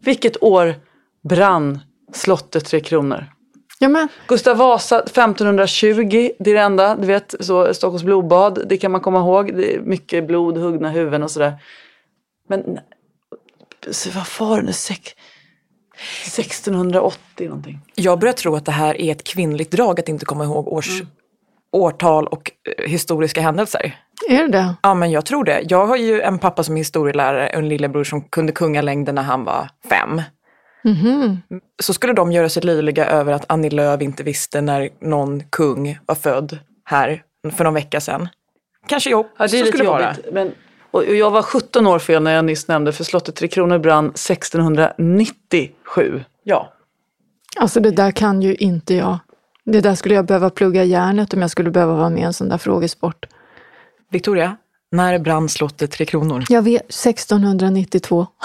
Vilket 0.00 0.42
år 0.42 0.74
brann 1.28 1.78
slottet 2.12 2.64
Tre 2.64 2.80
Kronor? 2.80 3.24
Ja, 3.78 3.88
men, 3.88 4.08
Gustav 4.26 4.56
Vasa 4.56 5.00
1520, 5.02 6.30
det 6.38 6.50
är 6.50 6.54
det 6.54 6.60
enda. 6.60 6.96
Du 6.96 7.06
vet, 7.06 7.34
så 7.40 7.74
Stockholms 7.74 8.02
blodbad, 8.02 8.62
det 8.68 8.76
kan 8.76 8.92
man 8.92 9.00
komma 9.00 9.18
ihåg. 9.18 9.56
Det 9.56 9.74
är 9.74 9.80
mycket 9.80 10.26
blod, 10.26 10.58
huggna 10.58 10.90
huvuden 10.90 11.22
och 11.22 11.30
sådär. 11.30 11.54
Men 12.48 12.78
så 13.90 14.10
vad 14.10 14.48
var 14.48 14.56
det 14.56 14.66
nu? 14.66 14.72
Sex- 14.72 15.14
1680 16.38 17.48
någonting. 17.48 17.80
Jag 17.94 18.18
börjar 18.18 18.32
tro 18.32 18.56
att 18.56 18.64
det 18.64 18.72
här 18.72 19.00
är 19.00 19.12
ett 19.12 19.24
kvinnligt 19.24 19.70
drag 19.70 20.00
att 20.00 20.08
inte 20.08 20.24
komma 20.24 20.44
ihåg 20.44 20.68
års, 20.68 21.02
årtal 21.72 22.26
och 22.26 22.50
eh, 22.78 22.90
historiska 22.90 23.40
händelser. 23.40 23.98
är 24.28 24.42
det 24.42 24.48
det? 24.48 24.74
Ja, 24.82 24.94
men 24.94 25.10
jag 25.10 25.24
tror 25.26 25.44
det. 25.44 25.60
Jag 25.68 25.86
har 25.86 25.96
ju 25.96 26.20
en 26.20 26.38
pappa 26.38 26.62
som 26.62 26.74
är 26.74 26.78
historielärare 26.80 27.48
och 27.48 27.54
en 27.54 27.68
lillebror 27.68 28.04
som 28.04 28.22
kunde 28.22 28.52
kungalängden 28.52 29.14
när 29.14 29.22
han 29.22 29.44
var 29.44 29.68
fem. 29.90 30.22
Mhm. 30.84 31.40
Så 31.82 31.94
skulle 31.94 32.12
de 32.12 32.32
göra 32.32 32.48
sig 32.48 32.62
löjliga 32.62 33.06
över 33.06 33.32
att 33.32 33.44
Annie 33.48 33.70
Lööf 33.70 34.02
inte 34.02 34.22
visste 34.22 34.60
när 34.60 34.88
någon 35.00 35.42
kung 35.50 35.98
var 36.06 36.14
född 36.14 36.58
här 36.84 37.22
för 37.52 37.64
någon 37.64 37.74
vecka 37.74 38.00
sedan. 38.00 38.28
Kanske 38.86 39.10
jag 39.10 39.26
Ja, 39.38 39.46
det 39.46 39.60
är 39.60 39.64
så 39.64 39.70
skulle 39.72 39.84
vara. 39.84 40.08
jobbigt. 40.08 40.26
Men, 40.32 40.52
och 40.90 41.04
jag 41.14 41.30
var 41.30 41.42
17 41.42 41.86
år 41.86 41.98
fel 41.98 42.22
när 42.22 42.30
jag 42.34 42.44
nyss 42.44 42.68
nämnde, 42.68 42.92
för 42.92 43.04
slottet 43.04 43.34
Tre 43.36 43.48
Kronor 43.48 43.78
brann 43.78 44.06
1697. 44.06 46.24
Ja. 46.42 46.72
Alltså 47.56 47.80
det 47.80 47.90
där 47.90 48.10
kan 48.10 48.42
ju 48.42 48.54
inte 48.54 48.94
jag. 48.94 49.18
Det 49.64 49.80
där 49.80 49.94
skulle 49.94 50.14
jag 50.14 50.26
behöva 50.26 50.50
plugga 50.50 50.84
i 50.84 50.88
järnet 50.88 51.34
om 51.34 51.40
jag 51.40 51.50
skulle 51.50 51.70
behöva 51.70 51.94
vara 51.94 52.10
med 52.10 52.20
i 52.20 52.24
en 52.24 52.32
sån 52.32 52.48
där 52.48 52.58
frågesport. 52.58 53.26
Victoria, 54.10 54.56
när 54.90 55.18
brann 55.18 55.48
slottet 55.48 55.90
Tre 55.90 56.04
Kronor? 56.06 56.44
Jag 56.48 56.62
vet, 56.62 56.82
1692. 56.82 58.26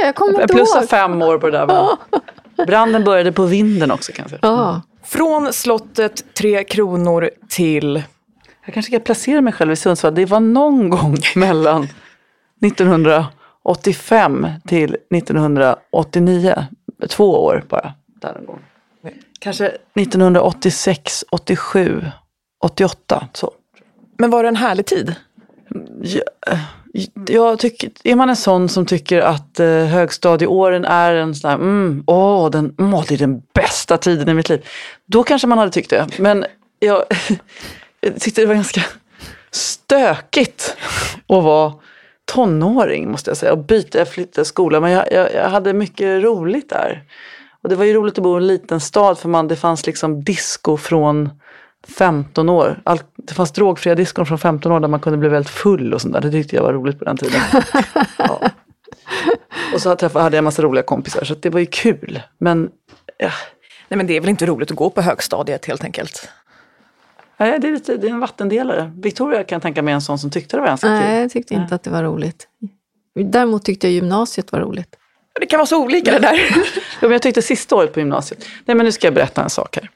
ser, 0.00 0.06
jag 0.06 0.14
kommer 0.14 0.42
inte 0.42 0.54
plussar 0.54 0.80
ihåg. 0.80 0.88
fem 0.88 1.22
år 1.22 1.38
på 1.38 1.50
det 1.50 1.58
där. 1.58 1.66
Va? 1.66 1.98
Branden 2.66 3.04
började 3.04 3.32
på 3.32 3.44
vinden 3.44 3.90
också 3.90 4.12
kan 4.12 4.28
säga. 4.28 4.38
Ja. 4.42 4.82
Från 5.04 5.52
slottet 5.52 6.34
Tre 6.34 6.64
Kronor 6.64 7.30
till... 7.48 8.02
Jag 8.64 8.74
kanske 8.74 8.92
ska 8.92 9.00
placera 9.00 9.40
mig 9.40 9.52
själv 9.52 9.72
i 9.72 9.76
Sundsvall. 9.76 10.14
Det 10.14 10.26
var 10.26 10.40
någon 10.40 10.90
gång 10.90 11.16
mellan 11.36 11.88
1985 12.66 14.46
till 14.66 14.96
1989. 15.14 16.54
Två 17.08 17.44
år 17.44 17.64
bara. 17.68 17.94
Där 18.20 18.34
någon 18.34 18.46
gång. 18.46 18.60
Kanske 19.38 19.66
1986, 19.66 21.24
87, 21.30 22.04
88. 22.64 23.28
Så. 23.32 23.52
Men 24.18 24.30
var 24.30 24.42
det 24.42 24.48
en 24.48 24.56
härlig 24.56 24.86
tid? 24.86 25.14
Jag, 26.02 26.22
Mm. 26.98 27.26
jag 27.28 27.58
tycker, 27.58 27.90
är 28.04 28.16
man 28.16 28.28
en 28.28 28.36
sån 28.36 28.68
som 28.68 28.86
tycker 28.86 29.20
att 29.20 29.60
eh, 29.60 29.66
högstadieåren 29.66 30.84
är 30.84 31.14
en 31.14 31.34
sån 31.34 31.50
här, 31.50 31.56
mm, 31.56 32.04
åh, 32.06 32.50
den, 32.50 32.74
åh, 32.78 33.04
det 33.08 33.14
är 33.14 33.18
den 33.18 33.42
bästa 33.54 33.98
tiden 33.98 34.28
i 34.28 34.34
mitt 34.34 34.48
liv. 34.48 34.66
Då 35.06 35.22
kanske 35.22 35.46
man 35.46 35.58
hade 35.58 35.70
tyckt 35.70 35.90
det. 35.90 36.06
Men 36.18 36.46
jag, 36.78 37.04
jag 38.00 38.20
tyckte 38.20 38.40
det 38.40 38.46
var 38.46 38.54
ganska 38.54 38.82
stökigt 39.50 40.76
att 41.26 41.44
vara 41.44 41.72
tonåring 42.24 43.10
måste 43.10 43.30
jag 43.30 43.36
säga. 43.36 43.52
Och 43.52 43.64
byta, 43.64 43.98
jag 43.98 44.08
flyttade 44.08 44.44
skola. 44.44 44.80
Men 44.80 44.90
jag, 44.90 45.12
jag, 45.12 45.34
jag 45.34 45.48
hade 45.48 45.72
mycket 45.72 46.22
roligt 46.22 46.70
där. 46.70 47.02
Och 47.62 47.68
det 47.68 47.76
var 47.76 47.84
ju 47.84 47.92
roligt 47.92 48.18
att 48.18 48.24
bo 48.24 48.34
i 48.34 48.36
en 48.36 48.46
liten 48.46 48.80
stad 48.80 49.18
för 49.18 49.28
man, 49.28 49.48
det 49.48 49.56
fanns 49.56 49.86
liksom 49.86 50.24
disco 50.24 50.76
från 50.76 51.30
15 51.88 52.48
år. 52.48 52.80
Allt 52.84 53.06
det 53.28 53.34
fanns 53.34 53.52
drogfria 53.52 53.94
diskon 53.94 54.26
från 54.26 54.38
15 54.38 54.72
år 54.72 54.80
där 54.80 54.88
man 54.88 55.00
kunde 55.00 55.18
bli 55.18 55.28
väldigt 55.28 55.50
full 55.50 55.94
och 55.94 56.00
sånt 56.00 56.14
där. 56.14 56.20
Det 56.20 56.30
tyckte 56.30 56.56
jag 56.56 56.62
var 56.62 56.72
roligt 56.72 56.98
på 56.98 57.04
den 57.04 57.16
tiden. 57.16 57.40
ja. 58.18 58.40
Och 59.74 59.80
så 59.80 59.88
hade 59.88 60.08
jag 60.20 60.34
en 60.34 60.44
massa 60.44 60.62
roliga 60.62 60.82
kompisar 60.82 61.24
så 61.24 61.34
det 61.34 61.50
var 61.50 61.60
ju 61.60 61.66
kul. 61.66 62.22
Men, 62.38 62.70
ja. 63.18 63.30
Nej 63.88 63.96
men 63.96 64.06
det 64.06 64.16
är 64.16 64.20
väl 64.20 64.30
inte 64.30 64.46
roligt 64.46 64.70
att 64.70 64.76
gå 64.76 64.90
på 64.90 65.00
högstadiet 65.00 65.66
helt 65.66 65.84
enkelt? 65.84 66.28
Nej, 67.36 67.58
det 67.58 67.68
är, 67.68 67.72
lite, 67.72 67.96
det 67.96 68.06
är 68.06 68.10
en 68.10 68.20
vattendelare. 68.20 68.92
Victoria 68.96 69.44
kan 69.44 69.60
tänka 69.60 69.82
mig 69.82 69.94
en 69.94 70.00
sån 70.00 70.18
som 70.18 70.30
tyckte 70.30 70.56
det 70.56 70.60
var 70.60 70.66
ganska 70.66 70.86
kul. 70.86 70.96
Nej, 70.96 71.20
jag 71.20 71.30
tyckte 71.30 71.54
inte 71.54 71.74
att 71.74 71.82
det 71.82 71.90
var 71.90 72.02
roligt. 72.02 72.48
Däremot 73.14 73.64
tyckte 73.64 73.86
jag 73.86 73.94
gymnasiet 73.94 74.52
var 74.52 74.60
roligt. 74.60 74.96
Det 75.40 75.46
kan 75.46 75.58
vara 75.58 75.66
så 75.66 75.84
olika 75.84 76.10
det 76.10 76.18
där. 76.18 76.34
ja, 76.74 76.82
men 77.00 77.10
jag 77.12 77.22
tyckte 77.22 77.42
sista 77.42 77.76
året 77.76 77.92
på 77.92 78.00
gymnasiet. 78.00 78.44
Nej 78.64 78.76
men 78.76 78.86
nu 78.86 78.92
ska 78.92 79.06
jag 79.06 79.14
berätta 79.14 79.42
en 79.42 79.50
sak 79.50 79.76
här. 79.76 79.90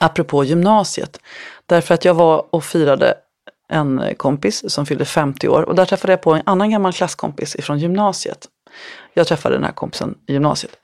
Apropå 0.00 0.44
gymnasiet. 0.44 1.20
Därför 1.66 1.94
att 1.94 2.04
jag 2.04 2.14
var 2.14 2.46
och 2.50 2.64
firade 2.64 3.14
en 3.68 4.14
kompis 4.16 4.72
som 4.72 4.86
fyllde 4.86 5.04
50 5.04 5.48
år 5.48 5.62
och 5.62 5.74
där 5.74 5.84
träffade 5.84 6.12
jag 6.12 6.20
på 6.20 6.32
en 6.32 6.42
annan 6.46 6.70
gammal 6.70 6.92
klasskompis 6.92 7.56
ifrån 7.56 7.78
gymnasiet. 7.78 8.48
Jag 9.14 9.26
träffade 9.26 9.54
den 9.54 9.64
här 9.64 9.72
kompisen 9.72 10.18
i 10.26 10.32
gymnasiet. 10.32 10.76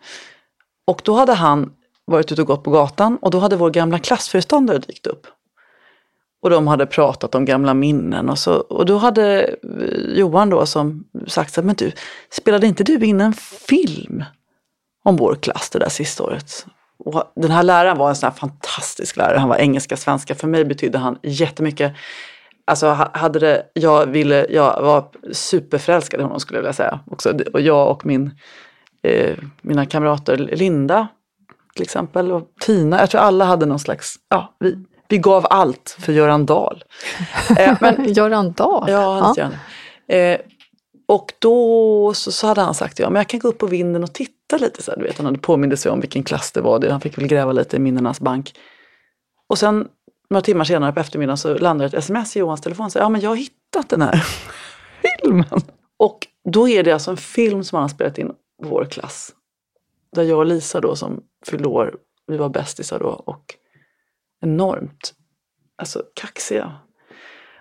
Och 0.87 1.01
då 1.05 1.15
hade 1.15 1.33
han 1.33 1.73
varit 2.05 2.33
ute 2.33 2.43
och 2.43 2.49
gått 2.49 2.65
på 2.65 2.71
gatan 2.71 3.17
och 3.17 3.31
då 3.31 3.39
hade 3.39 3.57
vår 3.57 3.71
gamla 3.71 3.99
klassföreståndare 3.99 4.79
dykt 4.79 5.07
upp. 5.07 5.27
Och 6.43 6.51
de 6.51 6.67
hade 6.67 6.87
pratat 6.87 7.35
om 7.35 7.45
gamla 7.45 7.75
minnen 7.75 8.31
och, 8.31 8.39
så, 8.39 8.55
och 8.55 8.87
då 8.87 8.97
hade 8.97 9.43
eh, 9.43 10.19
Johan 10.19 10.51
då 10.51 10.67
som 10.67 11.05
sagt 11.27 11.59
att 11.59 11.65
men 11.65 11.75
du, 11.75 11.93
spelade 12.31 12.67
inte 12.67 12.85
du 12.85 13.07
in 13.07 13.21
en 13.21 13.33
film 13.69 14.25
om 15.05 15.17
vår 15.17 15.35
klass 15.35 15.71
det 15.71 15.79
där 15.79 15.89
sista 15.89 16.25
året? 16.25 16.67
Och 17.05 17.33
den 17.37 17.51
här 17.51 17.63
läraren 17.63 17.99
var 17.99 18.09
en 18.09 18.17
sån 18.17 18.27
här 18.27 18.37
fantastisk 18.37 19.17
lärare. 19.17 19.39
Han 19.39 19.49
var 19.49 19.57
engelska, 19.57 19.97
svenska. 19.97 20.35
För 20.35 20.49
mig 20.49 20.65
betydde 20.65 20.99
han 20.99 21.19
jättemycket. 21.23 21.93
Alltså 22.65 22.87
hade 23.13 23.39
det, 23.39 23.63
jag 23.73 24.07
ville, 24.07 24.47
jag 24.51 24.83
var 24.83 25.05
superförälskad 25.33 26.21
i 26.21 26.23
honom 26.23 26.41
skulle 26.41 26.59
jag 26.59 26.63
vilja 26.63 26.73
säga. 26.73 27.01
Också. 27.11 27.35
Och 27.53 27.61
jag 27.61 27.91
och 27.91 28.07
min, 28.07 28.31
eh, 29.03 29.37
mina 29.63 29.87
kamrater 29.87 30.37
Linda 30.37 31.09
till 31.75 31.83
exempel 31.83 32.33
och 32.33 32.49
Tina. 32.61 33.01
Jag 33.01 33.11
tror 33.11 33.21
alla 33.21 33.45
hade 33.45 33.67
någon 33.67 33.79
slags, 33.79 34.15
ja, 34.29 34.55
vi, 34.59 34.79
vi 35.09 35.19
gav 35.19 35.47
allt 35.51 35.97
för 36.01 36.13
Göran 36.13 36.47
Dahl. 36.47 36.85
Eh, 37.59 37.77
men, 37.81 38.13
Göran 38.13 38.53
Dahl? 38.53 38.91
Ja, 38.91 39.35
ja. 39.37 39.51
Eh, 40.15 40.41
och 41.09 41.33
då 41.39 42.15
så, 42.15 42.33
så, 42.33 42.47
hade 42.47 42.61
han 42.61 42.75
sagt, 42.75 42.99
ja 42.99 43.11
men 43.11 43.21
jag 43.21 43.29
kan 43.29 43.41
gå 43.41 43.49
upp 43.49 43.59
på 43.59 43.67
vinden 43.67 44.03
och 44.03 44.13
titta 44.13 44.33
lite. 44.59 44.83
Så 44.83 44.91
här, 44.91 44.99
du 44.99 45.05
vet, 45.05 45.17
han 45.17 45.27
hade 45.27 45.39
påminde 45.39 45.77
sig 45.77 45.93
om 45.93 46.01
vilken 46.01 46.23
klass 46.23 46.53
det 46.53 46.61
var. 46.61 46.89
Han 46.91 47.01
fick 47.01 47.19
väl 47.19 47.27
gräva 47.27 47.53
lite 47.53 47.77
i 47.77 47.81
minnenas 47.81 48.21
bank. 48.21 48.55
Och 49.47 49.59
sen 49.59 49.89
några 50.31 50.43
timmar 50.43 50.65
senare 50.65 50.93
på 50.93 51.01
eftermiddagen 51.01 51.39
så 51.39 51.59
landade 51.59 51.87
ett 51.87 51.95
sms 51.95 52.37
i 52.37 52.39
Johans 52.39 52.61
telefon. 52.61 52.91
Så, 52.91 52.99
ja 52.99 53.09
men 53.09 53.21
jag 53.21 53.31
har 53.31 53.37
hittat 53.37 53.89
den 53.89 54.03
här 54.03 54.27
filmen. 55.21 55.61
Och 55.97 56.27
då 56.45 56.69
är 56.69 56.83
det 56.83 56.93
alltså 56.93 57.11
en 57.11 57.17
film 57.17 57.65
som 57.65 57.77
han 57.77 57.83
har 57.83 57.89
spelat 57.89 58.19
in 58.19 58.33
vår 58.63 58.85
klass. 58.85 59.35
Där 60.17 60.23
jag 60.23 60.39
och 60.39 60.47
Lisa 60.47 60.81
då 60.81 60.97
som 60.97 61.23
fyllde 61.47 61.69
år, 61.69 61.95
vi 62.27 62.37
var 62.37 62.49
bästisar 62.49 62.99
då. 62.99 63.09
Och 63.09 63.55
enormt 64.41 65.15
alltså, 65.77 66.03
kaxiga. 66.15 66.73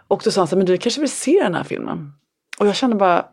Och 0.08 0.22
då 0.24 0.32
sa 0.32 0.42
han 0.42 0.48
så 0.48 0.56
här, 0.56 0.58
men 0.58 0.66
du 0.66 0.78
kanske 0.78 1.02
vill 1.02 1.12
se 1.12 1.44
den 1.44 1.56
här 1.56 1.64
filmen? 1.64 2.14
Och 2.60 2.68
jag 2.68 2.76
kände 2.76 2.96
bara, 2.96 3.26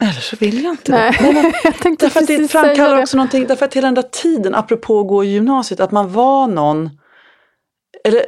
eller 0.00 0.20
så 0.20 0.36
vill 0.36 0.64
jag 0.64 0.72
inte 0.72 0.92
Nej, 0.92 1.16
det. 1.20 1.32
Men, 1.32 1.52
jag 1.64 1.78
tänkte 1.78 2.06
därför 2.06 2.20
att 2.20 2.26
det 2.26 2.48
framkallar 2.48 3.02
också 3.02 3.16
någonting, 3.16 3.46
därför 3.46 3.64
att 3.64 3.74
hela 3.74 3.86
den 3.86 3.94
där 3.94 4.02
tiden, 4.02 4.54
apropå 4.54 5.00
att 5.00 5.08
gå 5.08 5.24
i 5.24 5.28
gymnasiet, 5.28 5.80
att 5.80 5.90
man 5.90 6.12
var 6.12 6.46
någon, 6.46 6.90
eller 8.04 8.18
eh, 8.18 8.24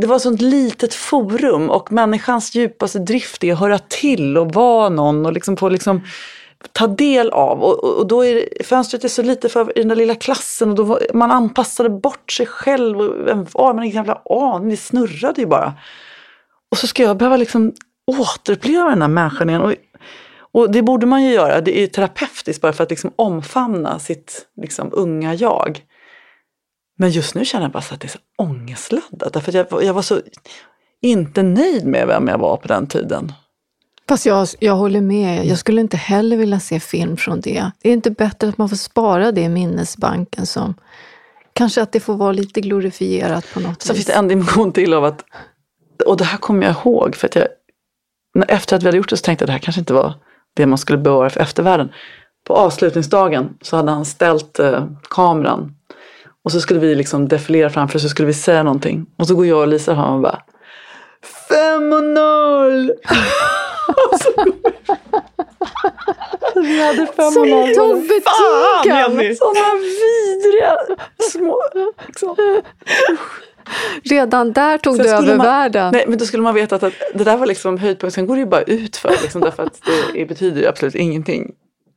det 0.00 0.06
var 0.06 0.16
ett 0.16 0.22
sånt 0.22 0.40
litet 0.40 0.94
forum 0.94 1.70
och 1.70 1.92
människans 1.92 2.54
djupaste 2.54 2.98
drift 2.98 3.44
är 3.44 3.52
att 3.52 3.58
höra 3.58 3.78
till 3.78 4.38
och 4.38 4.54
vara 4.54 4.88
någon 4.88 5.26
och 5.26 5.32
liksom 5.32 5.56
få 5.56 5.68
liksom 5.68 6.02
ta 6.72 6.86
del 6.86 7.30
av. 7.30 7.62
Och, 7.62 7.84
och 7.84 8.06
då 8.06 8.24
är 8.24 8.34
det, 8.34 8.66
fönstret 8.66 9.04
är 9.04 9.08
så 9.08 9.22
lite 9.22 9.48
för 9.48 9.78
i 9.78 9.80
den 9.80 9.88
där 9.88 9.96
lilla 9.96 10.14
klassen 10.14 10.70
och 10.70 10.76
då 10.76 10.82
var, 10.82 11.00
man 11.14 11.30
anpassade 11.30 11.90
bort 11.90 12.32
sig 12.32 12.46
själv. 12.46 13.00
Och 13.00 13.26
vem 13.26 13.46
var 13.52 13.74
man? 13.74 13.84
Ingen 13.84 13.96
jävla 13.96 14.22
aning, 14.30 14.70
det 14.70 14.76
snurrade 14.76 15.40
ju 15.40 15.46
bara. 15.46 15.74
Och 16.70 16.78
så 16.78 16.86
ska 16.86 17.02
jag 17.02 17.16
behöva 17.16 17.36
liksom 17.36 17.72
återuppleva 18.06 18.90
den 18.90 19.02
här 19.02 19.08
människan 19.08 19.48
igen. 19.50 19.62
Och, 19.62 19.74
och 20.54 20.70
det 20.70 20.82
borde 20.82 21.06
man 21.06 21.22
ju 21.22 21.30
göra, 21.30 21.60
det 21.60 21.78
är 21.78 21.86
terapeutiskt 21.86 22.62
bara 22.62 22.72
för 22.72 22.84
att 22.84 22.90
liksom 22.90 23.12
omfamna 23.16 23.98
sitt 23.98 24.46
liksom, 24.56 24.90
unga 24.92 25.34
jag. 25.34 25.84
Men 26.98 27.10
just 27.10 27.34
nu 27.34 27.44
känner 27.44 27.64
jag 27.64 27.72
bara 27.72 27.78
att 27.78 28.00
det 28.00 28.06
är 28.06 28.08
så 28.08 28.18
ångestladdat. 28.38 29.32
Därför 29.32 29.48
att 29.58 29.70
jag, 29.70 29.84
jag 29.84 29.94
var 29.94 30.02
så 30.02 30.20
inte 31.02 31.42
nöjd 31.42 31.86
med 31.86 32.06
vem 32.06 32.28
jag 32.28 32.38
var 32.38 32.56
på 32.56 32.68
den 32.68 32.86
tiden. 32.86 33.32
Fast 34.08 34.26
jag, 34.26 34.48
jag 34.58 34.74
håller 34.74 35.00
med. 35.00 35.46
Jag 35.46 35.58
skulle 35.58 35.80
inte 35.80 35.96
heller 35.96 36.36
vilja 36.36 36.60
se 36.60 36.80
film 36.80 37.16
från 37.16 37.40
det. 37.40 37.70
Det 37.82 37.88
är 37.88 37.92
inte 37.92 38.10
bättre 38.10 38.48
att 38.48 38.58
man 38.58 38.68
får 38.68 38.76
spara 38.76 39.32
det 39.32 39.40
i 39.40 39.48
minnesbanken 39.48 40.46
som 40.46 40.74
Kanske 41.54 41.82
att 41.82 41.92
det 41.92 42.00
får 42.00 42.14
vara 42.14 42.32
lite 42.32 42.60
glorifierat 42.60 43.46
på 43.54 43.60
något 43.60 43.82
så 43.82 43.92
vis. 43.92 43.96
finns 43.96 44.06
det 44.06 44.12
en 44.12 44.28
dimension 44.28 44.72
till 44.72 44.94
av 44.94 45.04
att, 45.04 45.24
och 46.06 46.16
det 46.16 46.24
här 46.24 46.38
kommer 46.38 46.66
jag 46.66 46.76
ihåg, 46.76 47.16
för 47.16 47.28
att 47.28 47.34
jag, 47.34 47.48
efter 48.48 48.76
att 48.76 48.82
vi 48.82 48.86
hade 48.86 48.96
gjort 48.96 49.10
det 49.10 49.16
så 49.16 49.24
tänkte 49.24 49.42
jag 49.42 49.46
att 49.46 49.48
det 49.48 49.52
här 49.52 49.58
kanske 49.58 49.80
inte 49.80 49.92
var 49.92 50.14
det 50.54 50.66
man 50.66 50.78
skulle 50.78 50.98
bevara 50.98 51.30
för 51.30 51.40
eftervärlden. 51.40 51.92
På 52.46 52.54
avslutningsdagen 52.54 53.48
så 53.60 53.76
hade 53.76 53.90
han 53.90 54.04
ställt 54.04 54.58
eh, 54.58 54.84
kameran 55.10 55.74
och 56.44 56.52
så 56.52 56.60
skulle 56.60 56.80
vi 56.80 56.94
liksom 56.94 57.28
defilera 57.28 57.70
framför 57.70 57.98
så 57.98 58.08
skulle 58.08 58.26
vi 58.26 58.34
säga 58.34 58.62
någonting. 58.62 59.06
Och 59.18 59.26
så 59.26 59.34
går 59.34 59.46
jag 59.46 59.60
och 59.60 59.68
Lisa 59.68 59.94
fram 59.94 60.14
och 60.14 60.20
bara 60.20 60.42
Fem 61.48 61.92
och 61.92 62.04
noll! 62.04 62.92
vi 66.54 66.82
hade 66.82 67.06
fem 67.06 67.30
Som 67.30 67.42
och 67.42 67.48
noll. 67.48 67.74
tog 67.74 68.00
betygen! 68.00 69.36
Sådana 69.36 69.74
vidriga 69.74 70.76
små... 71.32 71.62
Liksom. 72.06 72.36
Redan 74.02 74.52
där 74.52 74.78
tog 74.78 74.96
Sen 74.96 75.04
du 75.04 75.12
över 75.12 75.36
man, 75.36 75.46
världen. 75.46 75.92
Nej, 75.92 76.04
men 76.08 76.18
då 76.18 76.24
skulle 76.24 76.42
man 76.42 76.54
veta 76.54 76.76
att, 76.76 76.82
att 76.82 76.92
det 77.14 77.24
där 77.24 77.36
var 77.36 77.46
liksom 77.46 77.78
höjdpunkten. 77.78 78.10
Sen 78.10 78.26
går 78.26 78.34
det 78.34 78.40
ju 78.40 78.46
bara 78.46 78.62
ut 78.62 78.96
för 78.96 79.10
liksom, 79.22 79.40
därför 79.40 79.62
att 79.62 79.80
det 80.14 80.24
betyder 80.24 80.60
ju 80.60 80.66
absolut 80.66 80.94
ingenting. 80.94 81.52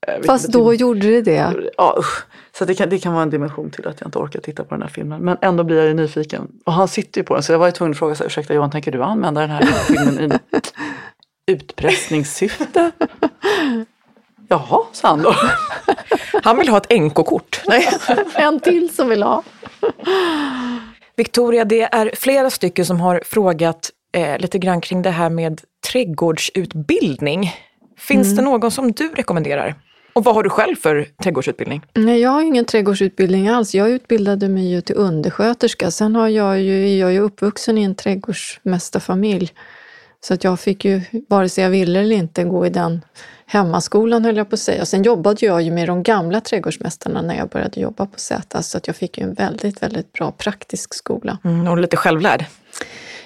Eh, 0.07 0.23
Fast 0.25 0.47
då 0.47 0.73
gjorde 0.73 1.07
det 1.07 1.21
det. 1.21 1.53
Ja, 1.77 1.95
usch. 1.99 2.25
Så 2.57 2.65
det 2.65 2.75
kan, 2.75 2.89
det 2.89 2.99
kan 2.99 3.13
vara 3.13 3.23
en 3.23 3.29
dimension 3.29 3.69
till 3.71 3.87
att 3.87 4.01
jag 4.01 4.07
inte 4.07 4.17
orkar 4.19 4.39
titta 4.39 4.63
på 4.63 4.75
den 4.75 4.81
här 4.81 4.89
filmen. 4.89 5.21
Men 5.21 5.37
ändå 5.41 5.63
blir 5.63 5.77
jag 5.77 5.87
ju 5.87 5.93
nyfiken. 5.93 6.47
Och 6.65 6.73
han 6.73 6.87
sitter 6.87 7.21
ju 7.21 7.25
på 7.25 7.33
den 7.33 7.43
så 7.43 7.51
jag 7.51 7.59
var 7.59 7.65
ju 7.65 7.71
tvungen 7.71 7.91
att 7.91 7.97
fråga, 7.97 8.15
så, 8.15 8.23
här, 8.23 8.27
ursäkta 8.27 8.53
Johan, 8.53 8.71
tänker 8.71 8.91
du 8.91 9.03
använda 9.03 9.41
den 9.41 9.49
här 9.49 9.61
filmen 9.87 10.31
i 10.31 10.39
utpressningssyfte? 11.51 12.91
Jaha, 14.49 14.85
sa 14.91 15.07
han 15.07 15.21
då. 15.21 15.35
Han 16.43 16.57
vill 16.57 16.69
ha 16.69 16.77
ett 16.77 16.89
NK-kort. 17.01 17.61
Nej. 17.67 17.87
En 18.35 18.59
till 18.59 18.95
som 18.95 19.09
vill 19.09 19.23
ha. 19.23 19.43
Victoria, 21.17 21.65
det 21.65 21.81
är 21.81 22.11
flera 22.13 22.49
stycken 22.49 22.85
som 22.85 23.01
har 23.01 23.21
frågat 23.25 23.89
eh, 24.13 24.37
lite 24.37 24.59
grann 24.59 24.81
kring 24.81 25.01
det 25.01 25.09
här 25.09 25.29
med 25.29 25.61
trädgårdsutbildning. 25.91 27.51
Finns 27.97 28.35
det 28.35 28.41
någon 28.41 28.71
som 28.71 28.91
du 28.91 29.09
rekommenderar? 29.09 29.75
Och 30.13 30.23
vad 30.23 30.35
har 30.35 30.43
du 30.43 30.49
själv 30.49 30.75
för 30.75 31.07
trädgårdsutbildning? 31.23 31.81
Nej, 31.93 32.19
jag 32.19 32.29
har 32.29 32.41
ingen 32.41 32.65
trädgårdsutbildning 32.65 33.47
alls. 33.47 33.75
Jag 33.75 33.89
utbildade 33.89 34.49
mig 34.49 34.71
ju 34.71 34.81
till 34.81 34.95
undersköterska. 34.95 35.91
Sen 35.91 36.15
har 36.15 36.27
jag 36.27 36.61
ju, 36.61 36.97
jag 36.97 37.09
är 37.09 37.13
ju 37.13 37.19
uppvuxen 37.19 37.77
i 37.77 37.83
en 37.83 37.95
trädgårdsmästarfamilj. 37.95 39.51
Så 40.21 40.33
att 40.33 40.43
jag 40.43 40.59
fick 40.59 40.85
ju, 40.85 41.01
vare 41.29 41.49
sig 41.49 41.63
jag 41.63 41.71
ville 41.71 41.99
eller 41.99 42.15
inte, 42.15 42.43
gå 42.43 42.65
i 42.65 42.69
den 42.69 43.01
hemmaskolan 43.47 44.25
höll 44.25 44.37
jag 44.37 44.49
på 44.49 44.53
att 44.53 44.59
säga. 44.59 44.85
Sen 44.85 45.03
jobbade 45.03 45.45
jag 45.45 45.61
ju 45.61 45.71
med 45.71 45.87
de 45.87 46.03
gamla 46.03 46.41
trädgårdsmästarna 46.41 47.21
när 47.21 47.37
jag 47.37 47.49
började 47.49 47.79
jobba 47.79 48.05
på 48.05 48.19
Zäta. 48.19 48.61
Så 48.61 48.77
att 48.77 48.87
jag 48.87 48.95
fick 48.95 49.17
ju 49.17 49.23
en 49.23 49.33
väldigt, 49.33 49.83
väldigt 49.83 50.13
bra 50.13 50.31
praktisk 50.31 50.93
skola. 50.93 51.37
Mm, 51.43 51.67
och 51.67 51.77
lite 51.77 51.97
självlärd. 51.97 52.45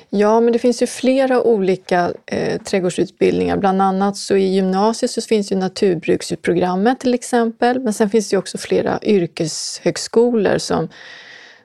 Ja, 0.10 0.40
men 0.40 0.54
det 0.54 0.60
finns 0.60 0.82
ju 0.82 0.88
flera 0.88 1.42
olika 1.42 2.12
eh, 2.26 2.62
trädgårdsutbildningar. 2.62 3.58
Bland 3.58 3.82
annat 3.82 4.18
så 4.18 4.36
i 4.36 4.46
gymnasiet 4.46 5.12
så 5.12 5.22
finns 5.22 5.52
ju 5.52 5.56
naturbruksprogrammet 5.56 7.00
till 7.00 7.14
exempel. 7.14 7.80
Men 7.80 7.94
sen 7.94 8.10
finns 8.10 8.30
det 8.30 8.34
ju 8.34 8.38
också 8.40 8.58
flera 8.58 9.00
yrkeshögskolor 9.02 10.58
som, 10.58 10.90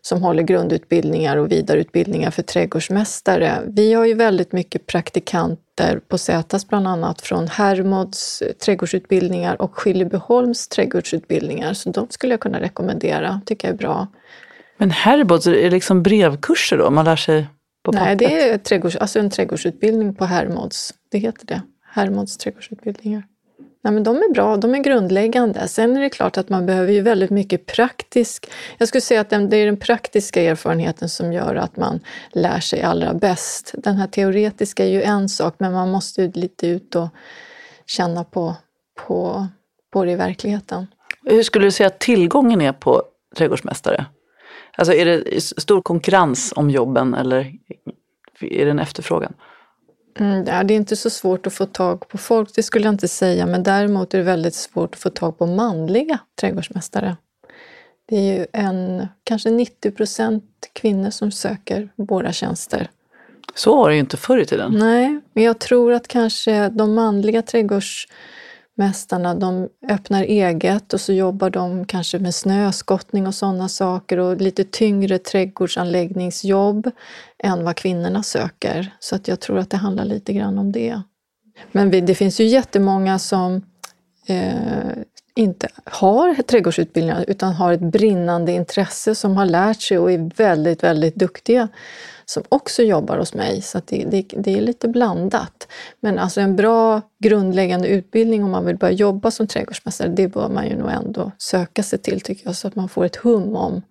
som 0.06 0.22
håller 0.22 0.42
grundutbildningar 0.42 1.36
och 1.36 1.52
vidareutbildningar 1.52 2.30
för 2.30 2.42
trädgårdsmästare. 2.42 3.62
Vi 3.66 3.92
har 3.92 4.04
ju 4.04 4.14
väldigt 4.14 4.52
mycket 4.52 4.86
praktikanter 4.86 6.00
på 6.08 6.18
Sätas 6.18 6.68
bland 6.68 6.88
annat 6.88 7.20
från 7.20 7.48
Hermods 7.48 8.42
trädgårdsutbildningar 8.64 9.62
och 9.62 9.78
Skillebyholms 9.78 10.68
trädgårdsutbildningar. 10.68 11.72
Så 11.72 11.90
de 11.90 12.06
skulle 12.10 12.32
jag 12.32 12.40
kunna 12.40 12.60
rekommendera, 12.60 13.40
tycker 13.46 13.68
jag 13.68 13.74
är 13.74 13.78
bra. 13.78 14.06
Men 14.76 14.90
Herbods, 14.90 15.46
är 15.46 15.52
det 15.52 15.70
liksom 15.70 16.02
brevkurser 16.02 16.78
då? 16.78 16.90
Man 16.90 17.04
lär 17.04 17.16
sig 17.16 17.46
på 17.84 17.92
Nej, 17.92 18.00
pappret? 18.00 18.18
det 18.18 18.48
är 18.48 18.58
trädgårds, 18.58 18.96
alltså 18.96 19.18
en 19.18 19.30
trädgårdsutbildning 19.30 20.14
på 20.14 20.24
Hermods. 20.24 20.94
Det 21.10 21.18
heter 21.18 21.46
det. 21.46 21.62
Hermods 21.94 22.36
trädgårdsutbildningar. 22.36 23.22
Nej, 23.86 23.92
men 23.92 24.02
de 24.02 24.16
är 24.16 24.32
bra, 24.32 24.56
de 24.56 24.74
är 24.74 24.78
grundläggande. 24.78 25.68
Sen 25.68 25.96
är 25.96 26.00
det 26.00 26.10
klart 26.10 26.38
att 26.38 26.48
man 26.48 26.66
behöver 26.66 26.92
ju 26.92 27.00
väldigt 27.00 27.30
mycket 27.30 27.66
praktisk... 27.66 28.50
Jag 28.78 28.88
skulle 28.88 29.00
säga 29.00 29.20
att 29.20 29.30
det 29.30 29.56
är 29.56 29.66
den 29.66 29.76
praktiska 29.76 30.42
erfarenheten 30.42 31.08
som 31.08 31.32
gör 31.32 31.54
att 31.54 31.76
man 31.76 32.00
lär 32.32 32.60
sig 32.60 32.82
allra 32.82 33.14
bäst. 33.14 33.74
Den 33.78 33.96
här 33.96 34.06
teoretiska 34.06 34.84
är 34.84 34.88
ju 34.88 35.02
en 35.02 35.28
sak, 35.28 35.54
men 35.58 35.72
man 35.72 35.90
måste 35.90 36.22
ju 36.22 36.32
lite 36.32 36.66
ut 36.66 36.94
och 36.94 37.08
känna 37.86 38.24
på, 38.24 38.54
på, 39.06 39.46
på 39.92 40.04
det 40.04 40.12
i 40.12 40.16
verkligheten. 40.16 40.86
Hur 41.24 41.42
skulle 41.42 41.64
du 41.64 41.70
säga 41.70 41.86
att 41.86 41.98
tillgången 41.98 42.60
är 42.60 42.72
på 42.72 43.02
trädgårdsmästare? 43.36 44.06
Alltså 44.76 44.94
är 44.94 45.04
det 45.04 45.42
stor 45.42 45.82
konkurrens 45.82 46.52
om 46.56 46.70
jobben 46.70 47.14
eller 47.14 47.52
är 48.40 48.64
det 48.64 48.70
en 48.70 48.78
efterfrågan? 48.78 49.32
Mm, 50.18 50.44
ja, 50.46 50.64
det 50.64 50.74
är 50.74 50.76
inte 50.76 50.96
så 50.96 51.10
svårt 51.10 51.46
att 51.46 51.52
få 51.52 51.66
tag 51.66 52.08
på 52.08 52.18
folk, 52.18 52.54
det 52.54 52.62
skulle 52.62 52.84
jag 52.84 52.94
inte 52.94 53.08
säga, 53.08 53.46
men 53.46 53.62
däremot 53.62 54.14
är 54.14 54.18
det 54.18 54.24
väldigt 54.24 54.54
svårt 54.54 54.94
att 54.94 55.00
få 55.00 55.10
tag 55.10 55.38
på 55.38 55.46
manliga 55.46 56.18
trädgårdsmästare. 56.40 57.16
Det 58.08 58.16
är 58.16 58.38
ju 58.38 58.46
en, 58.52 59.06
kanske 59.24 59.50
90 59.50 59.90
procent 59.90 60.44
kvinnor 60.72 61.10
som 61.10 61.30
söker 61.30 61.88
våra 61.96 62.32
tjänster. 62.32 62.90
Så 63.54 63.76
var 63.76 63.88
det 63.88 63.94
ju 63.94 64.00
inte 64.00 64.16
förr 64.16 64.38
i 64.38 64.46
tiden. 64.46 64.72
Nej, 64.78 65.20
men 65.32 65.44
jag 65.44 65.58
tror 65.58 65.92
att 65.92 66.08
kanske 66.08 66.68
de 66.68 66.94
manliga 66.94 67.42
Mästarna 68.78 69.34
de 69.34 69.68
öppnar 69.88 70.22
eget 70.22 70.92
och 70.92 71.00
så 71.00 71.12
jobbar 71.12 71.50
de 71.50 71.84
kanske 71.84 72.18
med 72.18 72.34
snöskottning 72.34 73.26
och 73.26 73.34
sådana 73.34 73.68
saker 73.68 74.18
och 74.18 74.36
lite 74.36 74.64
tyngre 74.64 75.18
trädgårdsanläggningsjobb 75.18 76.90
än 77.38 77.64
vad 77.64 77.76
kvinnorna 77.76 78.22
söker. 78.22 78.96
Så 78.98 79.16
att 79.16 79.28
jag 79.28 79.40
tror 79.40 79.58
att 79.58 79.70
det 79.70 79.76
handlar 79.76 80.04
lite 80.04 80.32
grann 80.32 80.58
om 80.58 80.72
det. 80.72 81.02
Men 81.72 82.06
det 82.06 82.14
finns 82.14 82.40
ju 82.40 82.44
jättemånga 82.44 83.18
som 83.18 83.62
eh, 84.26 85.02
inte 85.34 85.68
har 85.84 86.34
trädgårdsutbildningar 86.42 87.24
utan 87.28 87.52
har 87.52 87.72
ett 87.72 87.80
brinnande 87.80 88.52
intresse 88.52 89.14
som 89.14 89.36
har 89.36 89.46
lärt 89.46 89.80
sig 89.82 89.98
och 89.98 90.12
är 90.12 90.30
väldigt, 90.36 90.82
väldigt 90.82 91.14
duktiga 91.14 91.68
som 92.26 92.42
också 92.48 92.82
jobbar 92.82 93.18
hos 93.18 93.34
mig. 93.34 93.62
Så 93.62 93.80
det, 93.84 94.04
det, 94.04 94.24
det, 94.36 94.52
är 94.52 94.60
lite 94.60 94.88
blandat. 94.88 95.68
Men 96.00 96.18
alltså 96.18 96.40
en 96.40 96.56
bra 96.56 97.00
grundläggande 97.18 97.88
utbildning 97.88 98.44
om 98.44 98.50
man 98.50 98.66
vill 98.66 98.76
börja 98.76 98.92
jobba 98.92 99.30
som 99.30 99.46
trädgårdsmästare, 99.46 100.08
det 100.08 100.28
bör 100.28 100.48
man 100.48 100.68
ju 100.68 100.76
nog 100.76 100.90
ändå 100.90 101.32
söka 101.38 101.82
sig 101.82 101.98
till 101.98 102.20
tycker 102.20 102.46
jag, 102.46 102.56
så 102.56 102.68
att 102.68 102.74
man 102.74 102.88
får 102.88 103.04
ett 103.04 103.16
hum 103.16 103.56
om 103.56 103.82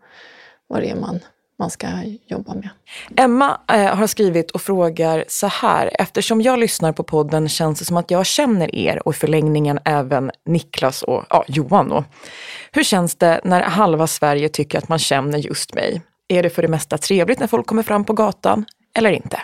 vad 0.67 0.81
det 0.81 0.89
är 0.89 0.95
man 0.95 1.19
man 1.59 1.69
ska 1.69 1.87
jobba 2.25 2.53
med. 2.53 2.69
Emma 3.15 3.59
eh, 3.71 3.95
har 3.95 4.07
skrivit 4.07 4.51
och 4.51 4.61
frågar 4.61 5.25
så 5.27 5.47
här. 5.47 5.91
Eftersom 5.99 6.41
jag 6.41 6.59
lyssnar 6.59 6.91
på 6.91 7.03
podden 7.03 7.49
känns 7.49 7.79
det 7.79 7.85
som 7.85 7.97
att 7.97 8.11
jag 8.11 8.25
känner 8.25 8.75
er 8.75 9.07
och 9.07 9.13
i 9.13 9.17
förlängningen 9.17 9.79
även 9.85 10.31
Niklas 10.45 11.03
och 11.03 11.23
ja, 11.29 11.45
Johan. 11.47 11.89
Då. 11.89 12.03
Hur 12.71 12.83
känns 12.83 13.15
det 13.15 13.41
när 13.43 13.61
halva 13.61 14.07
Sverige 14.07 14.49
tycker 14.49 14.77
att 14.77 14.89
man 14.89 14.99
känner 14.99 15.37
just 15.37 15.73
mig? 15.73 16.01
Är 16.27 16.43
det 16.43 16.49
för 16.49 16.61
det 16.61 16.67
mesta 16.67 16.97
trevligt 16.97 17.39
när 17.39 17.47
folk 17.47 17.67
kommer 17.67 17.83
fram 17.83 18.05
på 18.05 18.13
gatan 18.13 18.65
eller 18.93 19.11
inte? 19.11 19.41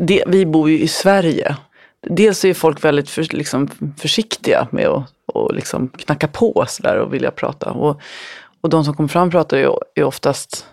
Det, 0.00 0.24
vi 0.26 0.46
bor 0.46 0.70
ju 0.70 0.80
i 0.80 0.88
Sverige. 0.88 1.56
Dels 2.02 2.44
är 2.44 2.54
folk 2.54 2.84
väldigt 2.84 3.10
för, 3.10 3.36
liksom, 3.36 3.68
försiktiga 3.98 4.68
med 4.70 4.86
att 4.86 5.12
och 5.26 5.54
liksom 5.54 5.88
knacka 5.88 6.28
på 6.28 6.64
sådär 6.68 6.98
och 6.98 7.14
vilja 7.14 7.30
prata. 7.30 7.70
Och, 7.70 8.00
och 8.60 8.68
de 8.68 8.84
som 8.84 8.94
kommer 8.94 9.08
fram 9.08 9.30
pratar 9.30 9.56
ju 9.56 9.70
är 9.94 10.04
oftast 10.04 10.66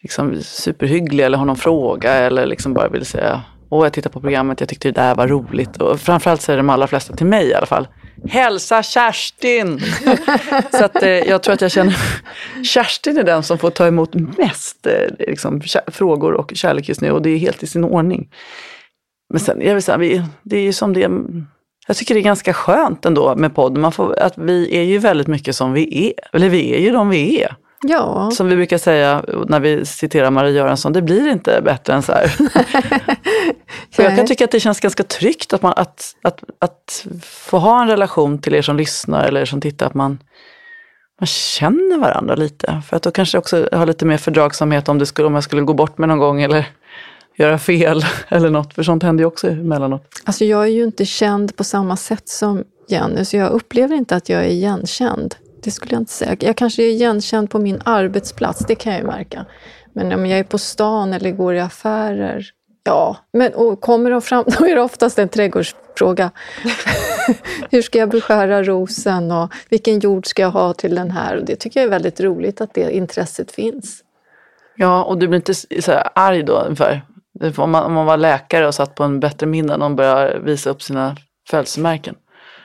liksom 0.00 0.42
superhyggliga 0.42 1.26
eller 1.26 1.38
har 1.38 1.44
någon 1.44 1.56
fråga 1.56 2.12
eller 2.12 2.46
liksom 2.46 2.74
bara 2.74 2.88
vill 2.88 3.06
säga 3.06 3.42
Åh, 3.68 3.84
jag 3.86 3.92
tittar 3.92 4.10
på 4.10 4.20
programmet, 4.20 4.60
jag 4.60 4.68
tyckte 4.68 4.88
det 4.88 5.00
där 5.00 5.14
var 5.14 5.28
roligt. 5.28 5.76
Och 5.76 6.00
framförallt 6.00 6.42
säger 6.42 6.56
de 6.56 6.70
allra 6.70 6.86
flesta 6.86 7.16
till 7.16 7.26
mig 7.26 7.48
i 7.48 7.54
alla 7.54 7.66
fall. 7.66 7.88
Hälsa 8.28 8.82
Kerstin! 8.82 9.80
så 10.70 10.84
att, 10.84 11.02
eh, 11.02 11.08
jag 11.08 11.42
tror 11.42 11.54
att 11.54 11.60
jag 11.60 11.70
känner 11.70 11.96
Kerstin 12.64 13.18
är 13.18 13.22
den 13.22 13.42
som 13.42 13.58
får 13.58 13.70
ta 13.70 13.86
emot 13.86 14.14
mest 14.14 14.86
eh, 14.86 15.26
liksom, 15.28 15.62
frågor 15.86 16.32
och 16.32 16.52
kärlek 16.54 16.88
just 16.88 17.00
nu 17.00 17.10
och 17.10 17.22
det 17.22 17.30
är 17.30 17.38
helt 17.38 17.62
i 17.62 17.66
sin 17.66 17.84
ordning. 17.84 18.28
Men 19.30 19.40
sen, 19.40 19.60
jag 19.60 19.74
vill 19.74 19.82
säga, 19.82 19.98
vi, 19.98 20.22
det 20.42 20.56
är 20.56 20.62
ju 20.62 20.72
som 20.72 20.92
det 20.92 21.08
jag 21.86 21.96
tycker 21.96 22.14
det 22.14 22.20
är 22.20 22.22
ganska 22.22 22.52
skönt 22.52 23.06
ändå 23.06 23.36
med 23.36 23.54
podd. 23.54 23.78
Man 23.78 23.92
får, 23.92 24.18
att 24.18 24.38
vi 24.38 24.76
är 24.76 24.82
ju 24.82 24.98
väldigt 24.98 25.26
mycket 25.26 25.56
som 25.56 25.72
vi 25.72 26.08
är. 26.08 26.36
Eller 26.36 26.48
vi 26.48 26.74
är 26.74 26.78
ju 26.78 26.90
de 26.90 27.08
vi 27.08 27.42
är. 27.42 27.56
Ja. 27.82 28.30
Som 28.30 28.48
vi 28.48 28.56
brukar 28.56 28.78
säga 28.78 29.24
när 29.48 29.60
vi 29.60 29.86
citerar 29.86 30.30
Marie 30.30 30.52
Göransson, 30.52 30.92
det 30.92 31.02
blir 31.02 31.28
inte 31.28 31.60
bättre 31.64 31.92
än 31.92 32.02
så 32.02 32.12
här. 32.12 32.34
jag 33.96 34.16
kan 34.16 34.26
tycka 34.26 34.44
att 34.44 34.50
det 34.50 34.60
känns 34.60 34.80
ganska 34.80 35.02
tryggt 35.02 35.52
att, 35.52 35.62
man, 35.62 35.72
att, 35.76 36.16
att, 36.22 36.44
att 36.58 37.06
få 37.22 37.58
ha 37.58 37.82
en 37.82 37.88
relation 37.88 38.38
till 38.38 38.54
er 38.54 38.62
som 38.62 38.76
lyssnar 38.76 39.24
eller 39.24 39.44
som 39.44 39.60
tittar, 39.60 39.86
att 39.86 39.94
man, 39.94 40.18
man 41.20 41.26
känner 41.26 41.98
varandra 41.98 42.34
lite. 42.34 42.82
För 42.88 42.96
att 42.96 43.02
då 43.02 43.10
kanske 43.10 43.38
också 43.38 43.68
har 43.72 43.86
lite 43.86 44.04
mer 44.04 44.18
fördragsamhet 44.18 44.88
om, 44.88 44.98
det 44.98 45.06
skulle, 45.06 45.26
om 45.26 45.34
jag 45.34 45.44
skulle 45.44 45.62
gå 45.62 45.74
bort 45.74 45.98
med 45.98 46.08
någon 46.08 46.18
gång 46.18 46.42
eller 46.42 46.66
göra 47.36 47.58
fel 47.58 48.04
eller 48.28 48.50
något, 48.50 48.74
för 48.74 48.82
sånt 48.82 49.02
händer 49.02 49.22
ju 49.22 49.26
också 49.26 49.48
emellanåt. 49.48 50.22
Alltså 50.24 50.44
jag 50.44 50.62
är 50.62 50.70
ju 50.70 50.84
inte 50.84 51.04
känd 51.06 51.56
på 51.56 51.64
samma 51.64 51.96
sätt 51.96 52.28
som 52.28 52.64
Jenny, 52.88 53.24
så 53.24 53.36
jag 53.36 53.50
upplever 53.50 53.96
inte 53.96 54.16
att 54.16 54.28
jag 54.28 54.44
är 54.44 54.48
igenkänd. 54.48 55.34
Det 55.64 55.70
skulle 55.70 55.92
jag 55.92 56.00
inte 56.00 56.12
säga. 56.12 56.36
Jag 56.40 56.56
kanske 56.56 56.82
är 56.82 56.86
igenkänd 56.86 57.50
på 57.50 57.58
min 57.58 57.82
arbetsplats, 57.84 58.64
det 58.68 58.74
kan 58.74 58.92
jag 58.92 59.00
ju 59.00 59.06
märka. 59.06 59.46
Men 59.92 60.12
om 60.12 60.26
jag 60.26 60.38
är 60.38 60.44
på 60.44 60.58
stan 60.58 61.12
eller 61.12 61.30
går 61.30 61.54
i 61.54 61.60
affärer, 61.60 62.46
ja. 62.84 63.16
Men, 63.32 63.54
och 63.54 63.80
kommer 63.80 64.10
de 64.10 64.22
fram, 64.22 64.44
då 64.58 64.66
är 64.66 64.74
det 64.74 64.82
oftast 64.82 65.18
en 65.18 65.28
trädgårdsfråga. 65.28 66.30
Hur 67.70 67.82
ska 67.82 67.98
jag 67.98 68.08
beskära 68.08 68.62
rosen 68.62 69.30
och 69.30 69.52
vilken 69.68 69.98
jord 69.98 70.26
ska 70.26 70.42
jag 70.42 70.50
ha 70.50 70.74
till 70.74 70.94
den 70.94 71.10
här? 71.10 71.36
Och 71.36 71.44
det 71.44 71.56
tycker 71.56 71.80
jag 71.80 71.86
är 71.86 71.90
väldigt 71.90 72.20
roligt 72.20 72.60
att 72.60 72.74
det 72.74 72.96
intresset 72.96 73.52
finns. 73.52 74.02
Ja, 74.76 75.04
och 75.04 75.18
du 75.18 75.28
blir 75.28 75.36
inte 75.36 75.54
så 75.54 75.92
arg 76.14 76.42
då 76.42 76.58
ungefär? 76.58 77.02
Om 77.56 77.70
man, 77.70 77.84
om 77.84 77.92
man 77.92 78.06
var 78.06 78.16
läkare 78.16 78.66
och 78.66 78.74
satt 78.74 78.94
på 78.94 79.04
en 79.04 79.20
bättre 79.20 79.46
minne 79.46 79.72
och 79.72 79.78
någon 79.78 79.96
börjar 79.96 80.38
visa 80.38 80.70
upp 80.70 80.82
sina 80.82 81.16
födelsemärken? 81.50 82.14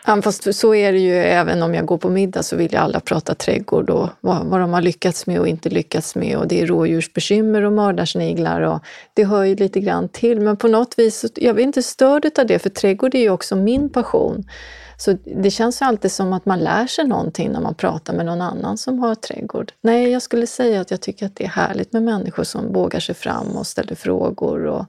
Ja, 0.10 0.22
fast 0.22 0.56
så 0.56 0.76
är 0.76 0.92
det 0.92 1.00
ju 1.00 1.16
även 1.16 1.64
om 1.64 1.74
jag 1.74 1.86
går 1.86 1.98
på 1.98 2.10
middag 2.10 2.44
så 2.44 2.56
vill 2.56 2.72
ju 2.72 2.78
alla 2.78 3.00
prata 3.00 3.36
trädgård 3.36 3.90
och 3.90 4.10
vad, 4.22 4.46
vad 4.46 4.60
de 4.60 4.74
har 4.74 4.82
lyckats 4.82 5.28
med 5.28 5.40
och 5.40 5.48
inte 5.48 5.70
lyckats 5.70 6.16
med. 6.16 6.38
Och 6.38 6.48
det 6.48 6.62
är 6.62 6.66
rådjursbekymmer 6.66 7.62
och 7.62 7.74
mördarsniglar 7.74 8.62
och 8.62 8.80
det 9.14 9.24
hör 9.24 9.44
ju 9.44 9.56
lite 9.56 9.80
grann 9.80 10.10
till. 10.10 10.42
Men 10.42 10.58
på 10.58 10.68
något 10.68 11.00
vis, 11.00 11.26
jag 11.36 11.56
blir 11.56 11.66
inte 11.66 11.84
störd 11.84 12.40
av 12.40 12.46
det 12.46 12.60
för 12.60 12.70
trädgård 12.70 13.16
är 13.16 13.20
ju 13.20 13.30
också 13.30 13.56
min 13.56 13.90
passion. 13.90 14.44
Så 14.98 15.18
det 15.24 15.52
känns 15.52 15.82
ju 15.82 15.86
alltid 15.86 16.12
som 16.12 16.34
att 16.34 16.46
man 16.46 16.60
lär 16.60 16.88
sig 16.88 17.08
någonting 17.08 17.52
när 17.52 17.62
man 17.62 17.76
pratar 17.76 18.14
med 18.14 18.26
någon 18.26 18.42
annan 18.42 18.78
som 18.78 19.00
har 19.00 19.16
trädgård. 19.16 19.72
Nej, 19.82 20.12
jag 20.12 20.22
skulle 20.22 20.48
säga 20.48 20.82
att 20.82 20.92
jag 20.92 21.02
tycker 21.02 21.26
att 21.26 21.36
det 21.36 21.44
är 21.44 21.50
härligt 21.50 21.94
med 21.94 22.04
människor 22.04 22.44
som 22.44 22.74
vågar 22.74 23.00
sig 23.00 23.16
fram 23.16 23.48
och 23.48 23.68
ställer 23.68 23.96
frågor 23.96 24.66
och 24.66 24.86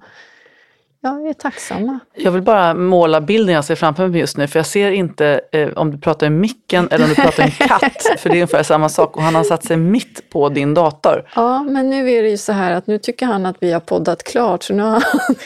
Ja, 1.00 1.12
vi 1.12 1.28
är 1.28 1.34
tacksamma. 1.34 1.98
Jag 2.14 2.32
vill 2.32 2.42
bara 2.42 2.74
måla 2.74 3.20
bilden 3.20 3.54
jag 3.54 3.64
ser 3.64 3.74
framför 3.74 4.08
mig 4.08 4.20
just 4.20 4.36
nu, 4.36 4.46
för 4.46 4.58
jag 4.58 4.66
ser 4.66 4.90
inte 4.90 5.40
eh, 5.52 5.68
om 5.68 5.90
du 5.90 5.98
pratar 5.98 6.26
i 6.26 6.30
micken 6.30 6.88
eller 6.90 7.04
om 7.04 7.08
du 7.10 7.14
pratar 7.14 7.42
i 7.42 7.46
en 7.46 7.68
katt, 7.68 8.02
för 8.18 8.28
det 8.28 8.34
är 8.34 8.36
ungefär 8.36 8.62
samma 8.62 8.88
sak 8.88 9.16
och 9.16 9.22
han 9.22 9.34
har 9.34 9.44
satt 9.44 9.64
sig 9.64 9.76
mitt 9.76 10.30
på 10.30 10.48
din 10.48 10.74
dator. 10.74 11.28
Ja, 11.34 11.62
men 11.62 11.90
nu 11.90 12.10
är 12.10 12.22
det 12.22 12.28
ju 12.28 12.38
så 12.38 12.52
här 12.52 12.72
att 12.72 12.86
nu 12.86 12.98
tycker 12.98 13.26
han 13.26 13.46
att 13.46 13.56
vi 13.60 13.72
har 13.72 13.80
poddat 13.80 14.22
klart, 14.22 14.62
så 14.62 14.74
nu 14.74 14.82
har 14.82 14.90
han, 14.90 15.02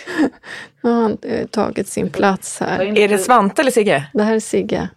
nu 0.81 0.91
har 0.91 1.03
han 1.03 1.19
eh, 1.23 1.47
tagit 1.47 1.89
sin 1.89 2.11
plats 2.11 2.61
här. 2.61 2.99
Är 2.99 3.09
det 3.09 3.19
Svante 3.19 3.63
eller 3.63 3.71
Sigge? 3.71 4.05
Det 4.13 4.23
här 4.23 4.35
är 4.35 4.41
Sigge. 4.41 4.89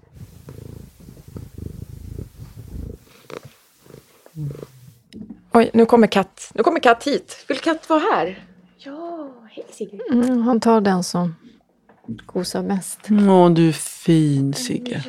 Oj, 5.53 5.69
nu 5.73 5.85
kommer 5.85 6.07
katt. 6.07 6.51
Nu 6.53 6.63
kommer 6.63 6.79
katt 6.79 7.03
hit. 7.03 7.45
Vill 7.47 7.57
katt 7.57 7.89
vara 7.89 7.99
här? 7.99 8.39
Sigge. 9.71 9.99
Mm, 10.11 10.41
han 10.41 10.59
tar 10.59 10.81
den 10.81 11.03
som 11.03 11.35
gosar 12.25 12.63
mest. 12.63 12.99
Åh, 13.09 13.49
du 13.49 13.67
är 13.67 13.71
fin 13.71 14.53
Sigge. 14.53 15.03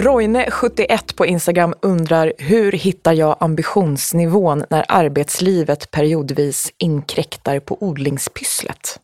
Roine71 0.00 1.16
på 1.16 1.26
Instagram 1.26 1.74
undrar 1.82 2.32
hur 2.38 2.72
hittar 2.72 3.12
jag 3.12 3.36
ambitionsnivån 3.40 4.64
när 4.70 4.84
arbetslivet 4.88 5.90
periodvis 5.90 6.72
inkräktar 6.78 7.60
på 7.60 7.76
odlingspysslet? 7.80 9.00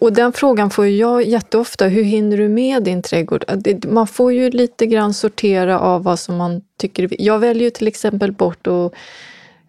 Och 0.00 0.12
den 0.12 0.32
frågan 0.32 0.70
får 0.70 0.86
jag 0.86 1.24
jätteofta. 1.24 1.86
Hur 1.86 2.02
hinner 2.02 2.36
du 2.36 2.48
med 2.48 2.82
din 2.82 3.02
trädgård? 3.02 3.44
Man 3.86 4.06
får 4.06 4.32
ju 4.32 4.50
lite 4.50 4.86
grann 4.86 5.14
sortera 5.14 5.80
av 5.80 6.02
vad 6.02 6.18
som 6.18 6.36
man 6.36 6.62
tycker. 6.78 7.22
Jag 7.22 7.38
väljer 7.38 7.70
till 7.70 7.88
exempel 7.88 8.32
bort 8.32 8.66
att 8.66 8.92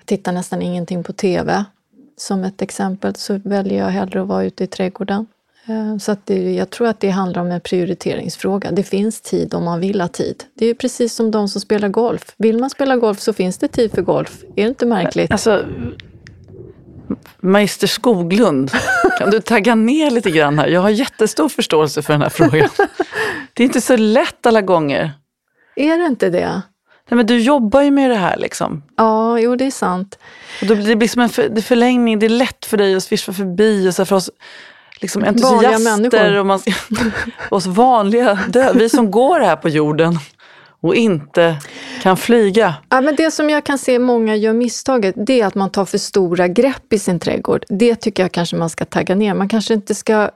tittar 0.07 0.31
nästan 0.31 0.61
ingenting 0.61 1.03
på 1.03 1.13
TV. 1.13 1.65
Som 2.17 2.43
ett 2.43 2.61
exempel 2.61 3.15
så 3.15 3.39
väljer 3.43 3.79
jag 3.79 3.89
hellre 3.89 4.21
att 4.21 4.27
vara 4.27 4.43
ute 4.43 4.63
i 4.63 4.67
trädgården. 4.67 5.27
Eh, 5.67 5.97
så 5.97 6.11
att 6.11 6.25
det, 6.25 6.53
jag 6.53 6.69
tror 6.69 6.87
att 6.87 6.99
det 6.99 7.09
handlar 7.09 7.41
om 7.41 7.51
en 7.51 7.61
prioriteringsfråga. 7.61 8.71
Det 8.71 8.83
finns 8.83 9.21
tid 9.21 9.53
om 9.53 9.63
man 9.63 9.79
vill 9.79 10.01
ha 10.01 10.07
tid. 10.07 10.43
Det 10.53 10.65
är 10.65 10.73
precis 10.73 11.13
som 11.13 11.31
de 11.31 11.47
som 11.47 11.61
spelar 11.61 11.89
golf. 11.89 12.33
Vill 12.37 12.57
man 12.57 12.69
spela 12.69 12.95
golf 12.95 13.19
så 13.19 13.33
finns 13.33 13.57
det 13.57 13.67
tid 13.67 13.91
för 13.91 14.01
golf. 14.01 14.43
Är 14.55 14.63
det 14.63 14.69
inte 14.69 14.85
märkligt? 14.85 15.31
Alltså, 15.31 15.65
Magister 17.39 17.87
Skoglund, 17.87 18.71
kan 19.19 19.29
du 19.29 19.41
tagga 19.41 19.75
ner 19.75 20.11
lite 20.11 20.31
grann 20.31 20.59
här? 20.59 20.67
Jag 20.67 20.81
har 20.81 20.89
jättestor 20.89 21.49
förståelse 21.49 22.01
för 22.01 22.13
den 22.13 22.21
här 22.21 22.29
frågan. 22.29 22.69
Det 23.53 23.63
är 23.63 23.65
inte 23.65 23.81
så 23.81 23.97
lätt 23.97 24.45
alla 24.45 24.61
gånger. 24.61 25.11
Är 25.75 25.97
det 25.97 26.05
inte 26.05 26.29
det? 26.29 26.61
Nej, 27.09 27.15
men 27.15 27.25
du 27.25 27.39
jobbar 27.39 27.81
ju 27.81 27.91
med 27.91 28.09
det 28.09 28.15
här 28.15 28.37
liksom. 28.37 28.83
Ja, 28.97 29.39
jo 29.39 29.55
det 29.55 29.65
är 29.65 29.71
sant. 29.71 30.19
Och 30.61 30.67
då 30.67 30.75
blir 30.75 30.87
det 30.87 30.95
blir 30.95 31.07
som 31.07 31.21
en 31.21 31.29
för, 31.29 31.61
förlängning, 31.61 32.19
det 32.19 32.25
är 32.25 32.29
lätt 32.29 32.65
för 32.65 32.77
dig 32.77 32.95
att 32.95 33.03
svischa 33.03 33.33
förbi 33.33 33.89
och 33.89 33.93
så 33.93 34.05
för 34.05 34.15
oss 34.15 34.29
liksom 35.01 35.23
entusiaster 35.23 36.35
och 36.35 36.45
man, 36.45 36.59
oss 37.51 37.65
vanliga 37.65 38.39
död, 38.47 38.77
vi 38.77 38.89
som 38.89 39.11
går 39.11 39.39
här 39.39 39.55
på 39.55 39.69
jorden 39.69 40.19
och 40.81 40.95
inte 40.95 41.55
kan 42.01 42.17
flyga. 42.17 42.75
Ja, 42.89 43.01
men 43.01 43.15
det 43.15 43.31
som 43.31 43.49
jag 43.49 43.63
kan 43.63 43.77
se 43.77 43.99
många 43.99 44.35
gör 44.35 44.53
misstaget, 44.53 45.15
det 45.17 45.41
är 45.41 45.45
att 45.45 45.55
man 45.55 45.69
tar 45.69 45.85
för 45.85 45.97
stora 45.97 46.47
grepp 46.47 46.93
i 46.93 46.99
sin 46.99 47.19
trädgård. 47.19 47.65
Det 47.69 47.95
tycker 47.95 48.23
jag 48.23 48.31
kanske 48.31 48.55
man 48.55 48.69
ska 48.69 48.85
tagga 48.85 49.15
ner. 49.15 49.33
Man 49.33 49.49
kanske 49.49 49.73
inte 49.73 49.95
ska 49.95 50.29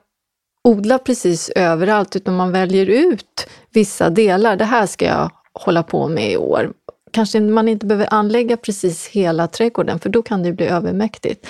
odla 0.63 0.97
precis 0.97 1.49
överallt, 1.49 2.15
utan 2.15 2.35
man 2.35 2.51
väljer 2.51 2.85
ut 2.85 3.47
vissa 3.73 4.09
delar. 4.09 4.55
Det 4.55 4.65
här 4.65 4.85
ska 4.85 5.05
jag 5.05 5.31
hålla 5.53 5.83
på 5.83 6.07
med 6.07 6.31
i 6.31 6.37
år. 6.37 6.73
Kanske 7.11 7.39
man 7.39 7.67
inte 7.67 7.85
behöver 7.85 8.13
anlägga 8.13 8.57
precis 8.57 9.07
hela 9.07 9.47
trädgården, 9.47 9.99
för 9.99 10.09
då 10.09 10.21
kan 10.21 10.43
det 10.43 10.53
bli 10.53 10.65
övermäktigt 10.65 11.47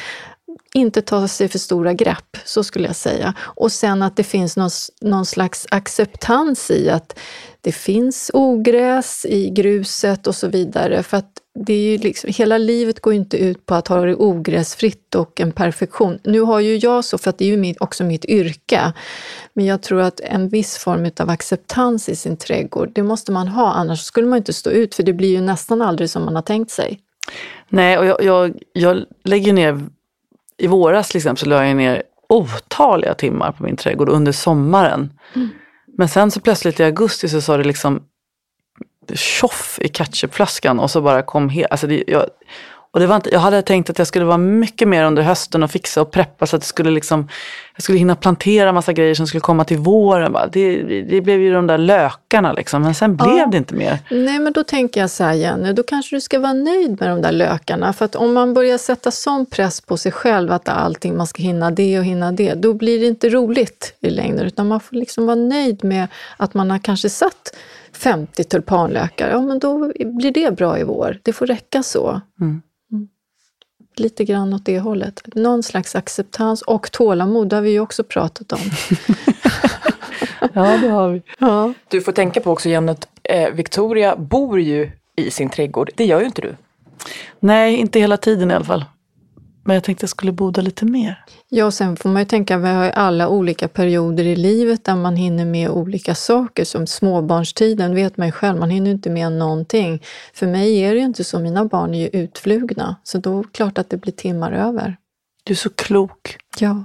inte 0.74 1.02
ta 1.02 1.28
sig 1.28 1.48
för 1.48 1.60
stora 1.60 1.94
grepp, 1.94 2.38
så 2.46 2.64
skulle 2.64 2.88
jag 2.88 2.96
säga. 2.96 3.34
Och 3.40 3.72
sen 3.72 4.02
att 4.02 4.16
det 4.16 4.24
finns 4.24 4.58
någon, 4.58 4.70
någon 5.02 5.26
slags 5.26 5.68
acceptans 5.72 6.72
i 6.72 6.90
att 6.90 7.20
det 7.62 7.72
finns 7.72 8.32
ogräs 8.34 9.26
i 9.26 9.50
gruset 9.50 10.28
och 10.28 10.36
så 10.36 10.48
vidare. 10.48 11.04
För 11.04 11.18
att 11.18 11.41
det 11.54 11.74
är 11.74 11.92
ju 11.92 11.98
liksom, 11.98 12.30
hela 12.34 12.58
livet 12.58 13.00
går 13.00 13.14
inte 13.14 13.38
ut 13.38 13.66
på 13.66 13.76
att 13.76 13.88
ha 13.88 14.06
det 14.06 14.16
ogräsfritt 14.16 15.16
och 15.16 15.42
en 15.42 15.52
perfektion. 15.52 16.20
Nu 16.24 16.40
har 16.40 16.60
ju 16.60 16.78
jag 16.78 17.06
så, 17.06 17.18
för 17.18 17.30
att 17.30 17.38
det 17.38 17.46
är 17.46 17.50
ju 17.50 17.58
mitt, 17.58 17.82
också 17.82 18.04
mitt 18.04 18.26
yrke. 18.26 18.94
Men 19.54 19.66
jag 19.66 19.82
tror 19.82 20.02
att 20.02 20.20
en 20.20 20.50
viss 20.50 20.78
form 20.78 21.12
av 21.20 21.30
acceptans 21.30 22.10
i 22.10 22.16
sin 22.16 22.38
trädgård, 22.38 22.92
det 22.94 23.04
måste 23.04 23.32
man 23.32 23.48
ha, 23.48 23.74
annars 23.74 24.00
skulle 24.00 24.28
man 24.28 24.38
inte 24.38 24.54
stå 24.54 24.70
ut, 24.70 24.96
för 24.96 25.04
det 25.04 25.14
blir 25.14 25.30
ju 25.30 25.42
nästan 25.42 25.82
aldrig 25.82 26.10
som 26.10 26.26
man 26.26 26.36
har 26.36 26.42
tänkt 26.42 26.72
sig. 26.72 27.00
Nej, 27.70 27.98
och 27.98 28.06
jag, 28.06 28.24
jag, 28.24 28.60
jag 28.74 29.06
lägger 29.24 29.54
ner 29.54 29.80
i 30.58 30.68
våras 30.68 31.10
till 31.10 31.18
exempel 31.18 31.40
så 31.40 31.46
la 31.46 31.66
jag 31.66 31.76
ner 31.76 32.04
otaliga 32.30 33.14
timmar 33.14 33.52
på 33.52 33.64
min 33.64 33.76
trädgård 33.76 34.10
under 34.10 34.32
sommaren. 34.32 35.14
Mm. 35.36 35.50
Men 35.98 36.10
sen 36.10 36.32
så 36.32 36.40
plötsligt 36.40 36.80
i 36.80 36.84
augusti 36.84 37.30
så 37.30 37.42
sa 37.42 37.58
det 37.58 37.64
liksom 37.64 38.04
tjoff 39.16 39.80
i 39.82 39.90
ketchupflaskan 39.90 40.80
och 40.80 40.92
så 40.92 41.02
bara 41.02 41.22
kom 41.22 41.50
helt, 41.50 41.72
alltså 41.72 41.88
det, 41.88 42.04
jag, 42.08 42.26
och 42.94 43.00
det 43.00 43.08
var 43.08 43.16
inte, 43.16 43.30
jag 43.30 43.40
hade 43.40 43.62
tänkt 43.62 43.90
att 43.90 43.98
jag 43.98 44.08
skulle 44.08 44.26
vara 44.26 44.38
mycket 44.38 44.88
mer 44.88 45.04
under 45.04 45.24
hösten 45.24 45.64
och 45.64 45.72
fixa 45.72 46.02
och 46.02 46.12
preppa 46.12 46.46
så 46.46 46.56
att 46.56 46.62
det 46.62 46.68
skulle 46.68 46.92
liksom, 46.92 47.28
jag 47.76 47.84
skulle 47.84 47.98
hinna 47.98 48.16
plantera 48.16 48.72
massa 48.72 48.94
grejer 48.94 49.16
som 49.16 49.28
skulle 49.28 49.42
komma 49.42 49.66
till 49.66 49.78
våren. 49.78 50.36
Det, 50.52 50.84
det 51.02 51.22
blev 51.22 51.40
ju 51.40 51.54
de 51.54 51.68
där 51.68 51.78
lökarna 51.78 52.54
liksom, 52.54 52.82
men 52.82 52.96
sen 52.96 53.16
blev 53.16 53.38
ja. 53.38 53.48
det 53.52 53.58
inte 53.58 53.76
mer. 53.76 54.00
Nej, 54.10 54.40
men 54.40 54.54
då 54.54 54.64
tänker 54.64 55.02
jag 55.02 55.10
så 55.10 55.24
här 55.24 55.34
Jenny, 55.34 55.74
då 55.74 55.84
kanske 55.84 56.16
du 56.16 56.22
ska 56.22 56.40
vara 56.40 56.54
nöjd 56.54 57.00
med 57.00 57.10
de 57.10 57.22
där 57.22 57.32
lökarna. 57.32 57.94
För 57.94 58.06
att 58.06 58.16
om 58.16 58.34
man 58.34 58.54
börjar 58.54 58.78
sätta 58.78 59.12
sån 59.12 59.46
press 59.46 59.82
på 59.82 59.98
sig 59.98 60.12
själv 60.12 60.52
att 60.52 60.70
allting, 60.70 61.18
man 61.18 61.28
ska 61.28 61.44
hinna 61.44 61.72
det 61.72 62.00
och 62.00 62.06
hinna 62.06 62.32
det, 62.32 62.54
då 62.54 62.74
blir 62.74 63.00
det 63.00 63.06
inte 63.06 63.30
roligt 63.30 63.94
i 64.00 64.10
längden. 64.10 64.46
Utan 64.46 64.68
man 64.68 64.80
får 64.80 64.96
liksom 64.96 65.26
vara 65.26 65.36
nöjd 65.36 65.84
med 65.84 66.08
att 66.38 66.54
man 66.54 66.72
har 66.72 66.80
kanske 66.80 67.10
satt 67.10 67.56
50 68.04 68.44
tulpanlökar, 68.44 69.30
ja 69.30 69.42
men 69.42 69.60
då 69.60 69.92
blir 70.06 70.32
det 70.32 70.52
bra 70.58 70.80
i 70.80 70.84
vår. 70.84 71.20
Det 71.24 71.34
får 71.34 71.46
räcka 71.46 71.84
så. 71.84 72.22
Mm 72.42 72.62
lite 73.96 74.26
grann 74.26 74.54
åt 74.54 74.66
det 74.66 74.80
hållet. 74.80 75.22
Någon 75.36 75.64
slags 75.64 75.96
acceptans 75.96 76.62
och 76.62 76.92
tålamod, 76.92 77.50
det 77.50 77.56
har 77.56 77.64
vi 77.64 77.70
ju 77.70 77.80
också 77.80 78.04
pratat 78.04 78.52
om. 78.52 78.60
ja, 80.54 80.78
det 80.78 80.90
har 80.90 81.10
vi. 81.10 81.22
Ja. 81.40 81.74
Du 81.88 82.02
får 82.02 82.12
tänka 82.12 82.42
på 82.42 82.52
också 82.52 82.70
Jenny 82.70 82.92
att 82.92 83.08
eh, 83.24 83.50
Victoria 83.50 84.16
bor 84.16 84.60
ju 84.60 84.92
i 85.16 85.32
sin 85.32 85.50
trädgård. 85.50 85.90
Det 85.96 86.06
gör 86.06 86.20
ju 86.20 86.26
inte 86.26 86.42
du. 86.42 86.56
Nej, 87.40 87.76
inte 87.76 88.00
hela 88.00 88.18
tiden 88.18 88.52
i 88.52 88.54
alla 88.54 88.66
fall. 88.66 88.86
Men 89.64 89.74
jag 89.74 89.84
tänkte 89.84 90.04
jag 90.04 90.10
skulle 90.10 90.32
bo 90.32 90.52
där 90.52 90.62
lite 90.62 90.86
mer. 90.86 91.26
Ja, 91.50 91.66
och 91.66 91.74
sen 91.74 91.98
får 91.98 92.10
man 92.10 92.22
ju 92.22 92.26
tänka, 92.26 92.58
vi 92.58 92.68
har 92.68 92.86
ju 92.86 92.92
alla 92.92 93.28
olika 93.28 93.68
perioder 93.68 94.24
i 94.24 94.36
livet 94.36 94.86
där 94.86 94.96
man 94.96 95.16
hinner 95.16 95.46
med 95.46 95.70
olika 95.70 96.16
saker. 96.16 96.64
Som 96.64 96.88
småbarnstiden 96.88 97.96
vet 97.96 98.18
man 98.18 98.28
ju 98.28 98.32
själv, 98.32 98.60
man 98.60 98.70
hinner 98.70 98.92
inte 98.92 99.10
med 99.10 99.32
någonting. 99.32 100.04
För 100.34 100.48
mig 100.48 100.78
är 100.78 100.94
det 100.94 101.00
ju 101.00 101.06
inte 101.06 101.24
så, 101.24 101.40
mina 101.40 101.66
barn 101.66 101.94
är 101.94 102.00
ju 102.00 102.08
utflugna. 102.08 102.96
Så 103.04 103.18
då 103.18 103.40
är 103.40 103.44
det 103.44 103.50
klart 103.52 103.78
att 103.78 103.90
det 103.90 103.98
blir 103.98 104.14
timmar 104.14 104.52
över. 104.52 104.98
Du 105.44 105.54
är 105.54 105.58
så 105.58 105.70
klok. 105.70 106.38
Ja, 106.60 106.84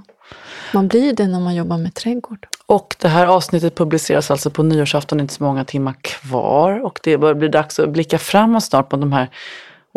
man 0.73 0.87
blir 0.87 1.13
det 1.13 1.27
när 1.27 1.39
man 1.39 1.55
jobbar 1.55 1.77
med 1.77 1.93
trädgård. 1.93 2.47
Och 2.65 2.95
det 2.99 3.07
här 3.07 3.27
avsnittet 3.27 3.75
publiceras 3.75 4.31
alltså 4.31 4.49
på 4.49 4.63
nyårsafton, 4.63 5.19
inte 5.19 5.33
så 5.33 5.43
många 5.43 5.65
timmar 5.65 5.95
kvar. 6.01 6.85
Och 6.85 6.99
det 7.03 7.17
börjar 7.17 7.35
bli 7.35 7.47
dags 7.47 7.79
att 7.79 7.89
blicka 7.89 8.17
framåt 8.17 8.63
snart 8.63 8.89
på 8.89 8.97
de 8.97 9.13
här 9.13 9.29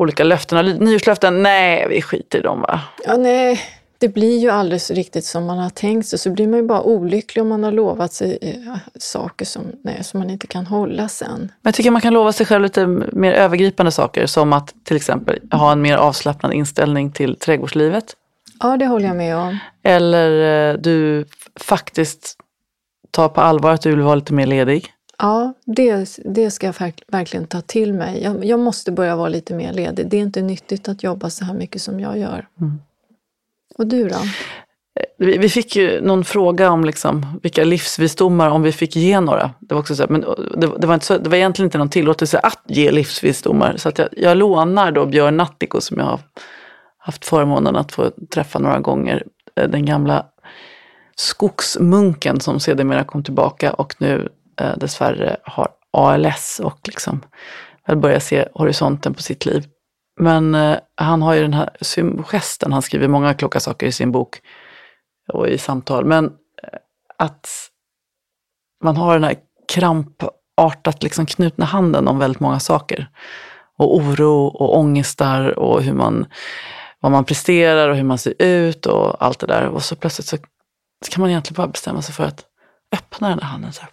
olika 0.01 0.25
löftena. 0.25 0.63
Nyårslöften, 0.63 1.43
nej 1.43 1.87
vi 1.89 2.03
skiter 2.03 2.39
i 2.39 2.43
dem 2.43 2.61
va? 2.61 2.81
Ja, 3.07 3.17
nej. 3.17 3.61
Det 3.99 4.09
blir 4.09 4.39
ju 4.39 4.51
aldrig 4.51 4.81
så 4.83 4.95
riktigt 4.95 5.25
som 5.25 5.47
man 5.47 5.59
har 5.59 5.71
tänkt 5.71 6.07
sig, 6.07 6.19
så 6.19 6.31
blir 6.31 6.49
man 6.49 6.61
ju 6.61 6.67
bara 6.67 6.83
olycklig 6.83 7.43
om 7.43 7.49
man 7.49 7.65
har 7.65 7.73
lovat 7.73 8.13
sig 8.13 8.39
eh, 8.43 8.77
saker 8.99 9.45
som, 9.45 9.63
nej, 9.85 10.05
som 10.05 10.21
man 10.21 10.31
inte 10.31 10.47
kan 10.47 10.67
hålla 10.67 11.09
sen. 11.09 11.39
Men 11.39 11.51
jag 11.63 11.75
tycker 11.75 11.91
man 11.91 12.01
kan 12.01 12.15
lova 12.15 12.33
sig 12.33 12.47
själv 12.47 12.63
lite 12.63 12.87
mer 12.87 13.33
övergripande 13.33 13.93
saker, 13.93 14.27
som 14.27 14.53
att 14.53 14.75
till 14.85 14.97
exempel 14.97 15.39
ha 15.53 15.73
en 15.73 15.83
mer 15.83 15.97
avslappnad 15.97 16.53
inställning 16.53 17.13
till 17.13 17.37
trädgårdslivet. 17.37 18.17
Ja, 18.61 18.77
det 18.77 18.87
håller 18.87 19.07
jag 19.07 19.17
med 19.17 19.37
om. 19.37 19.59
Eller 19.83 20.71
eh, 20.71 20.79
du 20.81 21.25
faktiskt 21.61 22.37
tar 23.11 23.29
på 23.29 23.41
allvar 23.41 23.73
att 23.73 23.83
du 23.83 23.91
vill 23.91 24.01
vara 24.01 24.15
lite 24.15 24.33
mer 24.33 24.47
ledig. 24.47 24.93
Ja, 25.21 25.55
det, 25.65 26.19
det 26.25 26.51
ska 26.51 26.67
jag 26.67 26.93
verkligen 27.09 27.47
ta 27.47 27.61
till 27.61 27.93
mig. 27.93 28.23
Jag, 28.23 28.45
jag, 28.45 28.61
måste 28.61 28.93
börja 28.93 29.17
vara 29.17 29.29
lite 29.29 29.55
mer 29.55 29.73
ledig. 29.73 30.09
Det 30.09 30.17
är 30.17 30.21
inte 30.21 30.43
nyttigt 30.43 30.89
att 30.89 31.03
jobba 31.03 31.31
så 31.31 31.45
här 31.45 31.55
mycket 31.55 31.83
som 31.83 32.01
jag 32.01 32.19
gör. 32.19 32.49
Mm. 32.61 32.79
Och 33.79 33.87
du 33.87 34.09
då? 34.09 34.17
Eh, 34.17 35.39
vi, 35.39 35.49
fick 35.49 35.77
ju 35.77 36.01
någon 36.01 36.25
fråga 36.25 36.71
om 36.71 36.85
liksom 36.85 37.41
vilka 37.43 37.65
livsvisdomar, 37.65 38.51
om 38.51 38.63
vi 38.63 38.73
fick 38.73 38.97
ge 38.97 39.21
några. 39.21 39.51
Det 39.61 39.75
var, 39.75 39.81
också 39.81 39.97
så 39.97 40.03
här, 40.03 40.09
men 40.09 40.21
det, 40.57 40.71
det, 40.79 40.87
var 40.87 40.95
inte 40.95 41.07
så, 41.07 41.19
det 41.19 41.31
var 41.31 41.37
egentligen 41.37 41.67
inte 41.67 41.79
någon 41.79 41.89
tillåtelse 41.89 42.39
att 42.39 42.63
ge 42.67 42.91
livsvisdomar. 42.91 43.77
Så 43.77 43.89
att 43.89 43.99
jag, 43.99 44.09
jag 44.17 44.37
lånar 44.37 44.93
då 44.93 45.07
Björn 45.07 45.37
Nattiko 45.37 45.81
som 45.81 45.99
jag 45.99 46.05
har 46.05 46.21
haft 46.99 47.25
förmånen 47.25 47.77
att 47.77 47.93
få 47.93 48.11
träffa 48.35 48.59
några 48.59 48.81
gånger. 48.81 49.25
Eh, 49.57 49.69
den 49.69 49.87
gamla 49.87 50.27
skogsmunken 51.17 52.41
som 52.41 52.61
sedermera 52.61 53.05
kom 53.05 53.25
tillbaka 53.25 53.73
och 53.73 53.95
nu 53.99 54.29
eh, 54.61 54.77
dessvärre 54.77 55.37
har 55.45 55.69
ALS 55.93 56.61
och 56.65 56.79
liksom 56.85 57.21
börjar 57.97 58.19
se 58.19 58.49
horisonten 58.55 59.15
på 59.15 59.23
sitt 59.23 59.47
liv. 59.47 59.65
Men 60.21 60.55
eh, 60.55 60.79
han 60.97 61.23
har 61.23 61.35
ju 61.35 61.43
den 61.43 61.55
här 61.55 61.71
gesten, 62.25 62.73
han 62.73 62.83
skriver 62.83 63.09
många 63.09 63.35
kloka 63.35 63.61
saker 63.61 63.87
i 63.87 63.93
sin 63.93 64.13
bok 64.13 64.41
och 65.33 65.49
i 65.49 65.59
samtal. 65.59 66.05
Men 66.05 66.25
eh, 66.27 66.79
att 67.19 67.49
man 68.85 68.97
har 68.97 69.15
den 69.15 69.25
här 69.25 69.37
krampartat 69.73 71.03
liksom 71.03 71.27
knutna 71.27 71.65
handen 71.65 72.09
om 72.09 72.19
väldigt 72.19 72.41
många 72.41 72.61
saker. 72.61 73.11
Och 73.77 73.97
oro 73.97 74.47
och 74.47 74.79
ångestar 74.79 75.59
och 75.59 75.83
hur 75.83 75.93
man, 75.93 76.27
vad 77.01 77.13
man 77.13 77.25
presterar 77.25 77.89
och 77.89 77.97
hur 77.97 78.05
man 78.05 78.19
ser 78.19 78.35
ut 78.39 78.87
och 78.87 79.25
allt 79.25 79.39
det 79.39 79.47
där. 79.47 79.67
Och 79.67 79.83
så 79.83 79.97
plötsligt 79.97 80.27
så 80.27 80.37
kan 81.11 81.21
man 81.21 81.31
egentligen 81.31 81.57
bara 81.57 81.67
bestämma 81.67 82.03
sig 82.03 82.15
för 82.15 82.25
att 82.25 82.45
öppna 82.93 83.29
den 83.29 83.39
där 83.39 83.45
handen 83.45 83.73
så 83.73 83.81
här, 83.81 83.91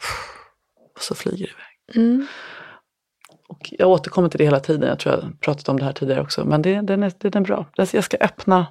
och 0.98 1.04
så 1.04 1.16
flyger 1.16 1.38
det 1.46 1.52
iväg. 1.52 2.06
Mm. 2.06 2.28
Och 3.48 3.74
jag 3.78 3.90
återkommer 3.90 4.30
till 4.30 4.38
det 4.38 4.44
hela 4.44 4.60
tiden, 4.60 4.90
jag 4.90 5.00
tror 5.00 5.16
jag 5.16 5.42
pratat 5.42 5.70
om 5.70 5.80
det 5.80 5.86
här 5.86 5.94
tidigare 5.94 6.22
också, 6.22 6.46
men 6.46 6.62
det, 6.62 6.82
den, 6.82 7.04
är, 7.04 7.14
den 7.18 7.34
är 7.34 7.42
bra. 7.42 7.66
Jag 7.76 8.04
ska, 8.04 8.18
öppna, 8.18 8.66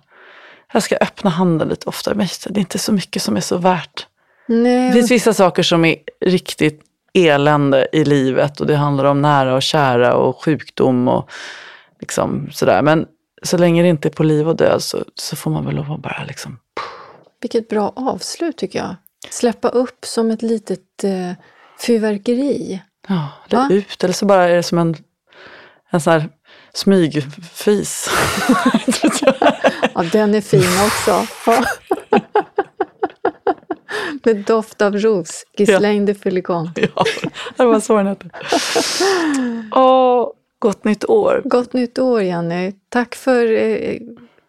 jag 0.73 0.83
ska 0.83 0.97
öppna 0.97 1.31
handen 1.31 1.69
lite 1.69 1.89
oftare, 1.89 2.15
men 2.15 2.27
det 2.49 2.59
är 2.59 2.61
inte 2.61 2.79
så 2.79 2.93
mycket 2.93 3.23
som 3.23 3.37
är 3.37 3.41
så 3.41 3.57
värt. 3.59 4.07
Nej. 4.47 4.89
Det 4.89 4.93
finns 4.93 5.11
vissa 5.11 5.35
saker 5.35 5.63
som 5.63 5.85
är 5.85 5.97
riktigt 6.21 6.83
elände 7.15 7.89
i 7.93 8.05
livet 8.05 8.61
och 8.61 8.67
det 8.67 8.77
handlar 8.77 9.05
om 9.05 9.23
nära 9.23 9.55
och 9.55 9.63
kära 9.63 10.15
och 10.15 10.45
sjukdom 10.45 11.09
och 11.09 11.31
liksom 12.01 12.49
sådär. 12.53 12.83
Men 12.83 13.07
så 13.43 13.59
länge 13.59 13.83
det 13.83 13.89
inte 13.89 14.09
är 14.09 14.13
på 14.13 14.23
liv 14.23 14.49
och 14.49 14.57
död 14.57 14.83
så, 14.83 14.99
så 15.15 15.37
får 15.37 15.51
man 15.51 15.65
väl 15.67 15.75
lov 15.75 15.93
att 15.93 16.03
bara 16.03 16.25
liksom... 16.29 16.59
Vilket 17.41 17.69
bra 17.69 17.93
avslut 17.97 18.57
tycker 18.57 18.79
jag. 18.79 18.97
Släppa 19.31 19.69
upp 19.69 20.05
som 20.05 20.31
ett 20.31 20.43
litet 20.43 21.05
eh, 21.05 21.33
fyrverkeri. 21.81 22.83
Ja, 23.09 23.29
eller 23.49 23.61
Va? 23.61 23.69
ut, 23.71 24.05
eller 24.05 24.15
så 24.15 24.27
bara 24.27 24.49
är 24.49 24.57
det 24.57 24.63
som 24.63 24.79
en, 24.79 24.97
en 25.91 26.01
sån 26.01 26.13
här 26.13 26.29
smygfis. 26.73 28.11
ja, 29.95 30.03
den 30.13 30.35
är 30.35 30.41
fin 30.41 30.87
också. 30.87 31.27
Med 34.23 34.37
doft 34.37 34.83
av 34.83 34.97
ros, 34.97 35.45
Ghislaine 35.57 36.07
ja. 36.07 36.07
de 36.07 36.15
Filicon. 36.15 36.71
Ja, 36.77 37.05
det 37.57 37.65
var 37.65 37.81
så 37.81 37.97
den 37.97 38.07
hette. 38.07 38.31
Åh, 39.73 40.29
gott 40.59 40.85
nytt 40.85 41.05
år. 41.05 41.43
Gott 41.45 41.73
nytt 41.73 41.99
år, 41.99 42.23
Jenny. 42.23 42.73
Tack 42.89 43.15
för, 43.15 43.53
eh, 43.53 43.99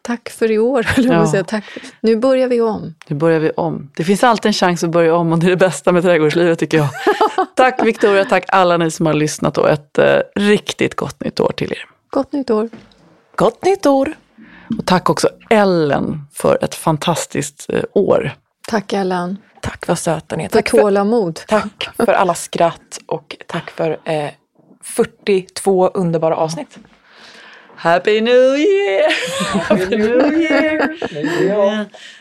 Tack 0.08 0.30
för 0.30 0.52
i 0.52 0.60
år, 0.60 0.88
eller 0.98 1.14
ja. 1.14 1.32
säga. 1.32 1.44
Tack. 1.44 1.64
Nu 2.02 2.16
börjar 2.16 2.48
vi 2.48 2.62
om. 2.62 2.96
Nu 3.08 3.16
börjar 3.16 3.40
vi 3.40 3.52
om. 3.52 3.92
Det 3.96 4.04
finns 4.04 4.24
alltid 4.24 4.46
en 4.46 4.54
chans 4.54 4.84
att 4.84 4.90
börja 4.90 5.16
om 5.16 5.32
och 5.32 5.40
det 5.40 5.46
är 5.46 5.50
det 5.50 5.58
bästa 5.58 5.92
med 5.92 6.04
trädgårdslivet 6.04 6.60
tycker 6.60 6.78
jag. 6.78 6.90
tack 7.56 7.86
Victoria, 7.86 8.26
tack 8.26 8.46
alla 8.48 8.78
ni 8.78 8.92
som 8.92 9.06
har 9.06 9.14
lyssnat 9.14 9.58
och 9.58 9.70
ett 9.70 9.98
eh, 9.98 10.20
riktigt 10.36 10.96
gott 10.96 11.24
nytt 11.24 11.40
år 11.40 11.52
till 11.52 11.72
er. 11.72 11.86
Gott 12.10 12.32
nytt 12.32 12.50
år. 12.50 12.70
Gott 13.36 13.66
nytt 13.66 13.86
år. 13.86 14.14
Och 14.80 14.86
tack 14.86 15.10
också 15.10 15.30
Ellen 15.50 16.22
för 16.34 16.64
ett 16.64 16.76
fantastiskt 16.76 17.66
eh, 17.70 17.84
år. 17.94 18.32
Tack 18.68 18.94
Ellen. 18.94 19.38
Tack 19.62 19.88
vad 19.88 20.00
söta 20.00 20.36
ni 20.36 20.44
är. 20.44 20.50
Tack 20.50 20.70
för 20.70 20.78
tålamod. 20.78 21.40
Tack 21.48 21.90
för 21.98 22.14
alla 22.14 22.34
skratt 22.34 23.00
och 23.06 23.36
tack 23.48 23.70
för 23.70 23.98
eh, 24.04 24.30
42 24.84 25.88
underbara 25.88 26.36
avsnitt. 26.36 26.78
Happy 27.78 28.22
New 28.22 28.54
Year! 28.54 29.06
Happy 29.38 29.98
New 29.98 30.36
Year! 30.36 30.98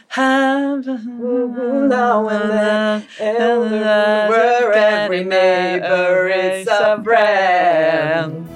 Have 0.08 0.84
now 0.84 2.28
and 2.28 2.50
then, 2.50 4.28
where 4.28 4.72
every 4.74 5.24
neighbor 5.24 6.28
is 6.28 6.68
a 6.68 7.02
friend. 7.02 8.55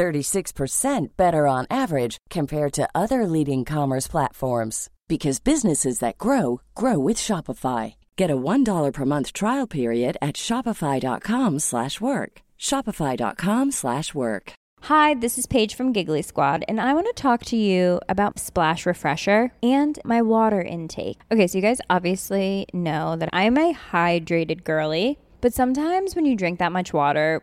36% 0.00 1.08
better 1.18 1.46
on 1.46 1.66
average 1.68 2.16
compared 2.30 2.72
to 2.72 2.88
other 2.94 3.26
leading 3.26 3.66
commerce 3.66 4.08
platforms 4.08 4.88
because 5.08 5.40
businesses 5.40 5.98
that 5.98 6.16
grow 6.16 6.62
grow 6.74 6.98
with 6.98 7.18
Shopify. 7.18 7.94
Get 8.16 8.30
a 8.30 8.36
$1 8.36 8.92
per 8.94 9.04
month 9.04 9.34
trial 9.34 9.66
period 9.66 10.16
at 10.22 10.36
shopify.com/work. 10.36 12.32
shopify.com/work. 12.58 14.52
Hi, 14.84 15.14
this 15.14 15.36
is 15.36 15.46
Paige 15.46 15.74
from 15.74 15.92
Giggly 15.92 16.22
Squad 16.22 16.64
and 16.66 16.80
I 16.80 16.94
want 16.94 17.06
to 17.08 17.22
talk 17.22 17.44
to 17.52 17.56
you 17.56 18.00
about 18.08 18.38
Splash 18.38 18.86
Refresher 18.86 19.52
and 19.62 19.98
my 20.04 20.22
water 20.22 20.62
intake. 20.62 21.18
Okay, 21.30 21.46
so 21.46 21.58
you 21.58 21.62
guys 21.68 21.80
obviously 21.90 22.66
know 22.72 23.16
that 23.16 23.28
I'm 23.34 23.58
a 23.58 23.74
hydrated 23.92 24.64
girly, 24.64 25.18
but 25.42 25.52
sometimes 25.52 26.16
when 26.16 26.24
you 26.24 26.36
drink 26.36 26.58
that 26.58 26.72
much 26.72 26.94
water, 26.94 27.42